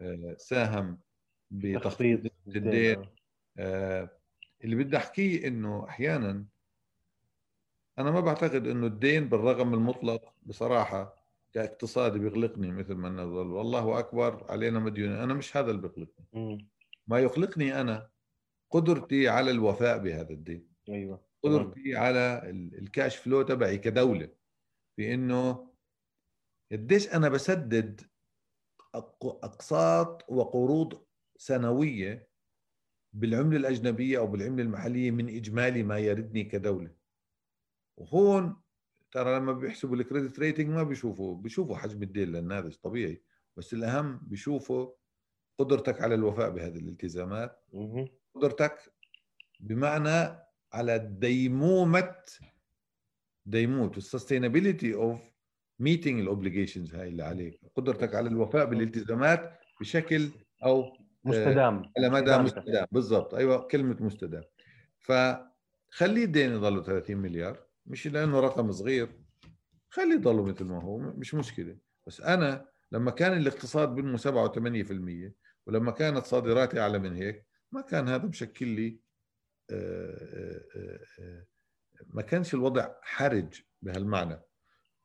آه، 0.00 0.34
ساهم 0.38 0.98
بتخفيض 1.50 2.28
الدين؟ 2.56 3.06
آه، 3.58 4.10
اللي 4.64 4.76
بدي 4.76 4.96
أحكيه 4.96 5.48
إنه 5.48 5.84
أحيانا 5.88 6.44
أنا 7.98 8.10
ما 8.10 8.20
بعتقد 8.20 8.66
إنه 8.66 8.86
الدين 8.86 9.28
بالرقم 9.28 9.74
المطلق 9.74 10.34
بصراحة 10.42 11.16
كاقتصادي 11.52 12.18
بيغلقني 12.18 12.70
مثل 12.72 12.94
ما 12.94 13.08
نظل. 13.08 13.46
والله 13.46 13.98
أكبر 13.98 14.46
علينا 14.50 14.78
مديون 14.78 15.12
أنا 15.12 15.34
مش 15.34 15.56
هذا 15.56 15.70
اللي 15.70 15.82
بيقلقني 15.82 16.26
ما 17.10 17.18
يقلقني 17.18 17.80
أنا 17.80 18.10
قدرتي 18.70 19.28
على 19.28 19.50
الوفاء 19.50 19.98
بهذا 19.98 20.30
الدين. 20.30 20.68
أيوه 20.88 21.26
قدرتي 21.42 21.96
على 21.96 22.50
ال 22.50 22.63
cash 22.63 23.16
flow 23.16 23.42
تبعي 23.42 23.78
كدولة 23.78 24.28
في 24.96 25.14
إنه 25.14 25.70
قديش 26.72 27.08
أنا 27.08 27.28
بسدد 27.28 28.00
أقساط 29.22 30.30
وقروض 30.30 31.06
سنوية 31.36 32.30
بالعملة 33.12 33.56
الأجنبية 33.56 34.18
أو 34.18 34.26
بالعملة 34.26 34.62
المحلية 34.62 35.10
من 35.10 35.28
إجمالي 35.28 35.82
ما 35.82 35.98
يردني 35.98 36.44
كدولة. 36.44 36.94
وهون 37.96 38.62
ترى 39.12 39.36
لما 39.36 39.52
بيحسبوا 39.52 39.96
ال 39.96 40.02
credit 40.02 40.38
rating 40.38 40.68
ما 40.68 40.82
بيشوفوا 40.82 41.36
بيشوفوا 41.36 41.76
حجم 41.76 42.02
الدين 42.02 42.52
هذا 42.52 42.70
طبيعي 42.82 43.22
بس 43.56 43.74
الأهم 43.74 44.20
بيشوفوا 44.22 44.99
قدرتك 45.60 46.00
على 46.00 46.14
الوفاء 46.14 46.50
بهذه 46.50 46.78
الالتزامات 46.78 47.64
قدرتك 48.34 48.92
بمعنى 49.60 50.38
على 50.72 50.98
ديمومة 50.98 52.14
ديمومه 53.46 53.92
ال 53.96 54.03
sustainability 54.03 54.94
of 54.94 55.20
meeting 55.78 56.20
ال 56.20 56.26
obligations 56.26 56.94
هاي 56.94 57.08
اللي 57.08 57.22
عليك. 57.22 57.60
قدرتك 57.76 58.14
على 58.14 58.28
الوفاء 58.28 58.64
بالالتزامات 58.64 59.58
بشكل 59.80 60.28
أو 60.64 60.82
آه، 60.82 60.92
مستدام. 61.24 61.92
على 61.98 62.08
مدى 62.10 62.38
مستدام. 62.38 62.86
بالضبط. 62.92 63.34
أيوه 63.34 63.66
كلمة 63.66 63.96
مستدام. 64.00 64.42
فخليه 64.98 66.24
الدين 66.24 66.50
يضل 66.50 66.84
30 66.84 67.16
مليار 67.16 67.58
مش 67.86 68.06
لأنه 68.06 68.40
رقم 68.40 68.72
صغير. 68.72 69.08
خليه 69.90 70.14
يضل 70.14 70.42
مثل 70.42 70.64
ما 70.64 70.82
هو 70.82 70.98
مش 70.98 71.34
مشكلة. 71.34 71.76
بس 72.06 72.20
أنا 72.20 72.66
لما 72.92 73.10
كان 73.10 73.36
الاقتصاد 73.36 73.94
بنمو 73.94 74.16
7 74.16 74.52
و8% 74.52 75.32
ولما 75.70 75.90
كانت 75.90 76.26
صادراتي 76.26 76.80
أعلى 76.80 76.98
من 76.98 77.16
هيك 77.16 77.46
ما 77.72 77.80
كان 77.80 78.08
هذا 78.08 78.26
مشكل 78.26 78.66
لي 78.66 78.98
آه، 79.70 80.60
آه، 80.76 81.46
ما 82.06 82.22
كانش 82.22 82.54
الوضع 82.54 82.88
حرج 83.02 83.62
بهالمعنى. 83.82 84.40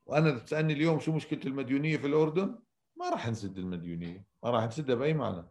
وأنا 0.05 0.32
بتسالني 0.32 0.74
اليوم 0.74 0.99
شو 0.99 1.11
مشكلة 1.11 1.39
المديونية 1.45 1.97
في 1.97 2.07
الأردن؟ 2.07 2.59
ما 2.99 3.09
راح 3.09 3.30
نسد 3.30 3.57
المديونية 3.57 4.26
ما 4.43 4.49
راح 4.49 4.63
نسدها 4.63 4.95
بأي 4.95 5.13
معنى. 5.13 5.45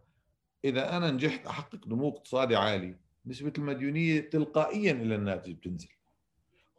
إذا 0.65 0.97
أنا 0.97 1.11
نجحت 1.11 1.47
أحقق 1.47 1.87
نمو 1.87 2.09
اقتصادي 2.09 2.55
عالي 2.55 2.95
نسبة 3.25 3.53
المديونية 3.57 4.29
تلقائيا 4.29 4.91
إلى 4.91 5.15
الناتج 5.15 5.51
بتنزل. 5.51 5.89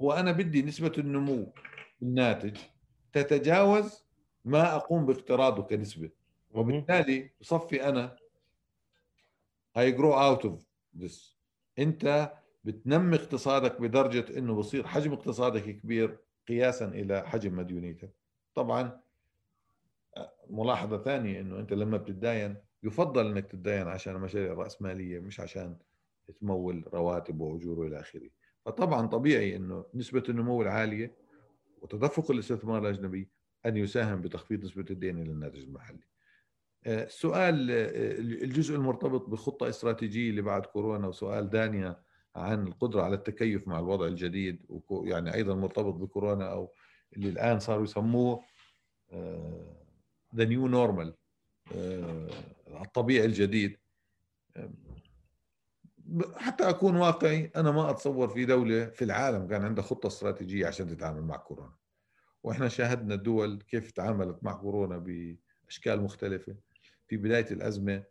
هو 0.03 0.13
أنا 0.13 0.33
بدي 0.33 0.63
نسبة 0.63 0.93
النمو 0.99 1.53
الناتج 2.03 2.57
تتجاوز 3.13 4.05
ما 4.45 4.77
أقوم 4.77 5.07
باقتراضه 5.07 5.63
كنسبة. 5.63 6.11
وبالتالي 6.51 7.31
بصفي 7.41 7.89
أنا 7.89 8.17
هاي 9.77 9.93
grow 9.93 10.15
out 10.15 10.45
of 10.45 10.67
this 10.99 11.37
انت 11.79 12.33
بتنمي 12.65 13.17
اقتصادك 13.17 13.81
بدرجة 13.81 14.39
إنه 14.39 14.55
بصير 14.55 14.87
حجم 14.87 15.13
اقتصادك 15.13 15.81
كبير 15.81 16.19
قياسا 16.49 16.89
إلى 16.89 17.29
حجم 17.29 17.57
مديونيتك. 17.57 18.11
طبعا 18.55 19.01
ملاحظة 20.51 20.99
ثانية 20.99 21.41
إنه 21.41 21.59
أنت 21.59 21.73
لما 21.73 21.97
بتتداين 21.97 22.57
يفضل 22.83 23.27
إنك 23.27 23.47
تتداين 23.47 23.89
عشان 23.89 24.15
مشاريع 24.15 24.53
رأسمالية 24.53 25.21
مش 25.21 25.41
عشان 25.41 25.77
تمول 26.41 26.85
رواتب 26.95 27.41
وأجور 27.41 27.79
وإلى 27.79 28.01
آخره. 28.01 28.31
فطبعا 28.65 29.07
طبيعي 29.07 29.57
إنه 29.57 29.85
نسبة 29.95 30.23
النمو 30.29 30.63
العالية 30.63 31.17
وتدفق 31.83 32.31
الاستثمار 32.31 32.83
الأجنبي 32.83 33.29
أن 33.67 33.77
يساهم 33.77 34.21
بتخفيض 34.21 34.65
نسبة 34.65 34.87
الدين 34.91 35.23
إلى 35.23 35.31
الناتج 35.31 35.59
المحلي. 35.63 36.05
آه، 36.87 37.09
آه، 37.35 37.51
الجزء 38.21 38.75
المرتبط 38.75 39.29
بخطة 39.29 39.69
استراتيجية 39.69 40.31
اللي 40.31 40.43
بعد 40.43 40.67
كورونا 40.67 41.09
وسؤال 41.09 41.51
دانيا 41.51 41.97
عن 42.37 42.67
القدرة 42.67 43.03
على 43.03 43.15
التكيف 43.15 43.69
مع 43.69 43.79
الوضع 43.79 44.07
الجديد 44.07 44.67
يعني 44.91 45.35
أيضا 45.35 45.55
مرتبط 45.55 45.95
بكورونا 45.95 46.53
أو 46.53 46.73
اللي 47.17 47.29
الآن 47.29 47.59
صاروا 47.59 47.85
يسموه 47.85 48.43
the 50.35 50.45
new 50.45 50.69
normal 50.69 51.15
الطبيعي 52.69 53.27
الجديد. 53.27 53.79
حتى 56.35 56.69
أكون 56.69 56.97
واقعي 56.97 57.51
أنا 57.57 57.71
ما 57.71 57.91
أتصور 57.91 58.29
في 58.29 58.45
دولة 58.45 58.87
في 58.87 59.05
العالم 59.05 59.47
كان 59.47 59.65
عندها 59.65 59.85
خطة 59.85 60.07
استراتيجية 60.07 60.67
عشان 60.67 60.89
تتعامل 60.89 61.23
مع 61.23 61.37
كورونا. 61.37 61.75
وإحنا 62.43 62.69
شاهدنا 62.69 63.15
الدول 63.15 63.63
كيف 63.69 63.91
تعاملت 63.91 64.45
مع 64.45 64.53
كورونا 64.53 64.99
بأشكال 64.99 66.03
مختلفة. 66.03 66.57
في 67.09 67.17
بداية 67.17 67.47
الأزمة 67.51 68.05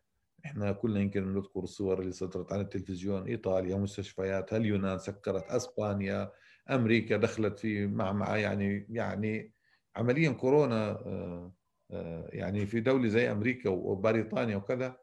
إحنا 0.45 0.71
كلنا 0.71 0.99
يمكن 0.99 1.33
نذكر 1.33 1.59
الصور 1.59 1.99
اللي 1.99 2.11
صدرت 2.11 2.53
عن 2.53 2.59
التلفزيون 2.59 3.27
إيطاليا 3.27 3.75
مستشفيات 3.75 4.53
اليونان 4.53 4.99
سكرت 4.99 5.43
أسبانيا 5.43 6.31
أمريكا 6.69 7.17
دخلت 7.17 7.59
في 7.59 7.87
معمعة 7.87 8.35
يعني 8.35 8.87
يعني 8.89 9.51
عمليا 9.95 10.31
كورونا 10.31 10.89
آه، 10.89 11.53
آه، 11.91 12.29
يعني 12.33 12.65
في 12.65 12.79
دولة 12.79 13.07
زي 13.07 13.31
أمريكا 13.31 13.69
وبريطانيا 13.69 14.55
وكذا 14.55 14.97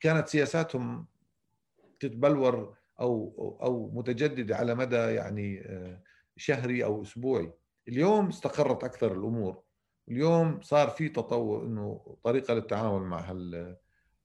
كانت 0.00 0.28
سياساتهم 0.28 1.06
تتبلور 2.00 2.76
أو 3.00 3.58
أو 3.62 3.90
متجددة 3.90 4.56
على 4.56 4.74
مدى 4.74 4.96
يعني 4.96 5.60
آه، 5.60 6.02
شهري 6.36 6.84
أو 6.84 7.02
أسبوعي. 7.02 7.52
اليوم 7.88 8.28
استقرت 8.28 8.84
أكثر 8.84 9.12
الأمور. 9.12 9.62
اليوم 10.08 10.60
صار 10.60 10.88
في 10.88 11.08
تطور 11.08 11.66
إنه 11.66 12.16
طريقة 12.24 12.54
للتعامل 12.54 13.02
مع 13.02 13.20
هال 13.20 13.76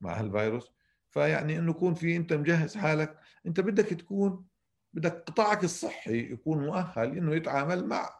مع 0.01 0.19
هالفيروس. 0.19 0.71
فيعني 1.09 1.57
إنه 1.57 1.71
يكون 1.71 1.93
في 1.93 2.15
أنت 2.15 2.33
مجهز 2.33 2.75
حالك 2.77 3.19
أنت 3.45 3.59
بدك 3.59 3.85
تكون 3.85 4.45
بدك 4.93 5.23
قطاعك 5.27 5.63
الصحي 5.63 6.31
يكون 6.31 6.65
مؤهل 6.65 7.17
إنه 7.17 7.35
يتعامل 7.35 7.87
مع 7.87 8.19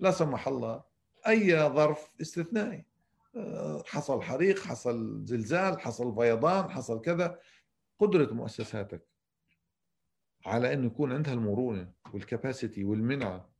لا 0.00 0.10
سمح 0.10 0.48
الله 0.48 0.82
أي 1.28 1.68
ظرف 1.68 2.10
استثنائي. 2.20 2.84
آه، 3.36 3.82
حصل 3.86 4.22
حريق 4.22 4.58
حصل 4.58 5.24
زلزال 5.24 5.80
حصل 5.80 6.14
فيضان 6.14 6.70
حصل 6.70 7.00
كذا. 7.00 7.38
قدرة 7.98 8.32
مؤسساتك 8.34 9.06
على 10.46 10.72
إنه 10.72 10.86
يكون 10.86 11.12
عندها 11.12 11.34
المرونة 11.34 11.92
والكباسيتي 12.14 12.84
والمنعه 12.84 13.50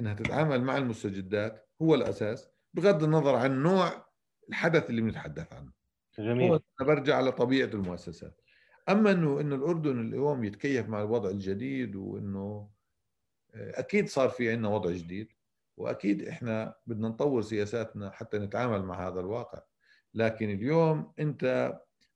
إنها 0.00 0.14
تتعامل 0.14 0.62
مع 0.64 0.76
المستجدات 0.76 1.68
هو 1.82 1.94
الأساس. 1.94 2.51
بغض 2.74 3.02
النظر 3.02 3.34
عن 3.34 3.62
نوع 3.62 4.06
الحدث 4.48 4.90
اللي 4.90 5.00
بنتحدث 5.00 5.52
عنه. 5.52 5.72
جميل. 6.18 6.50
هو 6.52 6.60
برجع 6.80 7.16
على 7.16 7.32
طبيعة 7.32 7.66
المؤسسات. 7.66 8.40
أما 8.88 9.12
إنه 9.12 9.40
انه 9.40 9.54
الأردن 9.54 10.00
اليوم 10.08 10.44
يتكيف 10.44 10.88
مع 10.88 11.02
الوضع 11.02 11.30
الجديد 11.30 11.96
وإنه 11.96 12.70
آه، 13.54 13.80
أكيد 13.80 14.08
صار 14.08 14.28
في 14.28 14.50
عندنا 14.50 14.68
وضع 14.68 14.90
جديد 14.90 15.28
وأكيد 15.76 16.28
إحنا 16.28 16.74
بدنا 16.86 17.08
نطور 17.08 17.42
سياساتنا 17.42 18.10
حتى 18.10 18.38
نتعامل 18.38 18.82
مع 18.82 19.08
هذا 19.08 19.20
الواقع. 19.20 19.62
لكن 20.14 20.50
اليوم 20.50 21.12
أنت 21.18 21.72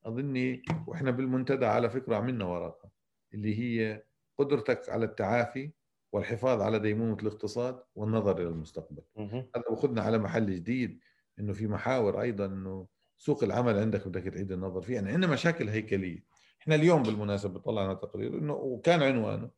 أظني 0.06 0.62
وإحنا 0.86 1.10
بالمنتدى 1.10 1.66
على 1.66 1.90
فكرة 1.90 2.16
عملنا 2.16 2.44
ورقة 2.44 2.90
اللي 3.34 3.58
هي 3.58 4.04
قدرتك 4.38 4.88
على 4.88 5.04
التعافي 5.04 5.72
والحفاظ 6.16 6.60
على 6.60 6.78
ديمومة 6.78 7.16
الاقتصاد 7.22 7.82
والنظر 7.94 8.38
إلى 8.38 8.48
المستقبل. 8.48 9.02
هذا 9.16 9.64
بأخذنا 9.70 10.02
على 10.02 10.18
محل 10.18 10.54
جديد 10.54 11.00
إنه 11.40 11.52
في 11.52 11.66
محاور 11.66 12.20
أيضا 12.20 12.46
إنه 12.46 12.86
سوق 13.18 13.44
العمل 13.44 13.78
عندك 13.78 14.08
بدك 14.08 14.22
تعيد 14.22 14.52
النظر 14.52 14.82
فيه. 14.82 14.94
يعني 14.94 15.12
عندنا 15.12 15.32
مشاكل 15.32 15.68
هيكلية. 15.68 16.24
إحنا 16.60 16.74
اليوم 16.74 17.02
بالمناسبة 17.02 17.58
طلعنا 17.58 17.94
تقرير 17.94 18.38
إنه 18.38 18.52
وكان 18.52 19.02
عنوانه 19.02 19.50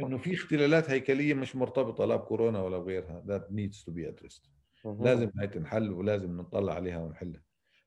إنه 0.00 0.18
في 0.18 0.34
اختلالات 0.34 0.90
هيكلية 0.90 1.34
مش 1.34 1.56
مرتبطة 1.56 2.04
لا 2.04 2.16
بكورونا 2.16 2.62
ولا 2.62 2.78
بغيرها. 2.78 3.24
That 3.26 3.52
needs 3.52 3.84
to 3.84 3.92
be 3.92 4.12
addressed. 4.12 4.48
لازم 4.84 5.30
هاي 5.38 5.46
تنحل 5.46 5.92
ولازم 5.92 6.36
نطلع 6.36 6.74
عليها 6.74 6.98
ونحلها. 6.98 7.42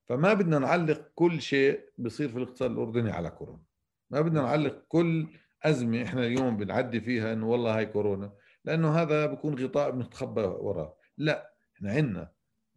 فما 0.06 0.34
بدنا 0.34 0.60
نعلق 0.60 1.12
كل 1.16 1.42
شيء 1.42 1.80
بصير 1.98 2.30
في 2.30 2.38
الاقتصاد 2.38 2.72
الأردني 2.72 3.12
على 3.12 3.30
كورونا. 3.30 3.64
ما 4.10 4.22
بدنا 4.22 4.42
نعلق 4.42 4.84
كل 4.88 5.28
أزمة 5.64 6.03
إحنا 6.03 6.26
اليوم 6.26 6.57
بنعدي 6.57 7.01
فيها 7.01 7.34
إنه 7.34 7.47
والله 7.47 7.78
هاي 7.78 7.86
كورونا 7.86 8.34
لأنه 8.66 9.01
هذا 9.01 9.26
بكون 9.26 9.64
غطاء 9.64 9.91
بنتخبى 9.91 10.41
وراه. 10.41 10.97
لا 11.18 11.53
إحنا 11.76 11.91
عندنا 11.91 12.32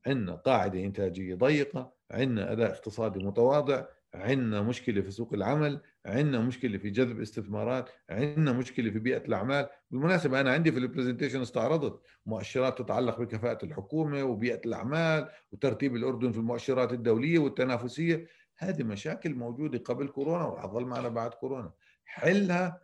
عندنا 0.06 0.34
قاعدة 0.34 0.84
إنتاجية 0.84 1.34
ضيقة 1.34 1.92
عندنا 2.10 2.52
أداء 2.52 2.70
اقتصادي 2.70 3.24
متواضع 3.24 3.84
عندنا 4.14 4.62
مشكلة 4.62 5.00
في 5.00 5.10
سوق 5.10 5.34
العمل 5.34 5.80
عندنا 6.06 6.40
مشكلة 6.40 6.78
في 6.78 6.90
جذب 6.90 7.20
استثمارات 7.20 7.90
عندنا 8.10 8.52
مشكلة 8.52 8.90
في 8.90 8.98
بيئة 8.98 9.24
الأعمال. 9.24 9.68
بالمناسبة 9.90 10.40
أنا 10.40 10.52
عندي 10.52 10.72
في 10.72 10.78
البرزنتيشن 10.78 11.40
استعرضت 11.40 12.00
مؤشرات 12.26 12.78
تتعلق 12.78 13.20
بكفاءة 13.20 13.64
الحكومة 13.64 14.24
وبيئة 14.24 14.60
الأعمال 14.66 15.28
وترتيب 15.52 15.96
الأردن 15.96 16.32
في 16.32 16.38
المؤشرات 16.38 16.92
الدولية 16.92 17.38
والتنافسية. 17.38 18.26
هذه 18.58 18.82
مشاكل 18.82 19.34
موجودة 19.34 19.78
قبل 19.78 20.08
كورونا 20.08 20.44
وراح 20.44 20.66
تظل 20.66 20.84
معنا 20.84 21.08
بعد 21.08 21.34
كورونا. 21.34 21.72
حلها 22.14 22.80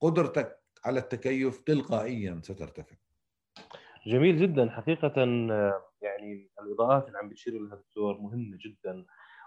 قدرتك 0.00 0.62
على 0.84 1.00
التكيف 1.00 1.58
تلقائيا 1.58 2.40
سترتفع. 2.42 2.96
جميل 4.06 4.36
جدا. 4.38 4.70
حقيقة 4.70 5.12
يعني 6.02 6.50
الإضاءات 6.62 7.06
اللي 7.06 7.18
عم 7.18 7.28
بتشير 7.28 7.58
لها 7.58 7.74
الدكتور 7.74 8.20
مهمة 8.20 8.58
جدا. 8.60 9.04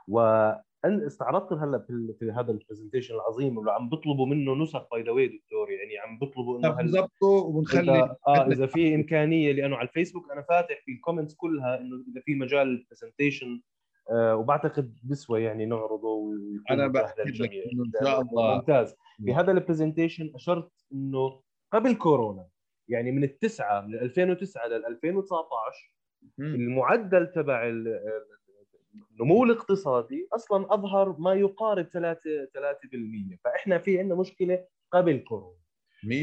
وأن 0.08 0.62
استعرضت 1.06 1.54
هلا 1.54 1.80
في, 2.20 2.32
هذا 2.32 2.52
ال 2.52 2.57
presentation 2.57 3.16
العظيم 3.16 3.60
اللي 3.60 3.72
عم 3.72 3.90
بيطلبوا 3.90 4.28
منه 4.28 4.56
نسخ 4.56 4.90
by 4.92 5.04
the 5.04 5.12
way 5.12 5.28
دكتور 5.28 5.72
يعني 5.72 5.98
عم 5.98 6.20
بيطلبوا 6.20 6.60
إنه 6.60 6.70
بنظبطه 6.70 7.28
وبنخلي 7.28 8.16
آه 8.28 8.48
إذا 8.48 8.66
في 8.66 8.96
إمكانية 8.96 9.52
لأنه 9.52 9.76
على 9.76 9.88
الفيسبوك 9.88 10.32
أنا 10.32 10.42
فاتح 10.42 10.82
في 10.86 10.92
ال 10.92 10.97
comments 10.97 11.36
كلها 11.36 11.78
إنه 11.80 11.96
إذا 12.12 12.22
في 12.26 12.36
مجال 12.36 12.68
ال 12.68 12.74
presentation 12.74 13.48
آه 13.48 13.75
وبعتقد 14.12 14.98
بسوى 15.04 15.44
يعني 15.44 15.66
نعرضه 15.66 16.08
ويكون 16.08 16.64
أنا 16.70 16.88
باكد 16.88 17.42
لك 17.42 17.52
إن 17.52 17.92
شاء 18.04 18.22
الله. 18.22 18.56
ممتاز. 18.56 18.96
في 19.26 19.34
هذا 19.34 19.52
ال 19.52 19.58
presentation 19.58 20.32
أشرت 20.36 20.72
إنه 20.94 21.42
قبل 21.74 21.94
كورونا 21.96 22.48
يعني 22.90 23.12
من 23.12 23.24
التسعة 23.24 23.82
من 23.82 23.96
2009 23.96 24.68
لل 24.68 24.86
2019 24.86 25.92
المعدل 26.40 27.28
تبع 27.28 27.68
النمو 29.14 29.44
الاقتصادي 29.44 30.28
أصلا 30.34 30.74
أظهر 30.74 31.16
ما 31.20 31.34
يقارب 31.34 31.86
3 31.86 32.20
3% 32.46 33.38
فإحنا 33.44 33.78
في 33.78 34.00
عندنا 34.00 34.20
مشكلة 34.20 34.66
قبل 34.92 35.18
كورونا. 35.18 35.58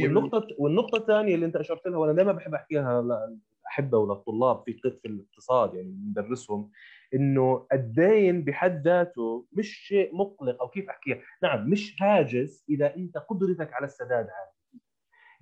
والنقطة 0.03 0.47
والنقطة 0.59 0.97
الثانية 0.99 1.35
اللي 1.35 1.47
أنت 1.47 1.57
أشرت 1.57 1.87
لها 1.87 1.99
وأنا 1.99 2.13
دائما 2.13 2.33
بحب 2.33 2.55
أحكيها 2.55 3.03
لاحبه 3.65 3.99
وللطلاب 3.99 4.63
في 4.65 4.73
في 4.73 5.09
الاقتصاد 5.09 5.75
يعني 5.75 5.89
بندرسهم 5.89 6.71
إنه 7.15 7.67
الدين 7.73 8.45
بحد 8.45 8.83
ذاته 8.85 9.47
مش 9.53 9.69
شيء 9.69 10.17
مقلق 10.17 10.61
أو 10.61 10.69
كيف 10.69 10.89
أحكيها. 10.89 11.19
نعم 11.43 11.71
مش 11.71 11.97
هاجس 12.03 12.65
إذا 12.69 12.97
أنت 12.97 13.19
قدرتك 13.19 13.73
على 13.73 13.85
السداد 13.85 14.27
عاليه 14.31 14.83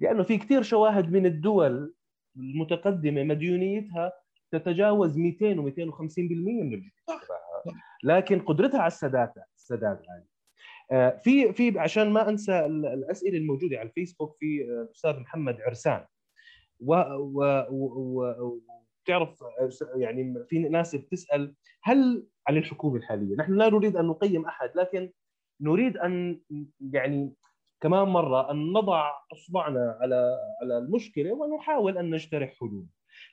لأنه 0.01 0.23
في 0.23 0.39
كثير 0.39 0.63
شواهد 0.63 1.13
من 1.13 1.27
الدول 1.27 1.95
المتقدمة 2.37 3.23
مديونيتها 3.23 4.13
تتجاوز 4.53 5.19
200 5.19 5.55
و250% 5.55 6.19
من 6.19 6.75
الجي 6.75 6.93
لكن 8.03 8.41
قدرتها 8.41 8.81
على 8.81 8.87
السداد 8.87 9.33
السداد 9.57 10.03
عالي 10.09 10.25
آه، 10.93 11.11
في 11.25 11.53
في 11.53 11.79
عشان 11.79 12.11
ما 12.11 12.29
أنسى 12.29 12.67
الأسئلة 12.67 13.39
الموجودة 13.39 13.79
على 13.79 13.89
الفيسبوك 13.89 14.37
في 14.39 14.63
الاستاذ 14.63 15.21
محمد 15.21 15.61
عرسان. 15.61 16.05
و, 16.81 16.95
و, 16.95 17.67
و 17.71 18.61
تعرف 19.11 19.39
يعني 19.97 20.45
في 20.49 20.59
ناس 20.59 20.97
بتسأل 20.97 21.55
هل 21.83 22.27
على 22.49 22.59
الحكومة 22.59 22.97
الحالية؟ 22.97 23.37
نحن 23.37 23.55
لا 23.55 23.69
نريد 23.69 23.97
أن 23.97 24.05
نقيم 24.07 24.47
أحد 24.47 24.71
لكن 24.75 25.11
نريد 25.61 25.97
أن 25.97 26.41
يعني 26.93 27.35
كمان 27.81 28.09
مرة 28.09 28.51
أن 28.51 28.73
نضع 28.73 29.11
أصبعنا 29.33 29.99
على 30.01 30.39
على 30.63 30.79
المشكلة 30.79 31.33
ونحاول 31.33 31.99
أن 31.99 32.11
نجترح 32.11 32.55
حلول. 32.61 32.87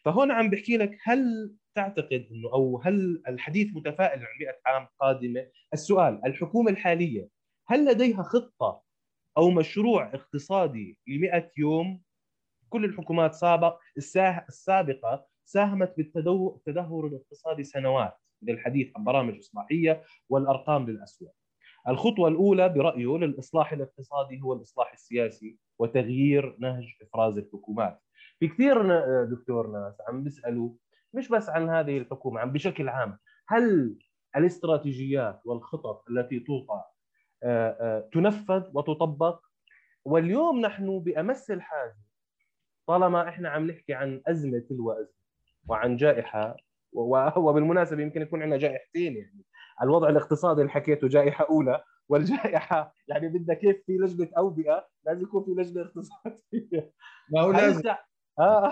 فهون 0.05 0.31
عم 0.31 0.49
بحكي 0.49 0.77
لك 0.77 0.97
هل 1.03 1.53
تعتقد 1.75 2.27
إنه 2.31 2.53
أو 2.53 2.81
هل 2.83 3.23
الحديث 3.27 3.75
متفائل 3.75 4.19
عن 4.19 4.27
100 4.39 4.59
عام 4.65 4.87
قادمة؟ 4.99 5.47
السؤال 5.73 6.21
الحكومة 6.25 6.71
الحالية 6.71 7.29
هل 7.67 7.85
لديها 7.85 8.23
خطة 8.23 8.81
أو 9.37 9.49
مشروع 9.49 10.13
اقتصادي 10.13 10.97
ل 11.07 11.19
100 11.19 11.51
يوم؟ 11.57 12.01
كل 12.69 12.85
الحكومات 12.85 13.33
سابق 13.33 13.79
السابقة 13.97 15.25
ساهمت 15.47 15.93
بالتدهور 15.97 17.07
الاقتصادي 17.07 17.63
سنوات 17.63 18.17
للحديث 18.41 18.91
عن 18.97 19.03
برامج 19.03 19.37
إصلاحية 19.37 20.03
والأرقام 20.29 20.89
للاسوء. 20.89 21.31
الخطوة 21.87 22.29
الأولى 22.29 22.69
برأيه 22.69 23.17
للإصلاح 23.17 23.73
الاقتصادي 23.73 24.41
هو 24.41 24.53
الإصلاح 24.53 24.93
السياسي 24.93 25.57
وتغيير 25.79 26.55
نهج 26.59 26.83
إفراز 27.01 27.37
الحكومات. 27.37 28.01
في 28.39 28.47
كثير 28.47 28.77
دكتور 29.25 29.67
ناس 29.71 30.01
عم 30.07 30.23
بيسألوا 30.23 30.69
مش 31.13 31.29
بس 31.29 31.49
عن 31.49 31.69
هذه 31.69 31.97
الحكومة 31.97 32.41
عم 32.41 32.51
بشكل 32.53 32.89
عام 32.89 33.17
هل 33.47 33.97
الاستراتيجيات 34.35 35.41
والخطط 35.45 36.03
التي 36.09 36.39
توضع 36.39 36.83
آه، 37.43 37.69
آه، 37.69 38.09
تنفذ 38.13 38.63
وتطبق 38.73 39.39
واليوم 40.05 40.61
نحن 40.61 40.99
بأمس 40.99 41.51
الحاجة 41.51 41.97
طالما 42.87 43.29
إحنا 43.29 43.49
عم 43.49 43.67
نحكي 43.67 43.93
عن 43.93 44.21
أزمة 44.27 44.59
تلو 44.59 44.91
أزمة 44.91 45.16
وعن 45.67 45.95
جائحة 45.95 46.57
وبالمناسبة 47.37 48.01
يمكن 48.01 48.21
يكون 48.21 48.41
عندنا 48.41 48.57
جائحتين 48.57 49.17
يعني 49.17 49.45
الوضع 49.81 50.09
الاقتصادي 50.09 50.61
اللي 50.61 50.71
حكيته 50.71 51.07
جائحة 51.07 51.47
أولى 51.49 51.83
والجائحة 52.09 52.93
يعني 53.09 53.27
بدها 53.27 53.55
كيف 53.55 53.83
في 53.85 53.97
لجنة 53.97 54.29
أوبئة 54.37 54.87
لازم 55.05 55.21
يكون 55.21 55.43
في 55.43 55.51
لجنة 55.51 55.81
اقتصادية 55.81 56.93
ما 57.33 57.41
هو 57.41 57.51
لازم 57.51 57.89
آه. 58.39 58.71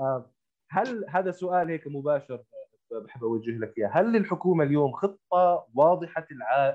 آه. 0.00 0.30
هل 0.70 1.04
هذا 1.08 1.30
سؤال 1.30 1.68
هيك 1.68 1.86
مباشر 1.86 2.42
بحب 2.90 3.24
أوجه 3.24 3.50
لك 3.50 3.78
إياه، 3.78 3.88
هل 3.88 4.12
للحكومه 4.12 4.64
اليوم 4.64 4.92
خطة 4.92 5.66
واضحة 5.74 6.26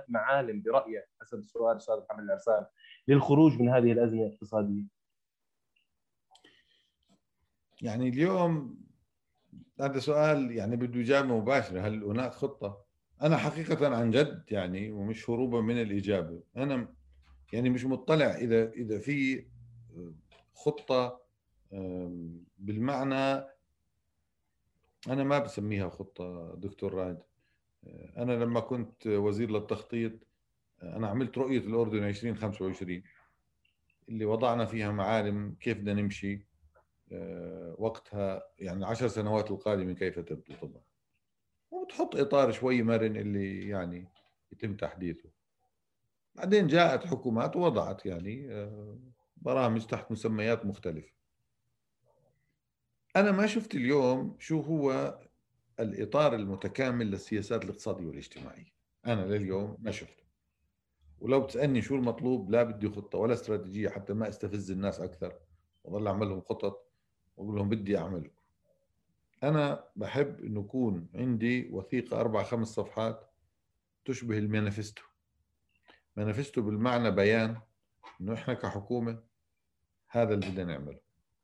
المعالم 0.10 0.62
برأيك 0.62 1.06
حسب 1.22 1.38
السؤال 1.38 1.78
أستاذ 1.78 1.96
محمد 2.10 2.24
العرسان 2.24 2.66
للخروج 3.08 3.62
من 3.62 3.70
هذه 3.70 3.92
الأزمة 3.92 4.26
الاقتصادية؟ 4.26 4.84
يعني 7.82 8.10
اليوم 8.10 8.85
هذا 9.82 10.00
سؤال 10.00 10.52
يعني 10.52 10.76
بده 10.76 11.02
إجابة 11.02 11.38
مباشرة 11.38 11.80
هل 11.88 12.04
هناك 12.04 12.32
خطة؟ 12.32 12.86
أنا 13.22 13.38
حقيقة 13.38 13.96
عن 13.96 14.12
جد 14.12 14.44
يعني 14.52 14.92
ومش 14.92 15.30
هروبا 15.30 15.62
من 15.62 15.82
الإجابة، 15.82 16.44
أنا 16.58 16.94
يعني 17.54 17.70
مش 17.70 17.86
مطلع 17.86 18.26
إذا 18.26 18.72
إذا 18.72 19.00
في 19.00 19.46
خطة 20.54 21.22
بالمعنى 22.58 23.46
أنا 25.08 25.24
ما 25.24 25.40
بسميها 25.40 25.90
خطة 25.90 26.56
دكتور 26.56 26.94
رائد. 26.94 27.18
أنا 28.18 28.32
لما 28.32 28.60
كنت 28.60 29.08
وزير 29.08 29.52
للتخطيط 29.52 30.12
أنا 30.84 31.08
عملت 31.08 31.38
رؤية 31.38 31.60
الأردن 31.60 32.04
2025 32.04 33.04
اللي 34.10 34.26
وضعنا 34.26 34.66
فيها 34.66 34.92
معالم 34.92 35.56
كيف 35.60 35.78
بدنا 35.78 35.94
نمشي. 35.94 36.34
آه، 36.34 36.40
وقتها 37.78 38.44
يعني 38.60 38.86
عشر 38.86 39.08
سنوات 39.08 39.52
القادمة 39.52 39.94
كيف 39.94 40.20
تبدو 40.20 40.56
طبعا؟ 40.62 40.82
وتحط 41.72 42.16
إطار 42.16 42.52
شوي 42.52 42.84
مرن 42.84 43.18
اللي 43.18 43.70
يعني 43.70 44.08
يتم 44.52 44.76
تحديثه. 44.76 45.30
بعدين 46.36 46.68
جاءت 46.68 47.06
حكومات 47.06 47.56
ووضعت 47.56 48.06
يعني 48.06 48.54
آه، 48.54 49.00
برامج 49.38 49.86
تحت 49.86 50.12
مسميات 50.12 50.66
مختلفة. 50.66 51.14
أنا 53.16 53.32
ما 53.32 53.48
شفت 53.48 53.76
اليوم 53.76 54.36
شو 54.40 54.62
هو 54.62 55.20
الإطار 55.80 56.36
المتكامل 56.36 57.12
للسياسات 57.12 57.64
الاقتصادية 57.66 58.06
والاجتماعية. 58.06 58.74
أنا 59.06 59.22
لليوم 59.22 59.78
ما 59.80 59.92
شفته. 59.92 60.24
ولو 61.20 61.42
بتسالني 61.42 61.82
شو 61.82 61.96
المطلوب 61.96 62.52
لا 62.52 62.64
بدي 62.64 62.90
خطة 62.90 63.18
ولا 63.18 63.34
استراتيجية 63.34 63.90
حتى 63.90 64.14
ما 64.14 64.30
استفز 64.30 64.72
الناس 64.72 65.00
أكثر 65.00 65.40
وأضل 65.84 66.08
اعمل 66.08 66.30
لهم 66.30 66.42
خطط. 66.42 66.85
واقول 67.38 67.56
لهم 67.56 67.70
بدي 67.70 67.98
اعمل 67.98 68.30
أنا 69.44 69.84
بحب 69.96 70.40
إنه 70.40 70.60
يكون 70.60 71.08
عندي 71.16 71.70
وثيقة 71.72 72.20
أربع 72.20 72.44
خمس 72.44 72.68
صفحات 72.68 73.30
تشبه 74.06 74.38
ال 74.38 74.43
manifesto. 74.43 75.02
manifesto 76.16 76.62
بالمعنى 76.62 77.12
بيان 77.12 77.58
إنه 78.22 78.34
إحنا 78.34 78.54
كحكومة 78.54 79.20
هذا 80.10 80.34
اللي 80.34 80.50
بدنا 80.50 80.64
نعمله. 80.64 81.00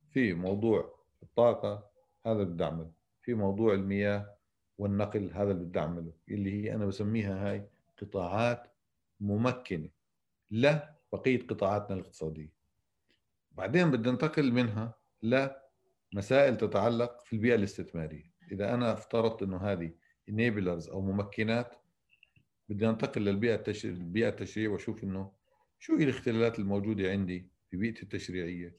في 0.10 0.34
موضوع 0.34 0.96
الطاقة 1.24 1.90
هذا 2.26 2.42
اللي 2.42 2.54
بدي 2.54 2.64
أعمله. 2.64 2.92
في 3.22 3.34
موضوع 3.34 3.74
المياه 3.74 4.36
والنقل 4.78 5.32
هذا 5.34 5.52
اللي 5.52 5.64
بدي 5.66 5.80
أعمله. 5.80 6.12
اللي 6.30 6.52
هي 6.64 6.76
أنا 6.76 6.86
بسميها 6.86 7.50
هاي 7.52 7.68
قطاعات 8.02 8.68
ممكنة 9.20 9.90
لبقية 10.52 11.48
قطاعاتنا 11.48 11.96
الاقتصادية. 11.96 12.50
بعدين 13.52 13.92
بدي 13.92 14.10
انتقل 14.10 14.52
منها 14.52 14.94
لمسائل 16.14 16.58
تتعلق 16.58 17.24
في 17.26 17.34
البيئة 17.34 17.56
الاستثمارية. 17.56 18.32
إذا 18.52 18.74
أنا 18.74 18.94
افترضت 18.94 19.44
إنه 19.44 19.58
هذه 19.58 19.92
انيبلرز 20.30 20.90
أو 20.90 21.02
ممكنات 21.02 21.76
بدي 22.70 22.90
أنتقل 22.90 23.22
للبيئة 23.22 23.56
التشريع 23.56 23.94
البيئة 23.94 24.30
التشريعية 24.30 24.70
وأشوف 24.70 25.04
إنه 25.04 25.32
شو 25.80 25.96
هي 25.96 26.04
الاختلالات 26.04 26.60
الموجودة 26.60 27.12
عندي 27.12 27.50
في 27.70 27.78
بيئتي 27.78 28.04
التشريعية 28.04 28.76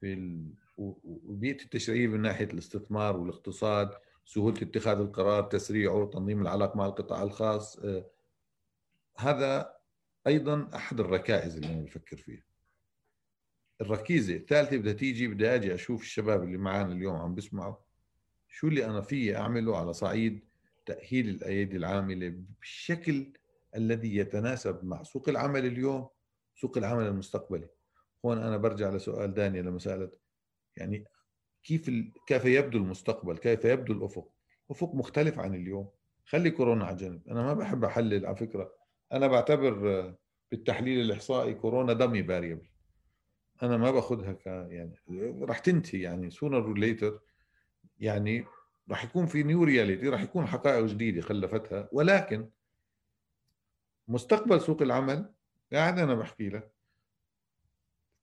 في 0.00 0.40
وبيئه 0.76 1.62
التشريعية 1.64 2.06
من 2.06 2.22
ناحية 2.22 2.44
الاستثمار 2.44 3.16
والاقتصاد 3.16 3.90
سهولة 4.24 4.62
اتخاذ 4.62 4.98
القرار 4.98 5.42
تسريعه 5.42 6.10
تنظيم 6.12 6.42
العلاقة 6.42 6.76
مع 6.76 6.86
القطاع 6.86 7.22
الخاص 7.22 7.78
آه، 7.78 8.10
هذا 9.18 9.76
أيضا 10.26 10.70
أحد 10.74 11.00
الركائز 11.00 11.56
اللي 11.56 11.74
أنا 11.74 11.82
بفكر 11.82 12.16
فيها. 12.16 12.42
الركيزة 13.82 14.34
الثالثة 14.34 14.76
بدها 14.76 14.92
تيجي 14.92 15.28
بدي 15.28 15.54
أجي 15.54 15.74
أشوف 15.74 16.02
الشباب 16.02 16.42
اللي 16.42 16.58
معنا 16.58 16.92
اليوم 16.92 17.16
عم 17.16 17.34
بيسمعوا. 17.34 17.74
شو 18.48 18.68
اللي 18.68 18.84
أنا 18.86 19.00
فيي 19.00 19.36
أعمله 19.36 19.76
على 19.76 19.92
صعيد 19.92 20.44
تأهيل 20.86 21.28
الأيادي 21.28 21.76
العاملة 21.76 22.34
بالشكل 22.58 23.32
الذي 23.76 24.16
يتناسب 24.16 24.84
مع 24.84 25.02
سوق 25.02 25.28
العمل 25.28 25.66
اليوم 25.66 26.08
سوق 26.54 26.78
العمل 26.78 27.06
المستقبلي؟ 27.06 27.68
هون 28.24 28.38
أنا 28.38 28.56
برجع 28.56 28.90
لسؤال 28.90 29.34
دانيا 29.34 29.62
لمسألة 29.62 30.10
يعني 30.76 31.04
كيف 31.64 31.88
ال... 31.88 32.12
كيف 32.26 32.44
يبدو 32.44 32.78
المستقبل؟ 32.78 33.38
كيف 33.38 33.64
يبدو 33.64 33.92
الأفق؟ 33.92 34.28
أفق 34.70 34.94
مختلف 34.94 35.38
عن 35.38 35.54
اليوم. 35.54 35.88
خلي 36.26 36.50
كورونا 36.50 36.84
على 36.84 36.96
جنب 36.96 37.28
أنا 37.28 37.42
ما 37.42 37.54
بحب 37.54 37.84
أحلل 37.84 38.26
على 38.26 38.36
فكرة. 38.36 38.72
أنا 39.12 39.26
بعتبر 39.26 40.14
بالتحليل 40.50 41.00
الإحصائي 41.00 41.54
كورونا 41.54 41.92
dummy 41.92 42.24
variable 42.24 42.71
أنا 43.62 43.76
ما 43.76 43.90
باخذها 43.90 44.32
ك 44.32 44.46
يعني 44.46 44.94
راح 45.40 45.58
تنتهي 45.58 46.00
يعني 46.00 46.30
sooner 46.30 46.58
or 46.58 46.78
later 46.78 47.20
يعني 48.00 48.44
راح 48.90 49.04
يكون 49.04 49.26
في 49.26 49.42
new 49.42 49.64
reality 49.64 50.08
راح 50.08 50.22
يكون 50.22 50.46
حقائق 50.46 50.84
جديدة 50.84 51.22
خلفتها 51.22 51.88
ولكن 51.92 52.48
مستقبل 54.08 54.60
سوق 54.60 54.82
العمل 54.82 55.32
قاعد 55.72 55.98
أنا 55.98 56.14
بحكي 56.14 56.48
لك 56.48 56.72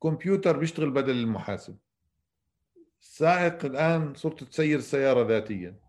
كمبيوتر 0.03 0.57
بيشتغل 0.57 0.91
بدل 0.91 1.17
المحاسب. 1.17 1.77
السائق 3.01 3.65
الآن 3.65 4.13
صرت 4.13 4.43
تسير 4.43 4.77
السياره 4.77 5.27
ذاتيا. 5.27 5.79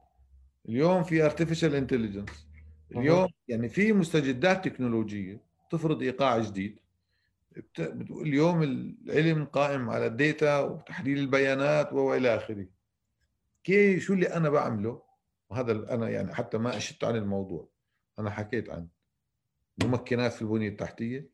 اليوم 0.69 1.03
في 1.03 1.25
artificial 1.25 1.75
intelligence 1.75 2.49
اليوم 2.97 3.29
يعني 3.49 3.69
في 3.69 3.93
مستجدات 3.93 4.69
تكنولوجية 4.69 5.41
تفرض 5.71 6.03
إيقاع 6.03 6.39
جديد. 6.39 6.81
بتقول 7.57 8.27
اليوم 8.27 8.63
العلم 8.63 9.45
قائم 9.45 9.91
على 9.91 10.07
ال 10.07 10.17
data 10.17 10.61
وتحليل 10.61 11.19
البيانات 11.19 11.93
والى 11.93 12.37
آخره. 12.37 12.67
okay 13.64 14.01
شو 14.01 14.13
اللي 14.13 14.27
أنا 14.27 14.51
بعمله؟ 14.51 15.03
وهذا 15.51 15.95
أنا 15.95 16.09
يعني 16.09 16.35
حتى 16.35 16.59
ما 16.59 16.77
اشت 16.77 17.05
عن 17.05 17.17
الموضوع. 17.17 17.69
أنا 18.19 18.31
حكيت 18.31 18.71
عن 18.71 18.89
ممكنات 19.85 20.33
في 20.33 20.43
البنية 20.43 20.69
التحتية 20.69 21.31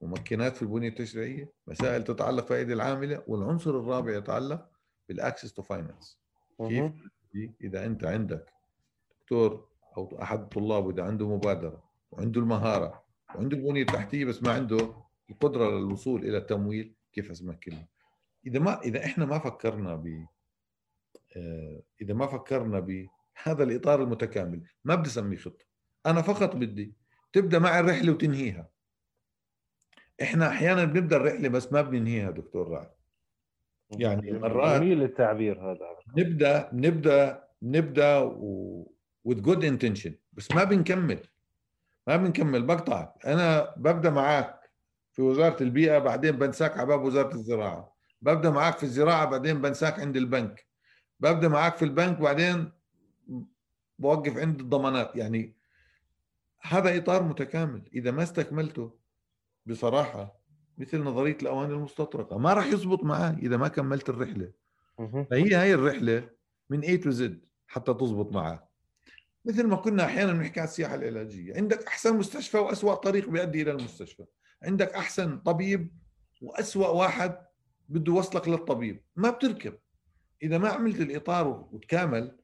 ممكنات 0.00 0.56
في 0.56 0.62
البنية 0.62 0.88
التشريعية 0.88 1.52
مسائل 1.66 2.04
تتعلق 2.04 2.46
في 2.46 2.54
الأيدي 2.54 2.72
العاملة 2.72 3.22
والعنصر 3.26 3.70
الرابع 3.70 4.16
يتعلق 4.16 4.68
بال 5.08 5.19
access 5.19 5.52
to 5.52 5.62
finance. 5.62 6.18
كيف؟ 6.68 6.92
إذا 7.60 7.86
أنت 7.86 8.04
عندك 8.04 8.52
دكتور 9.20 9.68
أو 9.96 10.18
أحد 10.22 10.40
الطلاب 10.40 10.90
اذا 10.90 11.02
عنده 11.04 11.28
مبادرة 11.36 11.84
وعنده 12.10 12.40
المهارة 12.40 13.04
وعنده 13.34 13.56
البنية 13.56 13.82
التحتية 13.82 14.24
بس 14.24 14.42
ما 14.42 14.52
عنده 14.52 15.03
القدرة 15.30 15.70
للوصول 15.70 16.24
إلى 16.24 16.36
التمويل 16.38 16.94
كيف 17.12 17.30
اسمها 17.30 17.58
إذا 18.46 18.58
ما 18.58 18.80
إذا 18.80 19.04
إحنا 19.04 19.24
ما 19.24 19.38
فكرنا 19.38 19.94
ب 19.94 20.26
آه، 21.36 21.82
إذا 22.02 22.14
ما 22.14 22.26
فكرنا 22.26 22.80
بهذا 22.80 23.62
الإطار 23.62 24.02
المتكامل 24.02 24.62
ما 24.84 24.94
بدي 24.94 25.08
اسميه 25.08 25.36
خطة. 25.36 25.64
أنا 26.06 26.22
فقط 26.22 26.56
بدي 26.56 26.94
تبدأ 27.32 27.58
مع 27.58 27.80
الرحلة 27.80 28.12
وتنهيها. 28.12 28.70
إحنا 30.22 30.48
أحيانا 30.48 30.84
بنبدأ 30.84 31.16
الرحلة 31.16 31.48
بس 31.48 31.72
ما 31.72 31.82
بننهيها 31.82 32.30
دكتور 32.30 32.68
رعد 32.68 32.90
يعني 33.98 34.32
مرات 34.32 34.80
جميل 34.80 35.02
التعبير 35.02 35.70
هذا. 35.70 35.96
نبدأ 36.16 36.70
نبدأ 36.72 37.44
نبدأ 37.62 38.18
و 38.18 38.84
with 39.28 39.38
good 39.38 39.62
intention 39.62 40.12
بس 40.32 40.52
ما 40.52 40.64
بنكمل. 40.64 41.20
ما 42.06 42.16
بنكمل 42.16 42.66
بقطعك 42.66 43.26
أنا 43.26 43.74
ببدأ 43.76 44.10
معك. 44.10 44.63
في 45.14 45.22
وزارة 45.22 45.62
البيئة 45.62 45.98
بعدين 45.98 46.32
بنساك 46.32 46.78
على 46.78 46.86
باب 46.86 47.02
وزارة 47.02 47.34
الزراعة. 47.34 47.94
ببدأ 48.22 48.50
معك 48.50 48.78
في 48.78 48.82
الزراعة 48.82 49.24
بعدين 49.24 49.62
بنساك 49.62 50.00
عند 50.00 50.16
البنك. 50.16 50.66
ببدأ 51.20 51.48
معك 51.48 51.76
في 51.76 51.84
البنك 51.84 52.18
بعدين 52.18 52.72
بوقف 53.98 54.36
عند 54.36 54.60
الضمانات. 54.60 55.16
يعني 55.16 55.56
هذا 56.60 56.96
إطار 56.96 57.22
متكامل. 57.22 57.82
إذا 57.94 58.10
ما 58.10 58.22
استكملته 58.22 58.98
بصراحة 59.66 60.40
مثل 60.78 61.02
نظرية 61.02 61.36
الأواني 61.42 61.72
المستطرقة 61.72 62.38
ما 62.38 62.54
راح 62.54 62.66
يزبط 62.66 63.04
معاه 63.04 63.36
إذا 63.42 63.56
ما 63.56 63.68
كملت 63.68 64.08
الرحلة. 64.08 64.52
فهي 65.30 65.54
هاي 65.54 65.74
الرحلة 65.74 66.30
من 66.70 66.82
A 66.82 67.02
to 67.02 67.10
Z 67.18 67.22
حتى 67.66 67.94
تزبط 67.94 68.32
معاه. 68.32 68.68
مثل 69.44 69.66
ما 69.66 69.76
كنا 69.76 70.04
أحيانا 70.04 70.32
بنحكي 70.32 70.60
على 70.60 70.68
السياحة 70.68 70.94
العلاجية 70.94 71.56
عندك 71.56 71.86
أحسن 71.86 72.16
مستشفى 72.16 72.58
وأسوأ 72.58 72.94
طريق 72.94 73.28
بيؤدي 73.28 73.62
إلى 73.62 73.70
المستشفى. 73.70 74.24
عندك 74.62 74.94
أحسن 74.94 75.38
طبيب 75.38 75.90
وأسوأ 76.42 76.88
واحد 76.88 77.46
بده 77.88 78.12
يوصلك 78.12 78.48
للطبيب 78.48 79.04
ما 79.16 79.30
بتركب. 79.30 79.78
إذا 80.42 80.58
ما 80.58 80.68
عملت 80.68 81.00
الإطار 81.00 81.68
وتكامل 81.72 82.38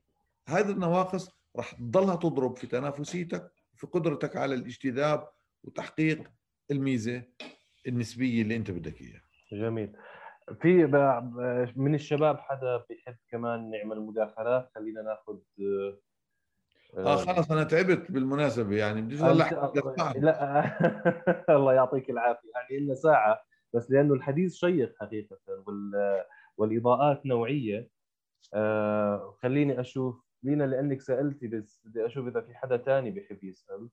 هذه 0.48 0.70
النواقص 0.70 1.30
راح 1.56 1.74
تضلها 1.74 2.16
تضرب 2.16 2.56
في 2.56 2.66
تنافسيتك 2.66 3.52
في 3.76 3.86
قدرتك 3.86 4.36
على 4.36 4.54
الاجتذاب 4.54 5.28
وتحقيق 5.62 6.30
الميزة 6.70 7.22
النسبية 7.86 8.42
اللي 8.42 8.56
أنت 8.56 8.70
بدك 8.70 9.00
إياها. 9.00 9.22
جميل. 9.52 9.96
في 10.61 10.86
من 11.76 11.94
الشباب 11.94 12.38
حدا 12.38 12.84
بيحب 12.88 13.16
كمان 13.30 13.70
نعمل 13.70 14.00
مداخلات؟ 14.00 14.70
خلينا 14.74 15.02
ناخذ 15.02 15.38
آه 16.97 17.16
خلص 17.16 17.51
أنا 17.51 17.64
تعبت 17.64 18.11
بالمناسبة 18.11 18.76
يعني 18.76 19.03
بدي 19.03 19.16
لا 20.20 20.62
الله 21.57 21.72
يعطيك 21.74 22.11
العافية. 22.11 22.49
يعني 22.55 22.84
لنا 22.84 22.95
ساعة 22.95 23.43
بس 23.74 23.91
لأنه 23.91 24.14
الحديث 24.14 24.55
شيق 24.55 24.95
حقيقة 25.01 25.38
وال... 25.66 25.93
والإضاءات 26.57 27.26
نوعية. 27.26 27.88
آه 28.55 29.36
خليني 29.43 29.80
أشوف. 29.80 30.24
لينا 30.43 30.64
لأنك 30.64 31.01
سألتي 31.01 31.49
بس 31.49 31.82
بدي 31.84 32.07
أشوف 32.07 32.26
إذا 32.26 32.41
في 32.41 32.55
حدا 32.55 32.76
ثاني 32.76 33.11
بيحب 33.11 33.45
يسأل. 33.45 33.88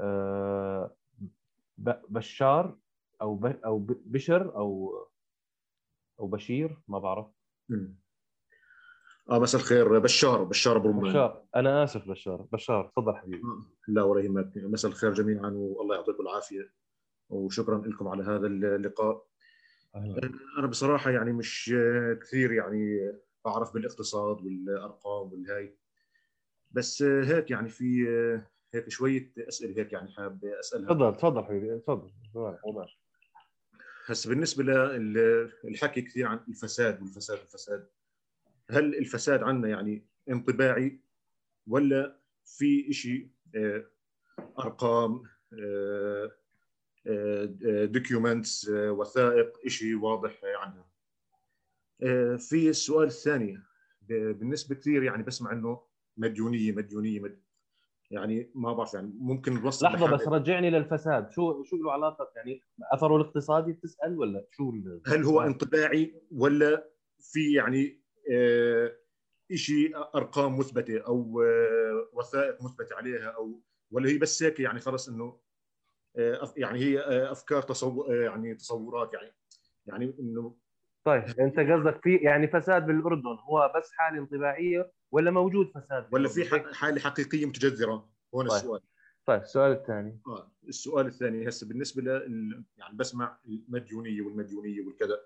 آه 0.00 0.96
بشار 2.08 2.76
أو 3.22 3.34
ب... 3.34 3.46
أو 3.46 3.78
بشر 3.88 4.56
أو 4.56 4.94
أو 6.20 6.26
بشير 6.26 6.78
ما 6.88 6.98
بعرف. 6.98 7.26
آه 9.30 9.38
مساء 9.38 9.60
الخير 9.60 9.98
بشار 9.98 10.44
بشار 10.44 10.76
أبو 10.76 10.88
رمان 10.88 11.10
بشار. 11.10 11.44
أنا 11.56 11.84
آسف 11.84 12.08
بشار 12.08 12.46
بشار 12.52 12.88
تفضل 12.96 13.16
حبيبي. 13.16 13.42
آه، 13.42 13.62
لا 13.88 14.02
ولا 14.02 14.24
يهمك. 14.24 14.52
مساء 14.56 14.90
الخير 14.90 15.12
جميعا 15.12 15.50
والله 15.50 15.96
يعطيكم 15.96 16.22
العافية 16.22 16.72
وشكرا 17.28 17.78
لكم 17.86 18.08
على 18.08 18.22
هذا 18.22 18.46
اللقاء. 18.46 19.26
أهلا. 19.94 20.32
أنا 20.58 20.66
بصراحة 20.66 21.10
يعني 21.10 21.32
مش 21.32 21.74
كثير 22.22 22.52
يعني 22.52 23.12
بعرف 23.44 23.74
بالاقتصاد 23.74 24.44
والأرقام 24.44 25.32
والهاي. 25.32 25.76
بس 26.70 27.02
هيك 27.02 27.50
يعني 27.50 27.68
في 27.68 28.08
هيك 28.74 28.88
شوية 28.88 29.32
أسئلة 29.38 29.80
هيك 29.80 29.92
يعني 29.92 30.12
حاب 30.12 30.44
أسألها. 30.44 30.88
تفضل 30.88 31.14
تفضل 31.14 31.44
حبيبي 31.44 31.78
تفضل. 31.78 32.10
هسه 34.06 34.30
بالنسبة 34.30 34.64
للحكي 35.64 36.02
كثير 36.02 36.26
عن 36.26 36.40
الفساد 36.48 37.02
والفساد 37.02 37.38
والفساد. 37.38 37.88
هل 38.70 38.94
الفساد 38.94 39.42
عندنا 39.42 39.68
يعني 39.68 40.06
انطباعي 40.30 41.00
ولا 41.66 42.20
في 42.44 42.92
شيء 42.92 43.28
آه، 43.54 43.86
أرقام 44.58 45.22
دوكيومنتس 47.84 48.68
آه، 48.68 48.88
آه، 48.88 48.92
وثائق 48.92 49.68
شيء 49.68 49.96
واضح 49.96 50.40
عنها 50.44 50.86
في 52.36 52.68
السؤال 52.68 53.06
الثاني 53.06 53.62
بالنسبة 54.08 54.74
كثير 54.74 55.02
يعني 55.02 55.22
بسمع 55.22 55.52
إنه 55.52 55.80
مديونية 56.16 56.72
مديونية 56.72 57.20
مد... 57.20 57.40
يعني 58.10 58.50
ما 58.54 58.72
بعرف 58.72 58.94
يعني 58.94 59.12
ممكن 59.18 59.54
نوصل 59.54 59.86
لحظة 59.86 60.10
بس 60.10 60.28
رجعني 60.28 60.70
للفساد. 60.70 61.30
شو 61.30 61.62
شو 61.62 61.76
له 61.76 61.92
علاقة 61.92 62.32
يعني 62.36 62.60
أثره 62.92 63.16
الاقتصادي؟ 63.16 63.72
بتسأل 63.72 64.18
ولا 64.18 64.46
شو 64.50 64.72
هل 65.06 65.24
هو 65.24 65.40
انطباعي 65.40 66.22
ولا 66.30 66.90
في 67.20 67.52
يعني 67.52 68.03
شيء 69.54 69.96
أرقام 69.96 70.58
مثبتة 70.58 71.00
أو 71.00 71.42
آه، 71.42 72.08
وثائق 72.12 72.62
مثبتة 72.62 72.96
عليها 72.96 73.28
أو 73.28 73.60
ولا 73.90 74.08
هي 74.08 74.18
بس 74.18 74.42
هيك 74.42 74.60
يعني 74.60 74.80
خلص 74.80 75.08
إنه 75.08 75.40
آه، 76.16 76.54
يعني 76.56 76.78
هي 76.78 77.00
أفكار 77.30 77.62
تصور 77.62 78.14
يعني 78.14 78.54
تصورات 78.54 79.14
يعني 79.14 79.34
يعني 79.86 80.14
إنه 80.20 80.56
طيب 81.04 81.24
أنت 81.40 81.60
قصدك 81.60 82.02
في 82.02 82.16
يعني 82.16 82.48
فساد 82.48 82.86
بالأردن 82.86 83.38
هو 83.48 83.72
بس 83.76 83.90
حالة 83.92 84.18
انطباعية 84.18 84.92
ولا 85.10 85.30
موجود 85.30 85.70
فساد 85.74 86.08
ولا 86.12 86.28
في 86.28 86.74
حالة 86.74 87.00
حقيقية 87.00 87.46
متجذرة؟ 87.46 88.10
هون 88.34 88.48
طيب. 88.48 88.56
السؤال. 88.56 88.80
طيب 89.26 89.40
السؤال 89.40 89.72
الثاني. 89.72 90.20
آه 90.26 90.52
السؤال 90.68 91.06
الثاني 91.06 91.48
هسه 91.48 91.68
بالنسبة 91.68 92.02
ل 92.02 92.64
يعني 92.76 92.96
بسمع 92.96 93.38
المديونية 93.46 94.22
والمديونية 94.22 94.86
والكذا 94.86 95.20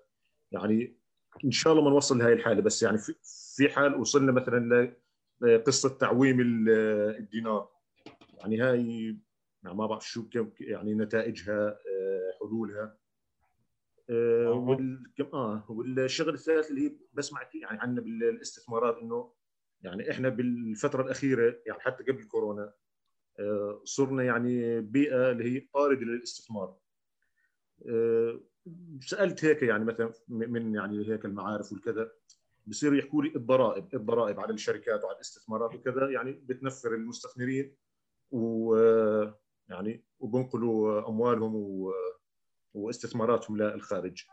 يعني 0.51 0.97
إن 1.45 1.51
شاء 1.51 1.73
الله 1.73 1.83
ما 1.83 1.89
نوصل 1.89 2.17
لهي 2.17 2.33
الحالة 2.33 2.61
بس 2.61 2.83
يعني 2.83 2.97
في 2.97 3.15
في 3.57 3.69
حال 3.69 3.95
وصلنا 3.95 4.31
مثلا 4.31 4.95
لقصة 5.41 5.97
تعويم 5.97 6.67
الدينار. 6.69 7.69
يعني 8.37 8.61
هاي 8.61 9.17
يعني 9.63 9.77
ما 9.77 9.85
بعرف 9.85 10.07
شو 10.07 10.25
يعني 10.59 10.93
نتائجها 10.93 11.67
آه، 11.67 12.33
حلولها. 12.39 12.97
آه 14.09 14.51
وال... 14.51 15.03
آه 15.33 15.65
والشغله 15.69 16.33
الثالث 16.33 16.69
اللي 16.69 16.81
هي 16.87 16.95
بسمع 17.13 17.41
يعني 17.61 17.79
عنا 17.81 18.01
بالاستثمارات 18.01 18.97
إنه 18.97 19.33
يعني 19.81 20.11
إحنا 20.11 20.29
بالفترة 20.29 21.03
الأخيرة 21.03 21.61
يعني 21.65 21.79
حتى 21.79 22.03
قبل 22.03 22.23
كورونا 22.23 22.73
آه 23.39 23.81
صرنا 23.83 24.23
يعني 24.23 24.81
بيئة 24.81 25.31
اللي 25.31 25.43
هي 25.43 25.59
طارده 25.73 26.01
للاستثمار. 26.01 26.77
سألت 29.01 29.45
هيك 29.45 29.63
يعني 29.63 29.85
مثلا 29.85 30.13
من 30.27 30.75
يعني 30.75 31.09
هيك 31.09 31.25
المعارف 31.25 31.71
والكذا 31.71 32.11
بصيروا 32.67 32.97
يحكوا 32.97 33.23
لي 33.23 33.35
الضرائب 33.35 33.87
الضرائب 33.93 34.39
على 34.39 34.53
الشركات 34.53 35.03
وعلى 35.03 35.15
الاستثمارات 35.15 35.75
وكذا 35.75 36.09
يعني 36.09 36.31
بتنفر 36.31 36.93
المستثمرين 36.95 37.75
و 38.31 38.75
يعني 39.69 40.03
وبنقلوا 40.19 41.09
أموالهم 41.09 41.55
و... 41.55 41.93
واستثماراتهم 42.73 43.57
للخارج. 43.57 44.23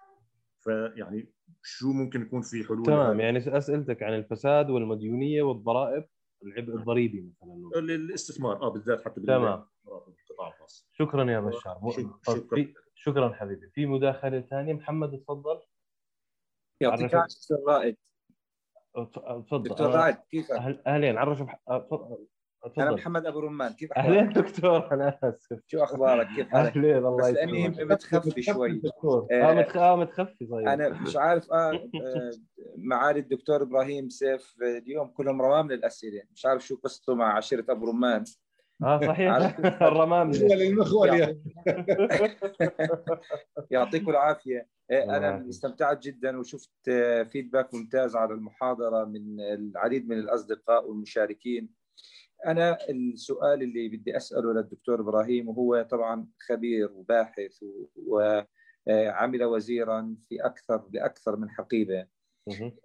فيعني 0.59 1.33
شو 1.63 1.93
ممكن 1.93 2.23
يكون 2.23 2.43
في 2.43 2.65
حلول؟ 2.65 2.87
تمام 2.87 3.21
يعني 3.21 3.59
أسئلتك 3.59 4.03
عن 4.03 4.15
الفساد 4.15 4.71
والمديونية 4.71 5.43
والضرائب 5.43 6.05
العبء 6.43 6.69
نعم. 6.69 6.79
الضريبي 6.79 7.21
مثلا. 7.21 7.79
الاستثمار 7.79 8.63
آه 8.63 8.69
بالذات 8.69 9.05
حتى 9.05 9.21
تمام. 9.21 9.67
القطاع 9.87 10.49
الخاص. 10.49 10.89
شكرا 10.93 11.31
يا 11.31 11.41
بشار. 11.41 11.81
شكرا. 12.27 12.73
شكرا 12.99 13.33
حبيبي. 13.35 13.71
في 13.71 13.87
مداخلة 13.87 14.41
ثانية. 14.41 14.73
محمد 14.73 15.19
تفضل. 15.19 15.61
يعطيك 16.81 17.15
العافية 17.15 17.35
دكتور 17.35 17.59
رائد. 17.69 17.97
تفضل. 19.47 19.69
دكتور 19.69 19.91
رائد 19.91 20.17
كيفك؟ 20.17 20.83
أهلين. 20.87 21.19
عرف 21.19 21.43
تفضل. 21.69 22.27
أنا 22.79 22.91
محمد 22.91 23.27
أبو 23.27 23.41
رمان. 23.41 23.73
كيف 23.73 23.93
احوالك؟ 23.93 24.19
أهلين 24.19 24.33
دكتور. 24.33 24.93
أنا 24.93 25.19
آسف. 25.23 25.61
شو 25.67 25.83
أخبارك؟ 25.85 26.27
كيف 26.27 26.49
حالك؟ 26.49 26.77
أهلين 26.77 26.97
الله 26.97 27.29
يسلمك. 27.29 27.53
لاني 27.53 27.85
متخفي 27.85 28.43
شوي. 28.43 28.73
دكتور. 28.73 29.27
آه, 29.33 29.55
متخ... 29.55 29.77
آه 29.77 29.97
متخفي 29.97 30.47
طيب 30.47 30.69
أنا 30.69 30.89
مش 30.89 31.17
عارف 31.17 31.53
آه, 31.53 31.71
آه 32.03 32.31
معالي 32.77 33.21
الدكتور 33.21 33.63
إبراهيم 33.63 34.09
سيف 34.09 34.55
اليوم 34.63 35.09
كلهم 35.09 35.43
رمام 35.43 35.73
للأسئلة. 35.73 36.23
مش 36.33 36.47
عارف 36.47 36.67
شو 36.67 36.77
قصته 36.77 37.15
مع 37.15 37.37
عشيرة 37.37 37.65
أبو 37.69 37.87
رمان. 37.87 38.25
آه 38.83 39.01
صحيح. 39.01 39.33
الرمام. 39.89 40.31
المخول 40.31 41.09
يعطيكم 43.71 44.11
العافية. 44.11 44.69
إيه، 44.91 45.17
أنا 45.17 45.49
استمتعت 45.49 46.03
جدا 46.03 46.39
وشفت 46.39 46.91
فيدباك 47.31 47.75
ممتاز 47.75 48.17
على 48.17 48.35
المحاضرة 48.35 49.05
من 49.05 49.41
العديد 49.41 50.09
من 50.09 50.19
الأصدقاء 50.19 50.89
والمشاركين. 50.89 51.69
أنا 52.47 52.79
السؤال 52.91 53.63
اللي 53.63 53.89
بدي 53.89 54.17
أسأله 54.17 54.53
للدكتور 54.53 55.01
إبراهيم 55.01 55.49
وهو 55.49 55.87
طبعا 55.91 56.27
خبير 56.49 56.93
وباحث 56.93 57.65
وعمل 57.97 59.45
وزيرا 59.45 60.17
في 60.29 60.47
أكثر 60.47 60.77
باكثر 60.77 61.37
من 61.37 61.51
حقيبة. 61.51 62.07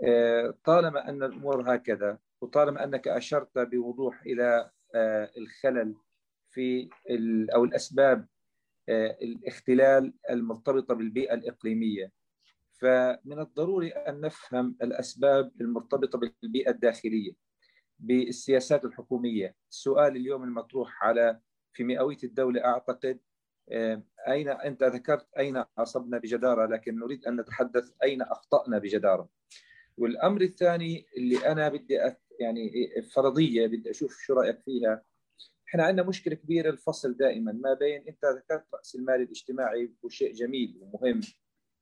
آه، 0.06 0.54
طالما 0.64 1.10
أن 1.10 1.24
الأمور 1.24 1.76
هكذا 1.76 2.18
وطالما 2.42 2.84
أنك 2.84 3.08
أشرت 3.08 3.60
بوضوح 3.60 4.22
إلى 4.22 4.44
آه، 4.44 4.72
الخلل 4.96 5.96
في 6.50 6.90
أو 7.56 7.64
الأسباب 7.64 8.28
آه، 8.90 9.18
الاختلال 9.22 10.14
المرتبطة 10.30 10.94
بالبيئة 10.94 11.34
الإقليمية. 11.34 12.12
فمن 12.74 13.40
الضروري 13.40 13.90
أن 13.90 14.22
نفهم 14.22 14.76
الأسباب 14.82 15.52
المرتبطة 15.62 16.20
بالبيئة 16.20 16.70
الداخلية 16.70 17.32
بالسياسات 18.00 18.86
الحكومية. 18.86 19.56
السؤال 19.70 20.16
اليوم 20.16 20.44
المطروح 20.44 21.04
على 21.04 21.40
في 21.74 21.84
مئوية 21.84 22.18
الدولة 22.24 22.66
أعتقد 22.66 23.20
أين 24.28 24.50
أنت 24.50 24.84
ذكرت 24.84 25.28
أين 25.38 25.64
أصبنا 25.78 26.18
بجدارة؟ 26.18 26.66
لكن 26.66 27.00
نريد 27.00 27.26
أن 27.26 27.40
نتحدث 27.40 27.92
أين 28.04 28.22
أخطأنا 28.22 28.78
بجدارة. 28.78 29.30
والأمر 29.98 30.42
الثاني 30.42 31.06
اللي 31.18 31.52
أنا 31.52 31.70
بدي 31.70 32.08
يعني 32.42 32.92
فرضية 33.02 33.68
بدي 33.68 33.92
أشوف 33.92 34.18
شو 34.20 34.34
رأيك 34.34 34.60
فيها. 34.66 35.04
إحنا 35.70 35.84
عندنا 35.84 36.08
مشكلة 36.08 36.36
كبيرة 36.36 36.70
الفصل 36.70 37.18
دائما 37.18 37.52
ما 37.52 37.74
بين 37.74 38.08
أنت 38.08 38.26
ذكرت 38.26 38.66
رأس 38.74 38.96
المال 38.96 39.22
الاجتماعي 39.22 39.94
وشيء 40.04 40.34
جميل 40.34 40.80
ومهم 40.82 41.22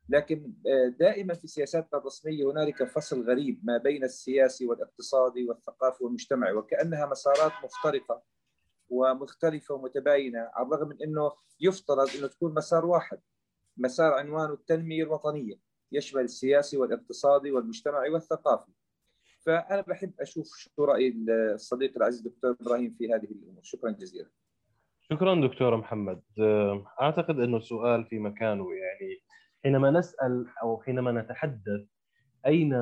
لكن 0.09 0.53
آه، 0.67 0.87
دائما 0.87 1.33
في 1.33 1.47
سياساتنا 1.47 1.99
الرسمية 1.99 2.51
هنالك 2.51 2.83
فصل 2.83 3.29
غريب 3.29 3.61
ما 3.63 3.77
بين 3.77 4.03
السياسي 4.03 4.65
والاقتصادي 4.65 5.45
والثقافي 5.45 6.03
والمجتمعي 6.03 6.53
وكأنها 6.53 7.05
مسارات 7.05 7.51
مفترقه 7.63 8.23
ومختلفة 8.89 9.75
ومتباينة 9.75 10.39
على 10.39 10.67
الرغم 10.67 10.87
من 10.89 11.01
إنه 11.03 11.31
يفترض 11.59 12.09
إنه 12.17 12.27
تكون 12.27 12.53
مسار 12.53 12.85
واحد 12.85 13.19
مسار 13.77 14.13
عنوانه 14.13 14.53
التنمية 14.53 15.03
الوطنية 15.03 15.59
يشمل 15.91 16.21
السياسي 16.21 16.77
والاقتصادي 16.77 17.51
والمجتمعي 17.51 18.09
والثقافي. 18.09 18.71
فأنا 19.49 19.81
بحب 19.81 20.13
أشوف 20.19 20.47
شو 20.57 20.83
رأي 20.83 21.15
الصديق 21.53 21.97
العزيز 21.97 22.21
دكتور 22.21 22.55
إبراهيم 22.61 22.95
في 22.97 23.13
هذه 23.13 23.23
الأمور. 23.23 23.59
شكرا 23.61 23.91
جزيلا. 23.91 24.29
شكرا 25.01 25.47
دكتور 25.47 25.77
محمد. 25.77 26.21
أعتقد 27.01 27.39
إنه 27.39 27.57
السؤال 27.57 28.05
في 28.05 28.19
مكانه 28.19 28.65
يعني 28.73 29.17
حينما 29.63 29.91
نسأل 29.91 30.45
أو 30.63 30.81
حينما 30.81 31.11
نتحدث 31.11 31.87
أين 32.45 32.73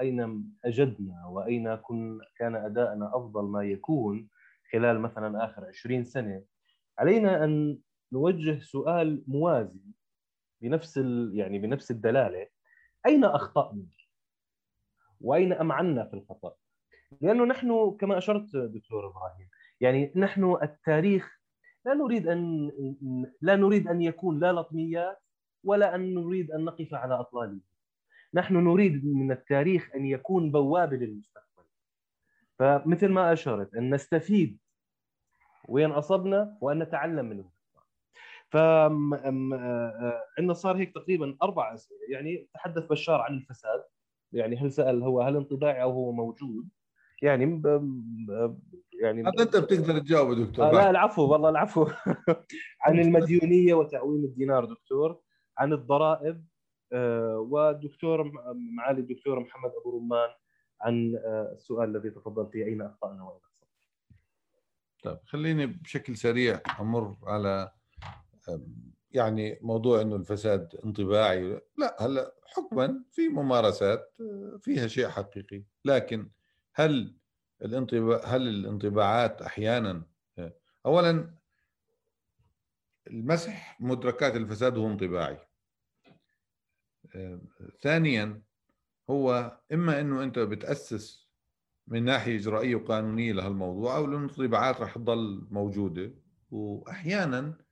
أين 0.00 0.50
أجدنا 0.64 1.26
وأين 1.26 1.74
كن 1.74 2.18
كان 2.36 2.54
أداءنا 2.54 3.16
أفضل 3.16 3.44
ما 3.44 3.64
يكون 3.64 4.28
خلال 4.72 5.00
مثلا 5.00 5.44
آخر 5.44 5.64
20 5.64 6.04
سنة 6.04 6.42
علينا 6.98 7.44
أن 7.44 7.78
نوجه 8.12 8.58
سؤال 8.60 9.24
موازي 9.26 9.80
بنفس 10.60 10.96
يعني 11.32 11.58
بنفس 11.58 11.90
الدلالة. 11.90 12.46
أين 13.06 13.24
أخطأنا؟ 13.24 13.86
واين 15.24 15.52
امعنا 15.52 16.04
في 16.04 16.14
الخطا؟ 16.14 16.54
لأنه 17.20 17.44
نحن 17.44 17.96
كما 18.00 18.18
اشرت 18.18 18.56
دكتور 18.56 19.06
إبراهيم 19.06 19.48
يعني 19.80 20.12
نحن 20.16 20.56
التاريخ 20.62 21.40
لا 21.86 21.94
نريد 21.94 22.28
ان 22.28 22.70
لا 23.40 23.56
نريد 23.56 23.88
ان 23.88 24.02
يكون 24.02 24.40
لا 24.40 24.52
لطميات 24.52 25.22
ولا 25.64 25.94
ان 25.94 26.14
نريد 26.14 26.50
ان 26.50 26.64
نقف 26.64 26.94
على 26.94 27.20
اطلاله. 27.20 27.60
نحن 28.34 28.56
نريد 28.56 29.06
من 29.06 29.32
التاريخ 29.32 29.90
ان 29.94 30.06
يكون 30.06 30.52
بوابه 30.52 30.96
للمستقبل. 30.96 31.64
فمثل 32.58 33.08
ما 33.08 33.32
اشرت 33.32 33.74
ان 33.74 33.94
نستفيد 33.94 34.58
وين 35.68 35.90
اصبنا 35.90 36.58
وان 36.60 36.78
نتعلم 36.78 37.26
منه. 37.26 37.50
ف 38.50 38.56
عندنا 40.38 40.52
صار 40.52 40.76
هيك 40.76 40.94
تقريبا 40.94 41.36
أربع 41.42 41.74
اسئله 41.74 41.98
يعني 42.08 42.48
تحدث 42.54 42.84
بشار 42.86 43.20
عن 43.20 43.34
الفساد 43.34 43.84
يعني 44.34 44.56
هل 44.56 44.72
سأل 44.72 45.02
هو 45.02 45.20
هل 45.22 45.36
انطباعي 45.36 45.82
أو 45.82 45.92
هو 45.92 46.12
موجود؟ 46.12 46.68
يعني 47.22 47.46
ب... 47.46 47.66
يعني 49.02 49.22
هذا 49.22 49.42
أنت 49.42 49.56
بتقدر 49.56 49.98
تجاوب 49.98 50.32
دكتور 50.32 50.66
آه 50.66 50.72
لا 50.72 50.90
العفو 50.90 51.32
والله 51.32 51.48
العفو. 51.48 51.86
عن 52.84 52.98
المديونية 53.00 53.74
وتعويم 53.74 54.24
الدينار 54.24 54.64
دكتور 54.64 55.20
عن 55.58 55.72
الضرائب 55.72 56.44
آه 56.92 57.38
والدكتور 57.38 58.32
معالي 58.76 59.00
الدكتور 59.00 59.40
محمد 59.40 59.70
أبو 59.80 59.98
رمان 59.98 60.30
عن 60.80 61.16
آه 61.16 61.52
السؤال 61.52 61.96
الذي 61.96 62.10
تفضل 62.10 62.50
فيه 62.50 62.64
أين 62.64 62.82
أخطأنا 62.82 63.24
وأين 63.24 63.40
طيب 65.04 65.18
خليني 65.26 65.66
بشكل 65.66 66.16
سريع 66.16 66.60
أمر 66.80 67.16
على 67.22 67.70
يعني 69.14 69.58
موضوع 69.62 70.00
إنه 70.00 70.16
الفساد 70.16 70.76
انطباعي 70.84 71.60
لا 71.78 71.96
هلأ 72.00 72.34
حكما 72.46 73.04
في 73.12 73.28
ممارسات 73.28 74.16
فيها 74.60 74.86
شيء 74.86 75.08
حقيقي. 75.08 75.64
لكن 75.84 76.30
هل 76.74 77.16
الانطباع 77.62 78.20
هل 78.24 78.48
الانطباعات 78.48 79.42
أحيانا 79.42 80.06
اولا 80.86 81.34
المسح 83.06 83.80
مدركات 83.80 84.36
الفساد 84.36 84.78
هو 84.78 84.86
انطباعي. 84.86 85.38
ثانيا 87.82 88.42
هو 89.10 89.58
إما 89.72 90.00
إنه 90.00 90.22
أنت 90.22 90.38
بتأسس 90.38 91.28
من 91.86 92.04
ناحية 92.04 92.36
إجرائية 92.36 92.74
وقانونية 92.74 93.32
لهالموضوع 93.32 93.96
أو 93.96 94.04
الانطباعات 94.04 94.80
رح 94.80 94.94
تضل 94.94 95.46
موجودة. 95.50 96.14
واحيانا 96.50 97.63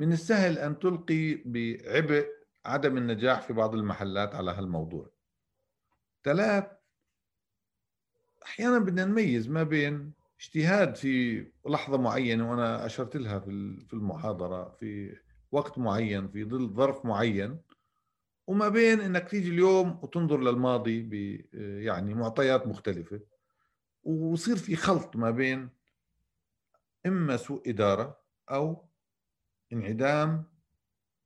من 0.00 0.12
السهل 0.12 0.58
أن 0.58 0.78
تلقي 0.78 1.34
بعبء 1.34 2.28
عدم 2.64 2.96
النجاح 2.96 3.42
في 3.42 3.52
بعض 3.52 3.74
المحلات 3.74 4.34
على 4.34 4.50
هالموضوع. 4.50 5.10
ثلاث 6.24 6.64
أحيانا 8.42 8.78
بدنا 8.78 9.04
نميز 9.04 9.48
ما 9.48 9.62
بين 9.62 10.12
اجتهاد 10.40 10.96
في 10.96 11.46
لحظة 11.66 11.98
معينة 11.98 12.50
وأنا 12.50 12.86
أشرت 12.86 13.16
لها 13.16 13.38
في 13.38 13.92
المحاضرة 13.92 14.68
في 14.70 15.16
وقت 15.52 15.78
معين 15.78 16.28
في 16.28 16.44
ظل 16.44 16.68
ظرف 16.74 17.04
معين 17.04 17.60
وما 18.46 18.68
بين 18.68 19.00
إنك 19.00 19.28
تيجي 19.28 19.48
اليوم 19.50 19.98
وتنظر 20.02 20.40
للماضي 20.40 21.02
ب 21.02 21.14
يعني 21.82 22.14
معطيات 22.14 22.66
مختلفة 22.66 23.20
ويصير 24.02 24.56
في 24.56 24.76
خلط 24.76 25.16
ما 25.16 25.30
بين 25.30 25.68
إما 27.06 27.36
سوء 27.36 27.70
إدارة 27.70 28.20
أو 28.50 28.89
انعدام 29.72 30.44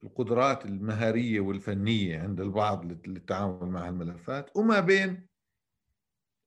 القدرات 0.05 0.65
المهارية 0.65 1.41
والفنية 1.41 2.21
عند 2.21 2.41
البعض 2.41 2.85
للتعامل 3.09 3.69
مع 3.69 3.89
الملفات 3.89 4.57
وما 4.57 4.81
بين 4.81 5.27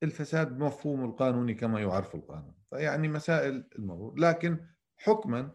الفساد 0.04 0.58
بمفهوم 0.58 1.06
القانوني 1.06 1.54
كما 1.54 1.80
يعرف 1.82 2.16
القانون. 2.16 2.54
فيعني 2.70 3.08
مسائل 3.08 3.64
الموضوع 3.76 4.14
لكن 4.18 4.66
حكما 4.98 5.52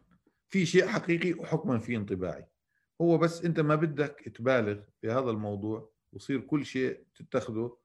في 0.48 0.66
شيء 0.66 0.86
حقيقي 0.86 1.32
وحكما 1.32 1.78
في 1.78 1.96
انطباعي. 1.96 2.46
هو 3.00 3.18
بس 3.18 3.44
أنت 3.44 3.60
ما 3.60 3.74
بدك 3.74 4.32
تبالغ 4.34 4.80
في 5.00 5.10
هذا 5.10 5.30
الموضوع 5.30 5.92
ويصير 6.12 6.40
كل 6.40 6.66
شيء 6.66 7.06
تتخذه 7.14 7.78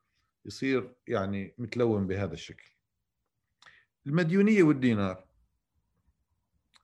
يصير 0.45 0.95
يعني 1.07 1.55
متلون 1.57 2.07
بهذا 2.07 2.33
الشكل. 2.33 2.71
المديونية 4.07 4.63
والدينار. 4.63 5.27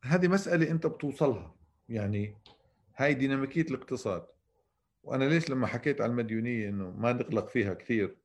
هذه 0.03 0.28
مسألة 0.28 0.71
أنت 0.71 0.88
بتوصلها. 0.88 1.55
يعني 1.89 2.36
هاي 2.95 3.13
ديناميكية 3.13 3.61
الاقتصاد. 3.61 4.25
وأنا 5.03 5.23
ليش 5.23 5.49
لما 5.49 5.67
حكيت 5.67 6.01
على 6.01 6.09
المديونية 6.09 6.69
إنه 6.69 6.91
ما 6.91 7.13
نقلق 7.13 7.47
فيها 7.47 7.73
كثير 7.73 8.17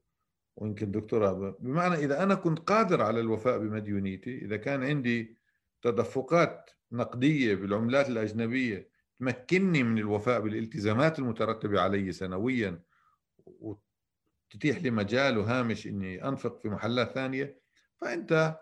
ويمكن 0.56 0.90
دكتوراه 0.90 1.56
بمعنى 1.60 1.94
إذا 1.94 2.22
أنا 2.22 2.34
كنت 2.34 2.58
قادر 2.58 3.02
على 3.02 3.20
الوفاء 3.20 3.58
بمديونيتي 3.58 4.38
إذا 4.38 4.56
كان 4.56 4.84
عندي 4.84 5.36
تدفقات 5.82 6.70
نقدية 6.92 7.54
بالعملات 7.54 8.08
الأجنبية 8.08 8.88
تمكنني 9.20 9.82
من 9.82 9.98
الوفاء 9.98 10.40
بالالتزامات 10.40 11.18
المترتبة 11.18 11.80
علي 11.80 12.12
سنويا 12.12 12.82
وتتيح 13.46 14.78
لي 14.82 14.90
مجال 14.90 15.38
وهامش 15.38 15.86
إني 15.86 16.28
أنفق 16.28 16.58
في 16.58 16.68
محلات 16.68 17.10
ثانية 17.14 17.60
فأنت 18.00 18.58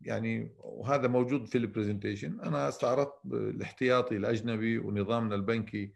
يعني 0.00 0.54
وهذا 0.58 1.08
موجود 1.08 1.46
في 1.46 1.58
البرزنتيشن 1.58 2.40
أنا 2.40 2.68
استعرضت 2.68 3.14
الاحتياطي 3.24 4.16
الأجنبي 4.16 4.78
ونظامنا 4.78 5.34
البنكي. 5.34 5.92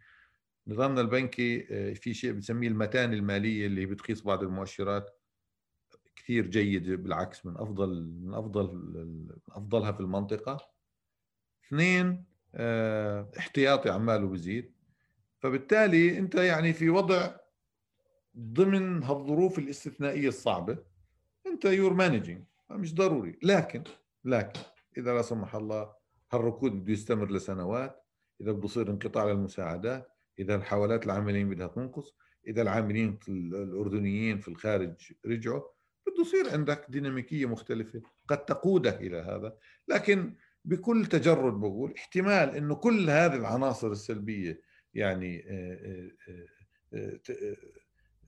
نظامنا 0.67 1.01
البنكي 1.01 1.67
آه، 1.71 1.93
في 1.93 2.15
شيء 2.15 2.33
بنسميه 2.33 2.69
المتانه 2.69 3.13
المالية 3.15 3.67
اللي 3.67 3.87
بتقيس 3.87 4.23
بعض 4.23 4.43
المؤشرات. 4.43 5.19
كثير 6.17 6.47
جيد 6.47 6.91
بالعكس 6.91 7.47
من 7.47 7.57
أفضل 7.57 8.03
من 8.23 8.35
أفضل 8.35 8.75
من 8.75 9.29
أفضلها 9.51 9.93
في 9.93 10.01
المنطقة. 10.01 10.69
اثنين 11.67 12.25
آه، 12.55 13.31
احتياطي 13.39 13.91
عماله 13.91 14.27
بزيد. 14.27 14.73
فبالتالي 15.39 16.19
أنت 16.19 16.35
يعني 16.35 16.73
في 16.73 16.91
وضع 16.91 17.37
ضمن 18.39 19.03
هالظروف 19.03 19.59
الاستثنائية 19.59 20.29
الصعبة 20.29 20.79
أنت 21.47 21.65
you're 21.65 21.95
managing 21.95 22.45
مش 22.77 22.95
ضروري. 22.95 23.39
لكن 23.43 23.85
لكن 24.25 24.61
إذا 24.97 25.15
لا 25.15 25.23
سمح 25.23 25.55
الله 25.55 25.93
هالركود 26.33 26.73
بده 26.73 26.93
يستمر 26.93 27.33
لسنوات. 27.33 28.05
إذا 28.41 28.53
بده 28.53 28.65
يصير 28.65 28.91
انقطاع 28.91 29.25
للمساعدات 29.25 30.09
إذا 30.39 30.55
الحوالات 30.55 31.07
العاملين 31.07 31.51
بدها 31.51 31.67
تنقص 31.67 32.15
إذا 32.47 32.63
العاملين 32.63 33.19
الأردنيين 33.29 34.39
في 34.39 34.49
الخارج 34.49 35.13
رجعوا 35.27 35.63
بده 36.07 36.21
يصير 36.21 36.53
عندك 36.53 36.87
ديناميكية 36.89 37.47
مختلفة 37.47 38.03
قد 38.29 38.45
تقودك 38.45 39.01
إلى 39.01 39.17
هذا. 39.17 39.57
لكن 39.89 40.37
بكل 40.65 41.07
تجرد 41.07 41.61
بقول 41.61 41.95
احتمال 41.97 42.57
إنه 42.57 42.75
كل 42.75 43.11
هذه 43.11 43.37
العناصر 43.37 43.91
السلبية 43.91 44.61
يعني 44.95 45.45
آه، 45.49 46.11
آه، 46.95 47.21
آه، 47.31 47.57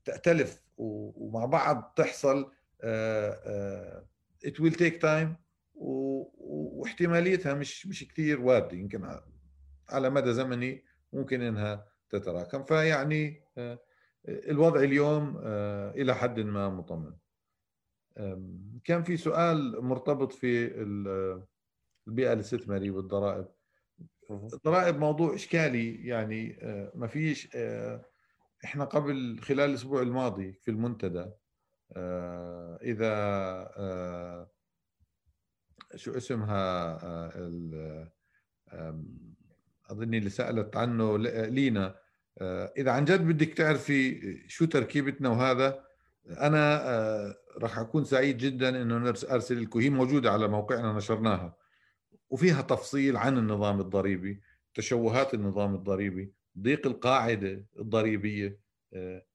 تأتلف 0.05 0.63
ومع 0.77 1.45
بعض 1.45 1.93
تحصل 1.97 2.53
it 4.45 4.55
will 4.61 4.75
take 4.75 5.01
time 5.01 5.45
واحتماليتها 6.35 7.55
مش 7.55 7.87
مش 7.87 8.09
كثير 8.09 8.41
واردة 8.41 8.77
يمكن 8.77 9.21
على 9.89 10.11
مدى 10.11 10.33
زمني 10.33 10.85
ممكن 11.13 11.43
إنها 11.43 11.89
تتراكم. 12.11 12.65
فيعني 12.65 13.45
الوضع 14.29 14.81
اليوم 14.81 15.41
إلى 15.97 16.15
حد 16.15 16.41
ما 16.41 16.69
مطمئن 16.69 17.17
كان 18.85 19.03
في 19.03 19.17
سؤال 19.17 19.85
مرتبط 19.85 20.33
في 20.33 20.67
البيئة 22.07 22.33
الاستثماريه 22.33 22.91
والضرائب. 22.91 23.47
الضرائب 24.31 24.99
موضوع 24.99 25.35
إشكالي 25.35 26.07
يعني 26.07 26.59
آه، 26.63 26.93
ما 26.95 27.07
فيش 27.07 27.49
آه، 27.57 28.05
إحنا 28.65 28.85
قبل 28.85 29.39
خلال 29.41 29.71
الأسبوع 29.71 30.03
الماضي 30.03 30.53
في 30.53 30.71
المنتدى 30.71 31.19
آه، 31.19 31.39
إذا 32.83 33.13
شو 35.97 36.17
اسمها 36.17 36.99
أظني 39.91 40.19
اللي 40.19 40.31
سألت 40.31 40.77
عنه 40.77 41.19
لينا 41.49 41.95
إذا 42.79 42.91
عن 42.91 43.05
جد 43.05 43.21
بدك 43.21 43.55
تعرفي 43.55 44.21
شو 44.49 44.65
تركيبتنا 44.65 45.29
وهذا 45.29 45.85
أنا 46.31 47.35
راح 47.59 47.79
أكون 47.79 48.05
سعيد 48.05 48.37
جدا 48.37 48.83
إنه 48.83 49.09
أرسل 49.09 49.63
لكم. 49.63 49.81
هي 49.81 49.91
موجودة 49.91 50.31
على 50.33 50.49
موقعنا 50.49 50.93
نشرناها 50.93 51.57
وفيها 52.31 52.63
تفصيل 52.63 53.17
عن 53.17 53.39
النظام 53.39 53.81
الضريبي 53.81 54.41
تشوهات 54.75 55.35
النظام 55.35 55.75
الضريبي 55.75 56.33
ضيق 56.59 56.87
القاعدة 56.87 57.67
الضريبية 57.79 58.59
آه، 58.93 59.27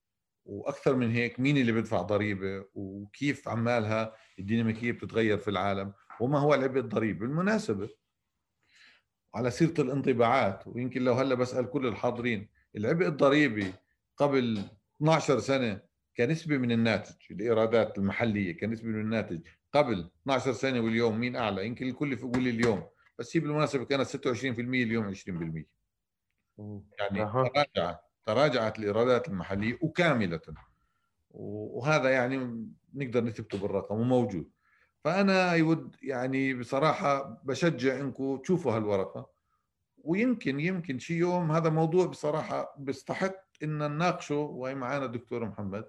وأكثر 0.50 0.96
من 0.96 1.12
هيك 1.12 1.40
مين 1.40 1.58
اللي 1.58 1.72
بيدفع 1.72 2.02
ضريبة 2.02 2.66
وكيف 2.74 3.48
عمالها 3.48 4.16
الديناميكيه 4.40 4.92
بتتغير 4.92 5.38
في 5.38 5.48
العالم؟ 5.48 5.94
وما 6.20 6.40
هو 6.40 6.54
العبء 6.54 6.80
الضريبي؟ 6.80 7.20
بالمناسبه 7.20 7.90
على 9.36 9.52
سيرة 9.52 9.82
الانطباعات 9.82 10.68
ويمكن 10.68 11.04
لو 11.04 11.14
هلأ 11.14 11.36
بسأل 11.36 11.70
كل 11.70 11.88
الحاضرين 11.88 12.50
العبء 12.76 13.08
الضريبي 13.08 13.74
قبل 14.18 14.64
12 14.98 15.40
سنة 15.40 15.82
كنسبه 16.18 16.58
من 16.58 16.72
الناتج 16.72 17.16
الإيرادات 17.32 17.98
المحلية 17.98 18.58
كنسبه 18.58 18.88
من 18.88 19.02
الناتج. 19.02 19.42
قبل 19.74 20.10
12 20.22 20.54
سنة 20.54 20.80
واليوم 20.80 21.20
مين 21.20 21.36
أعلى؟ 21.36 21.66
يمكن 21.66 21.88
الكل 21.88 22.14
يقول 22.14 22.44
لي 22.44 22.50
اليوم 22.50 22.90
بس 23.20 23.38
هي 23.38 23.42
بالمناسبة 23.42 23.86
كانت 23.86 24.08
26% 24.08 24.60
اليوم 24.60 25.14
20% 25.16 25.66
يعني 27.00 27.26
تراجعت 27.32 28.09
تراجعت 28.26 28.80
الايرادات 28.80 29.28
المحلية 29.28 29.78
وكاملة. 29.82 30.42
وهذا 31.32 32.10
يعني 32.10 32.68
نقدر 32.94 33.24
نثبته 33.24 33.58
بالرقم 33.58 34.00
وموجود. 34.00 34.50
فأنا 35.04 35.54
يود 35.54 35.96
يعني 36.02 36.54
بصراحة 36.54 37.42
بشجع 37.44 38.00
انكم 38.00 38.38
تشوفوا 38.38 38.72
هالورقة. 38.72 39.30
ويمكن 39.98 40.60
يمكن 40.60 41.00
شي 41.00 41.14
يوم 41.14 41.52
هذا 41.52 41.70
موضوع 41.70 42.06
بصراحة 42.06 42.76
بيستحق 42.78 43.36
إن 43.64 43.78
نناقشه 43.78 44.36
وهي 44.36 44.76
معنا 44.76 45.06
الدكتور 45.06 45.46
محمد. 45.46 45.86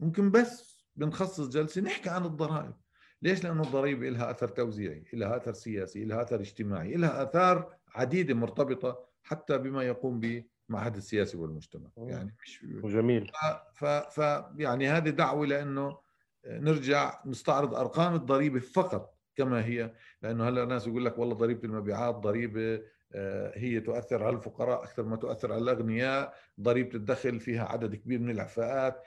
ممكن 0.00 0.30
بس 0.30 0.86
بنخصص 0.96 1.48
جلسة 1.48 1.80
نحكي 1.80 2.10
عن 2.10 2.24
الضرائب. 2.24 2.74
ليش؟ 3.22 3.44
لأنه 3.44 3.62
الضريبة 3.62 4.08
لها 4.08 4.30
أثر 4.30 4.48
توزيعي 4.48 5.04
لها 5.12 5.36
أثر 5.36 5.52
سياسي 5.52 6.04
لها 6.04 6.22
أثر 6.22 6.40
اجتماعي 6.40 6.94
لها 6.94 7.22
أثار 7.22 7.76
عديدة 7.94 8.34
مرتبطة 8.34 9.06
حتى 9.22 9.58
بما 9.58 9.82
يقوم 9.82 10.20
به 10.20 10.44
المعهد 10.70 10.96
السياسي 10.96 11.36
والمجتمع 11.36 11.90
يعني 11.96 12.36
مش 12.42 12.92
جميل 12.92 13.30
ف, 13.74 13.84
ف 13.84 14.18
يعني 14.58 14.88
هذه 14.88 15.08
دعوة 15.10 15.46
لأنه 15.46 15.98
نرجع 16.46 17.20
نستعرض 17.26 17.74
أرقام 17.74 18.14
الضريبة 18.14 18.58
فقط 18.58 19.16
كما 19.36 19.64
هي 19.64 19.94
لأنه 20.22 20.48
هلأ 20.48 20.62
الناس 20.62 20.86
يقول 20.86 21.04
لك 21.04 21.18
والله 21.18 21.34
ضريبة 21.34 21.64
المبيعات 21.64 22.14
ضريبة 22.14 22.82
آه، 23.14 23.52
هي 23.58 23.80
تؤثر 23.80 24.24
على 24.24 24.36
الفقراء 24.36 24.84
أكثر 24.84 25.02
ما 25.02 25.16
تؤثر 25.16 25.52
على 25.52 25.62
الأغنياء 25.62 26.34
ضريبة 26.60 26.94
الدخل 26.94 27.40
فيها 27.40 27.64
عدد 27.64 27.94
كبير 27.94 28.18
من 28.18 28.30
الاعفاءات 28.30 29.02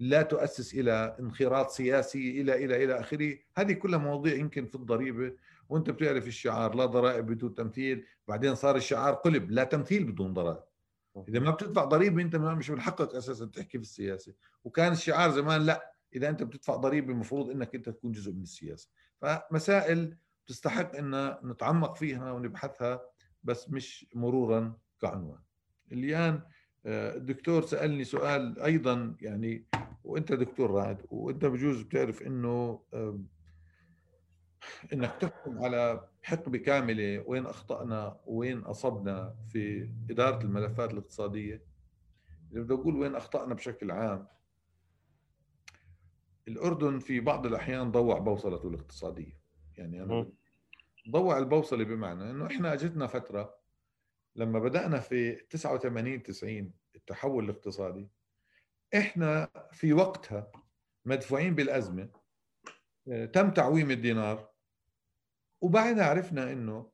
لا 0.00 0.22
تؤسس 0.22 0.74
إلى 0.74 1.16
انخراط 1.20 1.70
سياسي 1.70 2.40
إلى 2.40 2.64
إلى 2.64 2.84
إلى 2.84 3.00
آخره. 3.00 3.38
هذه 3.56 3.72
كلها 3.72 3.98
مواضيع 3.98 4.34
يمكن 4.34 4.66
في 4.66 4.74
الضريبة 4.74 5.32
وأنت 5.68 5.90
بتعرف 5.90 6.26
الشعار 6.26 6.74
لا 6.74 6.86
ضرائب 6.86 7.26
بدون 7.26 7.54
تمثيل 7.54 8.06
بعدين 8.28 8.54
صار 8.54 8.76
الشعار 8.76 9.14
قلب 9.14 9.50
لا 9.50 9.64
تمثيل 9.64 10.04
بدون 10.04 10.34
ضرائب. 10.34 10.62
إذا 11.28 11.38
ما 11.38 11.50
بتدفع 11.50 11.84
ضريبه 11.84 12.22
أنت 12.22 12.36
مش 12.36 12.70
من 12.70 12.80
حقك 12.80 13.14
أساسا 13.14 13.46
تحكي 13.46 13.78
في 13.78 13.84
السياسة. 13.84 14.34
وكان 14.64 14.92
الشعار 14.92 15.30
زمان 15.30 15.60
لا 15.60 15.92
إذا 16.14 16.28
أنت 16.28 16.42
بتدفع 16.42 16.76
ضريبه 16.76 17.12
المفروض 17.12 17.50
إنك 17.50 17.74
أنت 17.74 17.88
تكون 17.88 18.12
جزء 18.12 18.32
من 18.32 18.42
السياسة. 18.42 18.88
فمسائل 19.20 20.16
تستحق 20.46 20.96
إن 20.96 21.36
نتعمق 21.44 21.96
فيها 21.96 22.32
ونبحثها 22.32 23.00
بس 23.44 23.70
مش 23.70 24.06
مرورا 24.14 24.78
كعنوان. 25.00 25.40
اليان 25.92 26.42
آه، 26.86 27.16
الدكتور 27.16 27.62
سألني 27.62 28.04
سؤال 28.04 28.60
أيضا 28.60 29.16
يعني 29.20 29.66
وأنت 30.04 30.32
دكتور 30.32 30.70
رائد 30.70 30.98
وأنت 31.10 31.44
بجوز 31.44 31.82
بتعرف 31.82 32.22
إنه 32.22 32.82
إنك 34.92 35.14
تحكم 35.20 35.58
على 35.58 36.08
حقبه 36.28 36.58
كامله 36.58 37.24
وين 37.26 37.46
أخطأنا 37.46 38.20
وين 38.26 38.58
أصبنا 38.58 39.36
في 39.48 39.90
إدارة 40.10 40.42
الملفات 40.42 40.90
الاقتصادية. 40.92 41.62
إذا 42.52 42.60
بدي 42.60 42.74
أقول 42.74 42.96
وين 42.96 43.14
أخطأنا 43.14 43.54
بشكل 43.54 43.90
عام 43.90 44.28
الأردن 46.48 46.98
في 46.98 47.20
بعض 47.20 47.46
الأحيان 47.46 47.90
ضوع 47.90 48.18
بوصلته 48.18 48.68
الاقتصادية. 48.68 49.38
يعني 49.76 50.02
أنا 50.02 50.28
ضوع 51.10 51.38
البوصلة 51.38 51.84
بمعنى 51.84 52.30
إنه 52.30 52.46
إحنا 52.46 52.72
اجتنا 52.72 53.06
فترة 53.06 53.54
لما 54.36 54.58
بدأنا 54.58 55.00
في 55.00 55.32
89 55.34 56.22
90 56.22 56.72
التحول 56.96 57.44
الاقتصادي 57.44 58.08
إحنا 58.96 59.48
في 59.72 59.92
وقتها 59.92 60.52
مدفوعين 61.04 61.54
بالأزمة 61.54 62.08
آه، 63.08 63.24
تم 63.24 63.50
تعويم 63.50 63.90
الدينار. 63.90 64.57
وبعدها 65.60 66.04
عرفنا 66.04 66.52
إنه 66.52 66.90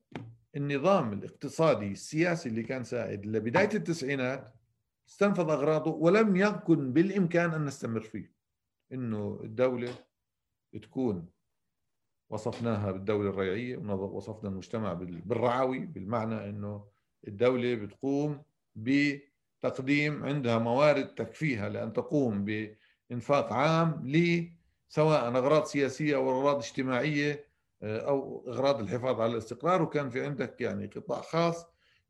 النظام 0.55 1.13
الاقتصادي 1.13 1.91
السياسي 1.91 2.49
اللي 2.49 2.63
كان 2.63 2.83
سائد 2.83 3.25
لبداية 3.25 3.69
التسعينات 3.73 4.55
استنفذ 5.09 5.49
أغراضه 5.49 5.91
ولم 5.91 6.35
يكن 6.35 6.93
بالإمكان 6.93 7.53
أن 7.53 7.65
نستمر 7.65 8.01
فيه. 8.01 8.33
إنه 8.91 9.39
الدولة 9.43 9.95
تكون 10.81 11.29
وصفناها 12.29 12.91
بالدولة 12.91 13.29
الريعية 13.29 13.77
وصفنا 13.77 14.49
المجتمع 14.49 14.93
بالرعوي 14.93 15.79
بالمعنى 15.79 16.49
إنه 16.49 16.87
الدولة 17.27 17.75
بتقوم 17.75 18.43
ب 18.75 19.17
تقديم 19.61 20.23
عندها 20.23 20.57
موارد 20.57 21.07
تكفيها 21.15 21.69
لأن 21.69 21.93
تقوم 21.93 22.45
بإنفاق 22.45 23.53
عام 23.53 24.11
سواء 24.89 25.27
أغراض 25.27 25.63
سياسية 25.63 26.15
أو 26.15 26.29
أغراض 26.29 26.57
اجتماعية 26.57 27.45
آه، 27.85 27.99
أو 27.99 28.45
أغراض 28.47 28.79
الحفاظ 28.79 29.21
على 29.21 29.31
الاستقرار 29.31 29.81
وكان 29.81 30.09
في 30.09 30.25
عندك 30.25 30.61
يعني 30.61 30.87
قطاع 30.87 31.21
خاص 31.21 31.65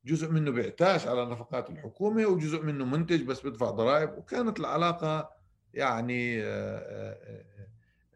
جزء 0.05 0.31
منه 0.31 0.51
بيعتاش 0.51 1.07
على 1.07 1.25
نفقات 1.25 1.69
الحكومة 1.69 2.25
وجزء 2.25 2.61
منه 2.61 2.85
منتج 2.85 3.23
بس 3.23 3.45
بدفع 3.45 3.69
ضرائب 3.69 4.17
وكانت 4.17 4.59
العلاقة 4.59 5.29
يعني 5.73 6.43
آه، 6.43 7.17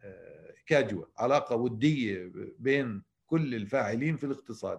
آه، 0.04 0.54
كاجوة 0.66 1.10
علاقة 1.18 1.56
ودية 1.56 2.32
بين 2.58 3.02
كل 3.26 3.54
الفاعلين 3.54 4.16
في 4.16 4.24
الاقتصاد. 4.26 4.78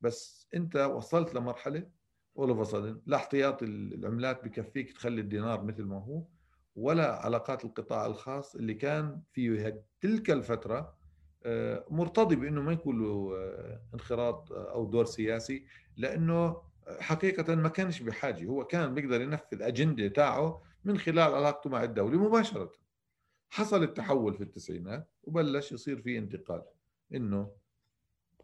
بس 0.00 0.48
أنت 0.54 0.76
وصلت 0.76 1.34
لمرحلة 1.34 1.86
اول 2.38 2.50
اوف 2.50 2.74
لا 3.06 3.16
احتياط 3.16 3.62
العملات 3.62 4.44
بكفيك 4.44 4.92
تخلي 4.92 5.20
الدينار 5.20 5.64
مثل 5.64 5.82
ما 5.82 5.96
هو 5.96 6.24
ولا 6.76 7.16
علاقات 7.16 7.64
القطاع 7.64 8.06
الخاص 8.06 8.54
اللي 8.54 8.74
كان 8.74 9.22
في 9.32 9.74
تلك 10.00 10.30
الفترة 10.30 10.95
مرتضي 11.90 12.36
بأنه 12.36 12.62
ما 12.62 12.72
يكون 12.72 13.02
له 13.02 13.32
آه، 13.36 13.80
انخراط 13.94 14.52
آه، 14.52 14.72
أو 14.72 14.84
دور 14.84 15.04
سياسي 15.04 15.64
لأنه 15.96 16.62
حقيقة 17.00 17.54
ما 17.54 17.68
كانش 17.68 18.02
بحاجة. 18.02 18.44
هو 18.44 18.64
كان 18.64 18.94
بيقدر 18.94 19.20
ينفذ 19.20 19.62
أجندة 19.62 20.08
تاعه 20.08 20.62
من 20.84 20.98
خلال 20.98 21.34
علاقته 21.34 21.70
مع 21.70 21.84
الدولة 21.84 22.18
مباشرة. 22.18 22.72
حصل 23.50 23.82
التحول 23.82 24.34
في 24.34 24.42
التسعينات 24.42 25.08
وبلش 25.22 25.72
يصير 25.72 26.02
في 26.02 26.18
انتقال. 26.18 26.62
إنه 27.14 27.50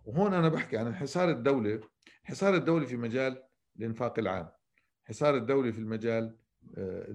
وهون 0.05 0.35
أنا 0.35 0.49
بحكي 0.49 0.77
عن 0.77 0.87
انحسار 0.87 1.31
الدولة. 1.31 1.81
انحسار 2.25 2.55
الدولة 2.55 2.87
في 2.87 2.97
مجال 2.97 3.43
الإنفاق 3.77 4.19
العام. 4.19 4.49
انحسار 5.03 5.37
الدولة 5.37 5.71
في 5.71 5.79
المجال 5.79 6.37
آه، 6.77 7.15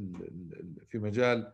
في 0.88 0.99
مجال 0.99 1.53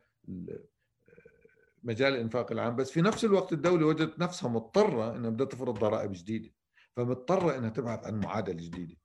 مجال 1.83 2.13
الإنفاق 2.13 2.51
العام 2.51 2.75
بس 2.75 2.91
في 2.91 3.01
نفس 3.01 3.25
الوقت 3.25 3.53
الدولة 3.53 3.85
وجدت 3.85 4.19
نفسها 4.19 4.49
مضطرة 4.49 5.15
إنها 5.15 5.29
بدها 5.29 5.45
تفرض 5.47 5.79
ضرائب 5.79 6.11
جديدة 6.11 6.49
فمضطرة 6.95 7.57
إنها 7.57 7.69
تبحث 7.69 8.05
عن 8.05 8.19
معادلة 8.19 8.55
جديدة. 8.55 8.95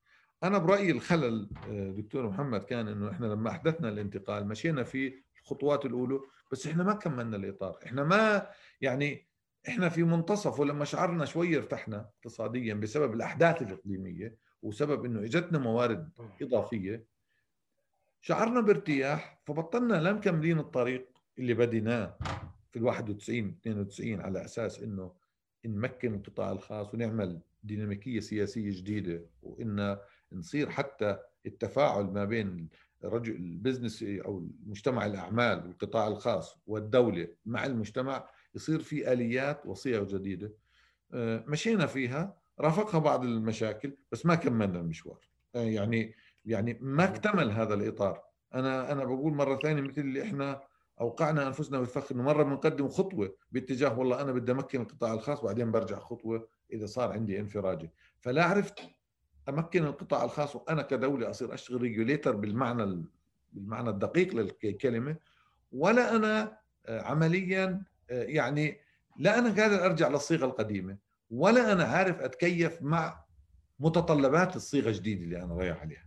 أنا 0.43 0.59
برأيي 0.59 0.91
الخلل 0.91 1.51
آه، 1.71 1.91
دكتور 1.91 2.29
محمد 2.29 2.65
كان 2.65 2.89
إنه 2.89 3.11
إحنا 3.11 3.27
لما 3.27 3.51
أحدثنا 3.51 3.89
الانتقال 3.89 4.49
مشينا 4.49 4.83
في 4.83 5.23
الخطوات 5.43 5.87
الأولى 5.87 6.21
بس 6.53 6.67
إحنا 6.67 6.85
ما 6.85 6.93
كملنا 6.93 7.37
الإطار. 7.37 7.79
إحنا 7.87 8.05
ما 8.05 8.47
يعني 8.81 9.29
إحنا 9.69 9.89
في 9.89 10.03
منتصف 10.03 10.61
ولما 10.61 10.85
شعرنا 10.85 11.25
شوي 11.25 11.57
ارتحنا 11.57 12.11
اقتصاديا 12.17 12.75
بسبب 12.75 13.15
الأحداث 13.15 13.63
الإقليمية 13.63 14.37
وسبب 14.63 15.05
إنه 15.05 15.21
إجتنا 15.21 15.59
موارد 15.59 16.11
إضافية 16.43 17.05
شعرنا 18.21 18.61
بارتياح 18.61 19.41
فبطلنا 19.47 19.95
لا 19.95 20.13
مكملين 20.13 20.59
الطريق 20.59 21.09
اللي 21.39 21.55
بديناه. 21.55 22.19
في 22.71 22.79
ال 22.79 22.85
91 22.85 23.57
92 23.63 24.21
على 24.21 24.45
أساس 24.45 24.83
إنه 24.83 25.13
نمكن 25.65 26.15
القطاع 26.15 26.53
الخاص 26.53 26.95
ونعمل 26.95 27.41
ديناميكية 27.63 28.21
سياسية 28.21 28.71
جديدة 28.71 29.27
وإن 29.43 29.97
نصير 30.33 30.71
حتى 30.71 31.19
التفاعل 31.47 32.05
ما 32.05 32.25
بين 32.25 32.69
رجل 33.05 33.37
البزنس 33.37 34.03
أو 34.03 34.49
مجتمع 34.67 35.07
الأعمال 35.07 35.67
والقطاع 35.67 36.09
الخاص 36.09 36.59
والدولة 36.67 37.29
مع 37.47 37.67
المجتمع 37.67 38.29
يصير 38.55 38.81
في 38.81 39.13
آليات 39.13 39.67
وصيغ 39.67 40.05
جديدة. 40.05 40.53
آه، 41.13 41.45
مشينا 41.47 41.87
فيها 41.87 42.37
رافقها 42.61 42.99
بعض 42.99 43.25
المشاكل 43.25 43.97
بس 44.13 44.27
ما 44.27 44.35
كملنا 44.35 44.81
المشوار. 44.81 45.29
آه، 45.55 45.63
يعني 45.63 46.15
يعني 46.45 46.79
ما 46.81 47.05
اكتمل 47.05 47.51
هذا 47.51 47.75
الإطار. 47.75 48.23
أنا 48.55 48.93
أنا 48.93 49.05
بقول 49.05 49.35
مرة 49.35 49.57
ثانية 49.57 49.83
مثل 49.83 50.01
اللي 50.01 50.23
إحنا 50.23 50.63
أوقعنا 51.01 51.47
أنفسنا 51.47 51.79
بالفخ 51.79 52.13
إنه 52.13 52.23
مرة 52.23 52.43
بنقدم 52.43 52.89
خطوة 52.89 53.37
باتجاه 53.53 53.99
والله 53.99 54.21
أنا 54.21 54.33
بدي 54.33 54.53
أمكن 54.53 54.81
القطاع 54.81 55.15
الخاص 55.15 55.41
بعدين 55.41 55.71
برجع 55.71 55.99
خطوة 55.99 56.49
إذا 56.73 56.87
صار 56.87 57.13
عندي 57.13 57.41
انفراجه 57.41 57.93
فلا 58.19 58.45
عرفت 58.45 58.81
أمكن 59.49 59.85
القطاع 59.85 60.25
الخاص 60.25 60.57
وأنا 60.57 60.83
كدولة 60.83 61.31
أصير 61.31 61.55
أشتغل 61.55 61.81
ريجوليتر 61.83 62.37
بالمعنى 62.37 63.05
بالمعنى 63.53 63.91
الدقيق 63.91 64.35
للكلمة 64.35 65.17
ولا 65.73 66.17
أنا 66.17 66.59
آه، 66.87 67.03
عمليا 67.03 67.83
آه، 68.11 68.23
يعني 68.23 68.81
لا 69.19 69.39
أنا 69.39 69.49
قادر 69.63 69.85
أرجع 69.85 70.09
للصيغة 70.09 70.45
القديمة 70.45 70.99
ولا 71.31 71.73
أنا 71.73 71.85
عارف 71.85 72.21
أتكيف 72.21 72.83
مع 72.83 73.25
متطلبات 73.81 74.57
الصيغة 74.57 74.89
الجديدة 74.89 75.25
اللي 75.25 75.43
أنا 75.43 75.55
رايح 75.55 75.81
عليها. 75.81 76.05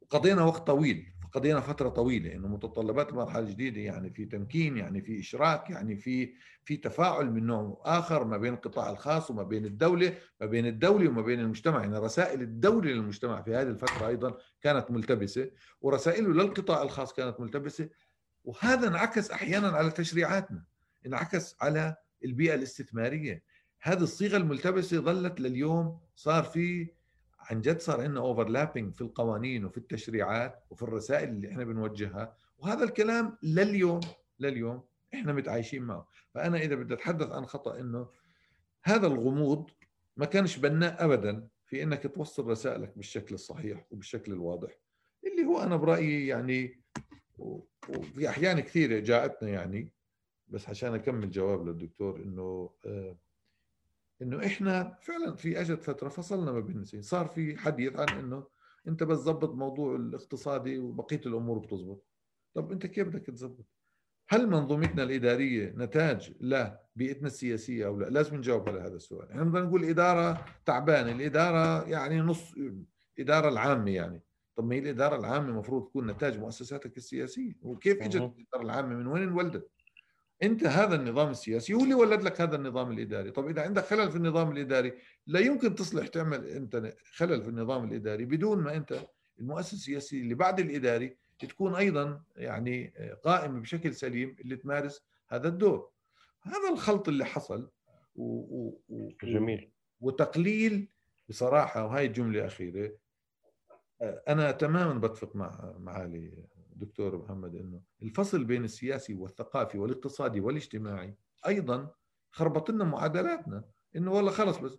وقضينا 0.00 0.42
وقت 0.42 0.66
طويل. 0.66 1.13
قضينا 1.34 1.60
فترة 1.60 1.88
طويلة 1.88 2.34
إنه 2.34 2.48
متطلبات 2.48 3.10
المرحله 3.10 3.38
الجديده 3.42 3.80
يعني 3.80 4.10
في 4.10 4.24
تمكين 4.24 4.76
يعني 4.76 5.00
في 5.00 5.20
إشراك 5.20 5.70
يعني 5.70 5.96
في 5.96 6.34
في 6.64 6.76
تفاعل 6.76 7.30
من 7.30 7.46
نوع 7.46 7.82
آخر 7.84 8.24
ما 8.24 8.36
بين 8.36 8.54
القطاع 8.54 8.90
الخاص 8.90 9.30
وما 9.30 9.42
بين 9.42 9.64
الدولة 9.64 10.14
ما 10.40 10.46
بين 10.46 10.66
الدولة 10.66 11.08
وما 11.08 11.22
بين 11.22 11.40
المجتمع. 11.40 11.80
يعني 11.80 11.98
رسائل 11.98 12.42
الدولة 12.42 12.90
للمجتمع 12.90 13.42
في 13.42 13.54
هذه 13.54 13.68
الفترة 13.68 14.08
أيضا 14.08 14.36
كانت 14.62 14.90
ملتبسة 14.90 15.50
ورسائله 15.80 16.28
للقطاع 16.28 16.82
الخاص 16.82 17.12
كانت 17.12 17.40
ملتبسة. 17.40 17.88
وهذا 18.44 18.88
انعكس 18.88 19.30
أحيانا 19.30 19.68
على 19.68 19.90
تشريعاتنا 19.90 20.64
انعكس 21.06 21.56
على 21.60 21.96
البيئة 22.24 22.54
الاستثمارية. 22.54 23.42
هذه 23.80 24.02
الصيغة 24.02 24.36
الملتبسة 24.36 25.00
ظلت 25.00 25.40
لليوم 25.40 26.00
صار 26.16 26.44
في 26.44 26.88
عن 27.50 27.60
جد 27.60 27.80
صار 27.80 28.00
عندنا 28.00 28.20
اوفرلابينج 28.20 28.94
في 28.94 29.00
القوانين 29.00 29.64
وفي 29.64 29.78
التشريعات 29.78 30.64
وفي 30.70 30.82
الرسائل 30.82 31.28
اللي 31.28 31.48
إحنا 31.50 31.64
بنوجهها. 31.64 32.36
وهذا 32.58 32.84
الكلام 32.84 33.38
لليوم 33.42 34.00
لليوم 34.40 34.82
إحنا 35.14 35.32
متعايشين 35.32 35.82
معه. 35.82 36.08
فأنا 36.34 36.58
إذا 36.58 36.74
بدي 36.74 36.94
أتحدث 36.94 37.30
عن 37.30 37.46
خطأ 37.46 37.80
إنه 37.80 38.08
هذا 38.82 39.06
الغموض 39.06 39.70
ما 40.16 40.26
كانش 40.26 40.56
بناء 40.56 41.04
ابدا 41.04 41.48
في 41.66 41.82
إنك 41.82 42.14
توصل 42.14 42.46
رسائلك 42.46 42.92
بالشكل 42.96 43.34
الصحيح 43.34 43.86
وبالشكل 43.90 44.32
الواضح 44.32 44.70
اللي 45.26 45.44
هو 45.44 45.62
أنا 45.62 45.76
برأيي 45.76 46.26
يعني 46.26 46.80
وفي 47.38 48.28
أحيان 48.28 48.60
كثيرة 48.60 48.98
جاءتنا 48.98 49.48
يعني 49.48 49.92
بس 50.48 50.68
عشان 50.68 50.94
أكمل 50.94 51.30
جواب 51.30 51.66
للدكتور 51.66 52.16
إنه 52.16 52.70
آه 52.86 53.16
إنه 54.22 54.46
إحنا 54.46 54.98
فعلا 55.00 55.34
في 55.34 55.60
اجت 55.60 55.82
فترة 55.82 56.08
فصلنا 56.08 56.52
ما 56.52 56.60
بين 56.60 56.76
النسين 56.76 57.02
صار 57.02 57.26
في 57.26 57.56
حديث 57.56 57.96
عن 57.96 58.08
إنه 58.18 58.46
أنت 58.88 59.02
بس 59.02 59.18
ظبط 59.18 59.54
موضوع 59.54 59.96
الاقتصادي 59.96 60.78
وبقية 60.78 61.20
الأمور 61.26 61.58
بتزبط. 61.58 62.06
طب 62.54 62.72
أنت 62.72 62.86
كيف 62.86 63.08
بدك 63.08 63.26
تزبط؟ 63.26 63.66
هل 64.28 64.46
منظومتنا 64.46 65.02
الإدارية 65.02 65.74
نتاج 65.76 66.34
لا 66.40 66.84
بيئتنا 66.96 67.26
السياسية 67.26 67.86
أو 67.86 67.98
لا؟ 67.98 68.06
لازم 68.06 68.36
نجاوب 68.36 68.68
على 68.68 68.80
هذا 68.80 68.96
السؤال. 68.96 69.30
إحنا 69.30 69.44
بدنا 69.44 69.60
نقول 69.60 69.84
الاداره 69.84 70.44
تعبانة. 70.66 71.12
الإدارة 71.12 71.88
يعني 71.88 72.20
نص 72.20 72.54
الاداره 73.18 73.48
العامة 73.48 73.90
يعني. 73.90 74.22
طب 74.56 74.64
ما 74.64 74.74
هي 74.74 74.78
الإدارة 74.78 75.16
العامة 75.16 75.48
المفروض 75.48 75.88
تكون 75.88 76.10
نتاج 76.10 76.38
مؤسساتك 76.38 76.96
السياسية. 76.96 77.52
وكيف 77.62 78.02
إجت 78.02 78.16
الإدارة 78.16 78.62
العامة؟ 78.62 78.96
من 78.96 79.06
وين 79.06 79.22
انولدت؟ 79.22 79.70
أنت 80.42 80.64
هذا 80.64 80.94
النظام 80.94 81.30
السياسي 81.30 81.74
هو 81.74 81.84
اللي 81.84 81.94
ولد 81.94 82.22
لك 82.22 82.40
هذا 82.40 82.56
النظام 82.56 82.90
الإداري. 82.90 83.30
طب 83.30 83.48
إذا 83.48 83.62
عندك 83.62 83.84
خلل 83.84 84.10
في 84.10 84.16
النظام 84.16 84.50
الإداري 84.52 84.92
لا 85.26 85.40
يمكن 85.40 85.74
تصلح 85.74 86.06
تعمل 86.06 86.46
أنت 86.46 86.94
خلل 87.12 87.42
في 87.42 87.48
النظام 87.48 87.84
الإداري 87.84 88.24
بدون 88.24 88.58
ما 88.58 88.76
أنت 88.76 89.06
المؤسسة 89.40 89.74
السياسية 89.74 90.20
اللي 90.20 90.34
بعد 90.34 90.60
الإداري 90.60 91.16
تكون 91.38 91.74
أيضا 91.74 92.22
يعني 92.36 92.94
قائمة 93.24 93.60
بشكل 93.60 93.94
سليم 93.94 94.36
اللي 94.40 94.56
تمارس 94.56 95.04
هذا 95.28 95.48
الدور. 95.48 95.90
هذا 96.42 96.68
الخلط 96.72 97.08
اللي 97.08 97.24
حصل 97.24 97.70
و... 98.16 98.24
و... 98.24 98.80
و... 98.88 99.10
جميل. 99.22 99.70
وتقليل 100.00 100.88
بصراحة 101.28 101.86
وهي 101.86 102.06
الجمله 102.06 102.46
أخيرة 102.46 102.92
أنا 104.02 104.50
تماما 104.50 104.98
بتفق 104.98 105.36
مع 105.36 105.74
معالي 105.78 106.44
دكتور 106.74 107.18
محمد 107.18 107.54
إنه 107.56 107.80
الفصل 108.02 108.44
بين 108.44 108.64
السياسي 108.64 109.14
والثقافي 109.14 109.78
والاقتصادي 109.78 110.40
والاجتماعي 110.40 111.14
أيضا 111.46 111.90
خربط 112.30 112.70
لنا 112.70 112.84
معادلاتنا 112.84 113.64
إنه 113.96 114.12
والله 114.12 114.30
خلص 114.30 114.58
بس. 114.58 114.78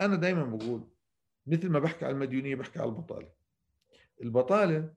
أنا 0.00 0.16
دائما 0.16 0.44
بقول 0.44 0.88
مثل 1.46 1.68
ما 1.68 1.78
بحكي 1.78 2.04
على 2.04 2.14
المديونية 2.14 2.54
بحكي 2.54 2.78
على 2.78 2.88
البطالة. 2.88 3.32
البطالة 4.22 4.94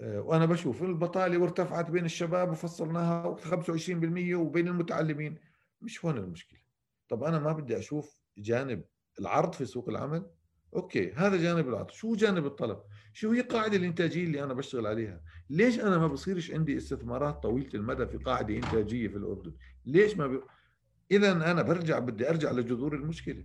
آه، 0.00 0.20
وأنا 0.20 0.46
بشوف 0.46 0.82
البطالة 0.82 1.38
وارتفعت 1.38 1.90
بين 1.90 2.04
الشباب 2.04 2.50
وفصلناها 2.50 3.36
25% 3.36 4.34
وبين 4.34 4.68
المتعلمين. 4.68 5.38
مش 5.80 6.04
هون 6.04 6.18
المشكلة. 6.18 6.60
طب 7.08 7.24
أنا 7.24 7.38
ما 7.38 7.52
بدي 7.52 7.78
أشوف 7.78 8.22
جانب 8.38 8.84
العرض 9.20 9.52
في 9.52 9.64
سوق 9.64 9.88
العمل 9.88 10.30
okay 10.76 11.12
هذا 11.12 11.36
جانب 11.36 11.68
العرض 11.68 11.90
شو 11.90 12.14
جانب 12.14 12.46
الطلب؟ 12.46 12.78
شو 13.12 13.30
هي 13.30 13.40
قاعدة 13.40 13.76
الإنتاجية 13.76 14.24
اللي 14.24 14.44
أنا 14.44 14.54
بشتغل 14.54 14.86
عليها؟ 14.86 15.20
ليش 15.50 15.80
أنا 15.80 15.98
ما 15.98 16.06
بصيرش 16.06 16.50
عندي 16.50 16.76
استثمارات 16.76 17.42
طويلة 17.42 17.70
المدى 17.74 18.06
في 18.06 18.16
قاعدة 18.16 18.56
إنتاجية 18.56 19.08
في 19.08 19.16
الأردن؟ 19.16 19.52
ليش 19.86 20.16
ما 20.16 20.26
ب... 20.26 20.42
اذا 21.10 21.32
أنا 21.32 21.62
برجع 21.62 21.98
بدي 21.98 22.30
أرجع 22.30 22.52
لجذور 22.52 22.94
المشكلة. 22.94 23.44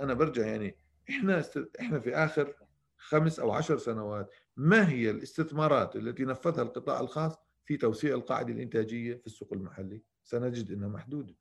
أنا 0.00 0.14
برجع 0.14 0.46
يعني 0.46 0.76
إحنا 1.10 1.40
است... 1.40 1.60
إحنا 1.80 2.00
في 2.00 2.14
آخر 2.14 2.54
خمس 2.96 3.40
أو 3.40 3.50
عشر 3.52 3.78
سنوات 3.78 4.30
ما 4.56 4.88
هي 4.88 5.10
الاستثمارات 5.10 5.96
التي 5.96 6.24
نفذها 6.24 6.62
القطاع 6.62 7.00
الخاص 7.00 7.36
في 7.64 7.76
توسيع 7.76 8.14
القاعدة 8.14 8.52
الإنتاجية 8.52 9.14
في 9.14 9.26
السوق 9.26 9.52
المحلي؟ 9.52 10.02
سنجد 10.24 10.70
إنها 10.70 10.88
محدودة. 10.88 11.34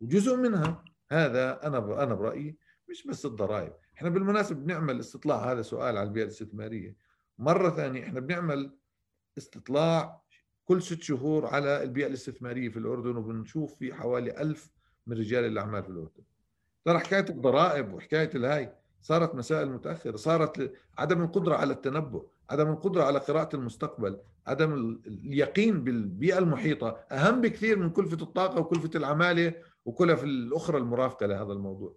وجزء 0.00 0.36
منها 0.36 0.84
هذا 1.10 1.66
أنا 1.66 2.02
أنا 2.02 2.14
برأيي 2.14 2.56
مش 2.90 3.06
بس 3.06 3.26
الضرائب. 3.26 3.72
إحنا 3.98 4.08
بالمناسبة 4.10 4.60
بنعمل 4.60 5.00
استطلاع 5.00 5.52
هذا 5.52 5.62
سؤال 5.62 5.96
على 5.96 6.02
البيئة 6.02 6.24
الاستثمارية. 6.24 6.96
مرة 7.38 7.70
ثانية 7.70 8.04
إحنا 8.04 8.20
بنعمل 8.20 8.72
استطلاع 9.38 10.22
كل 10.64 10.82
ست 10.82 11.02
شهور 11.02 11.46
على 11.46 11.82
البيئة 11.82 12.06
الاستثمارية 12.06 12.68
في 12.68 12.78
الأردن 12.78 13.16
وبنشوف 13.16 13.74
في 13.74 13.94
حوالي 13.94 14.40
ألف 14.42 14.70
من 15.06 15.16
رجال 15.16 15.44
الأعمال 15.44 15.82
في 15.82 15.88
الأردن. 15.88 16.22
ترى 16.84 16.98
حكاية 16.98 17.26
الضرائب 17.30 17.92
وحكاية 17.92 18.30
الهاي 18.34 18.72
صارت 19.02 19.34
مسائل 19.34 19.70
متأخرة 19.70 20.16
صارت 20.16 20.72
عدم 20.98 21.22
القدرة 21.22 21.54
على 21.56 21.72
التنبؤ 21.72 22.26
عدم 22.50 22.70
القدرة 22.70 23.02
على 23.02 23.18
قراءة 23.18 23.56
المستقبل 23.56 24.18
عدم 24.46 25.00
اليقين 25.06 25.84
بالبيئة 25.84 26.38
المحيطة 26.38 26.88
أهم 27.12 27.40
بكثير 27.40 27.78
من 27.78 27.90
كلفة 27.90 28.22
الطاقة 28.22 28.60
وكلفة 28.60 28.90
العمالة 28.94 29.54
وكلف 29.84 30.24
الأخرى 30.24 30.78
المرافقة 30.78 31.26
لهذا 31.26 31.52
الموضوع. 31.52 31.96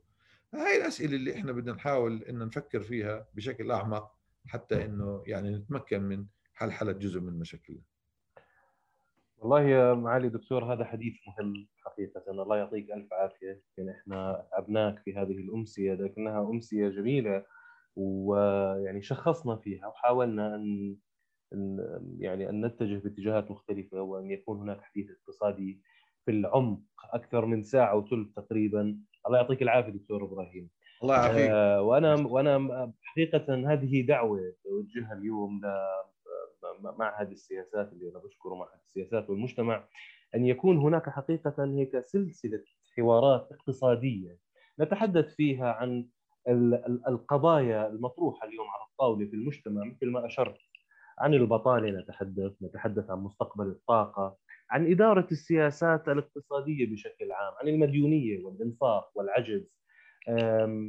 هاي 0.54 0.78
الأسئلة 0.78 1.16
اللي 1.16 1.36
إحنا 1.36 1.52
بدنا 1.52 1.74
نحاول 1.74 2.24
إن 2.24 2.40
نفكر 2.40 2.80
فيها 2.80 3.28
بشكل 3.34 3.72
أعمق 3.72 4.12
حتى 4.48 4.86
إنه 4.86 5.24
يعني 5.28 5.56
نتمكن 5.56 6.02
من 6.04 6.26
حلحله 6.54 6.92
جزء 6.92 7.20
من 7.20 7.40
مشاكلنا. 7.40 7.82
والله 9.38 9.62
يا 9.62 9.94
معالي 9.94 10.30
دكتور 10.30 10.74
هذا 10.74 10.86
حديث 10.86 11.14
مهم 11.28 11.68
حقيقة. 11.86 12.24
الله 12.32 12.58
يعطيك 12.58 12.92
ألف 12.92 13.14
عافية. 13.14 13.62
يعني 13.78 13.92
إحنا 13.92 14.48
أبناك 14.54 15.00
في 15.00 15.16
هذه 15.16 15.32
الأمسية 15.32 15.94
لكنها 15.94 16.42
أمسية 16.42 16.90
جميلة 16.90 17.46
ويعني 17.96 19.02
شخصنا 19.02 19.56
فيها 19.56 19.88
وحاولنا 19.88 20.56
أن 20.56 20.98
يعني 22.20 22.50
أن 22.50 22.66
نتجه 22.66 22.98
باتجاهات 22.98 23.52
مختلفة 23.52 24.02
وأن 24.02 24.32
يكون 24.32 24.60
هناك 24.60 24.82
حديث 24.82 25.12
اقتصادي 25.12 25.82
في 26.26 26.32
العمق 26.32 26.82
أكثر 27.14 27.46
من 27.46 27.64
ساعة 27.64 27.96
وثلث 27.96 28.34
تقريبا. 28.36 28.98
الله 29.28 29.38
يعطيك 29.38 29.62
العافية 29.62 29.92
دكتور 29.92 30.24
إبراهيم. 30.24 30.70
الله 31.04 31.16
يعافيك. 31.16 31.50
آه 31.52 31.82
وأنا 31.82 32.16
وأنا 32.28 32.94
حقيقة 33.04 33.74
هذه 33.74 34.02
دعوة 34.02 34.54
أوجهها 34.66 35.14
اليوم 35.14 35.62
لمعهد 36.84 37.32
السياسات 37.32 37.94
اللي 37.94 38.10
أنا 38.10 38.20
بشكره 38.20 38.56
معهد 38.56 38.80
السياسات 38.86 39.30
والمجتمع 39.30 39.88
أن 40.36 40.46
يكون 40.46 40.78
هناك 40.78 41.10
حقيقة 41.10 41.56
هيك 41.60 42.00
سلسلة 42.00 42.64
حوارات 42.98 43.50
اقتصادية 43.52 44.38
نتحدث 44.80 45.36
فيها 45.36 45.72
عن 45.72 46.08
القضايا 47.08 47.88
المطروحة 47.88 48.48
اليوم 48.48 48.68
على 48.68 48.90
الطاولة 48.92 49.26
في 49.26 49.34
المجتمع 49.34 49.84
مثل 49.84 50.10
ما 50.12 50.26
أشرت 50.26 50.58
عن 51.20 51.34
البطالة 51.34 52.00
نتحدث 52.00 52.52
نتحدث 52.62 53.10
عن 53.10 53.18
مستقبل 53.18 53.66
الطاقة 53.66 54.38
عن 54.72 54.92
إدارة 54.92 55.28
السياسات 55.32 56.10
الاقتصادية 56.10 56.92
بشكل 56.92 57.32
عام 57.32 57.54
عن 57.62 57.68
المديونية 57.68 58.46
والإنفاق 58.46 59.12
والعجز 59.16 59.72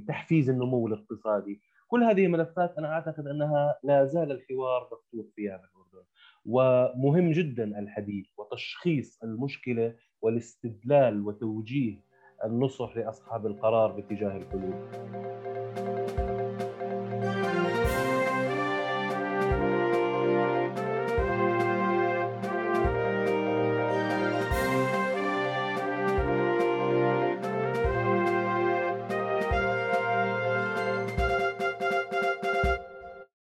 تحفيز 0.09 0.51
النمو 0.51 0.87
الاقتصادي. 0.87 1.61
كل 1.89 2.03
هذه 2.05 2.29
ملفات 2.29 2.79
أنا 2.79 2.93
أعتقد 2.93 3.27
أنها 3.27 3.79
لا 3.85 4.05
زال 4.05 4.33
الحوار 4.33 4.89
مفتوح 4.93 5.27
فيها 5.37 5.59
في 5.59 5.65
الأردن. 5.65 6.09
ومهم 6.45 7.33
جدا 7.33 7.79
الحديث 7.79 8.27
وتشخيص 8.39 9.23
المشكلة 9.23 9.95
والاستدلال 10.23 11.27
وتوجيه 11.27 11.97
النصح 12.45 12.97
لأصحاب 12.97 13.47
القرار 13.47 13.93
باتجاه 13.93 14.37
الحلول 14.37 14.75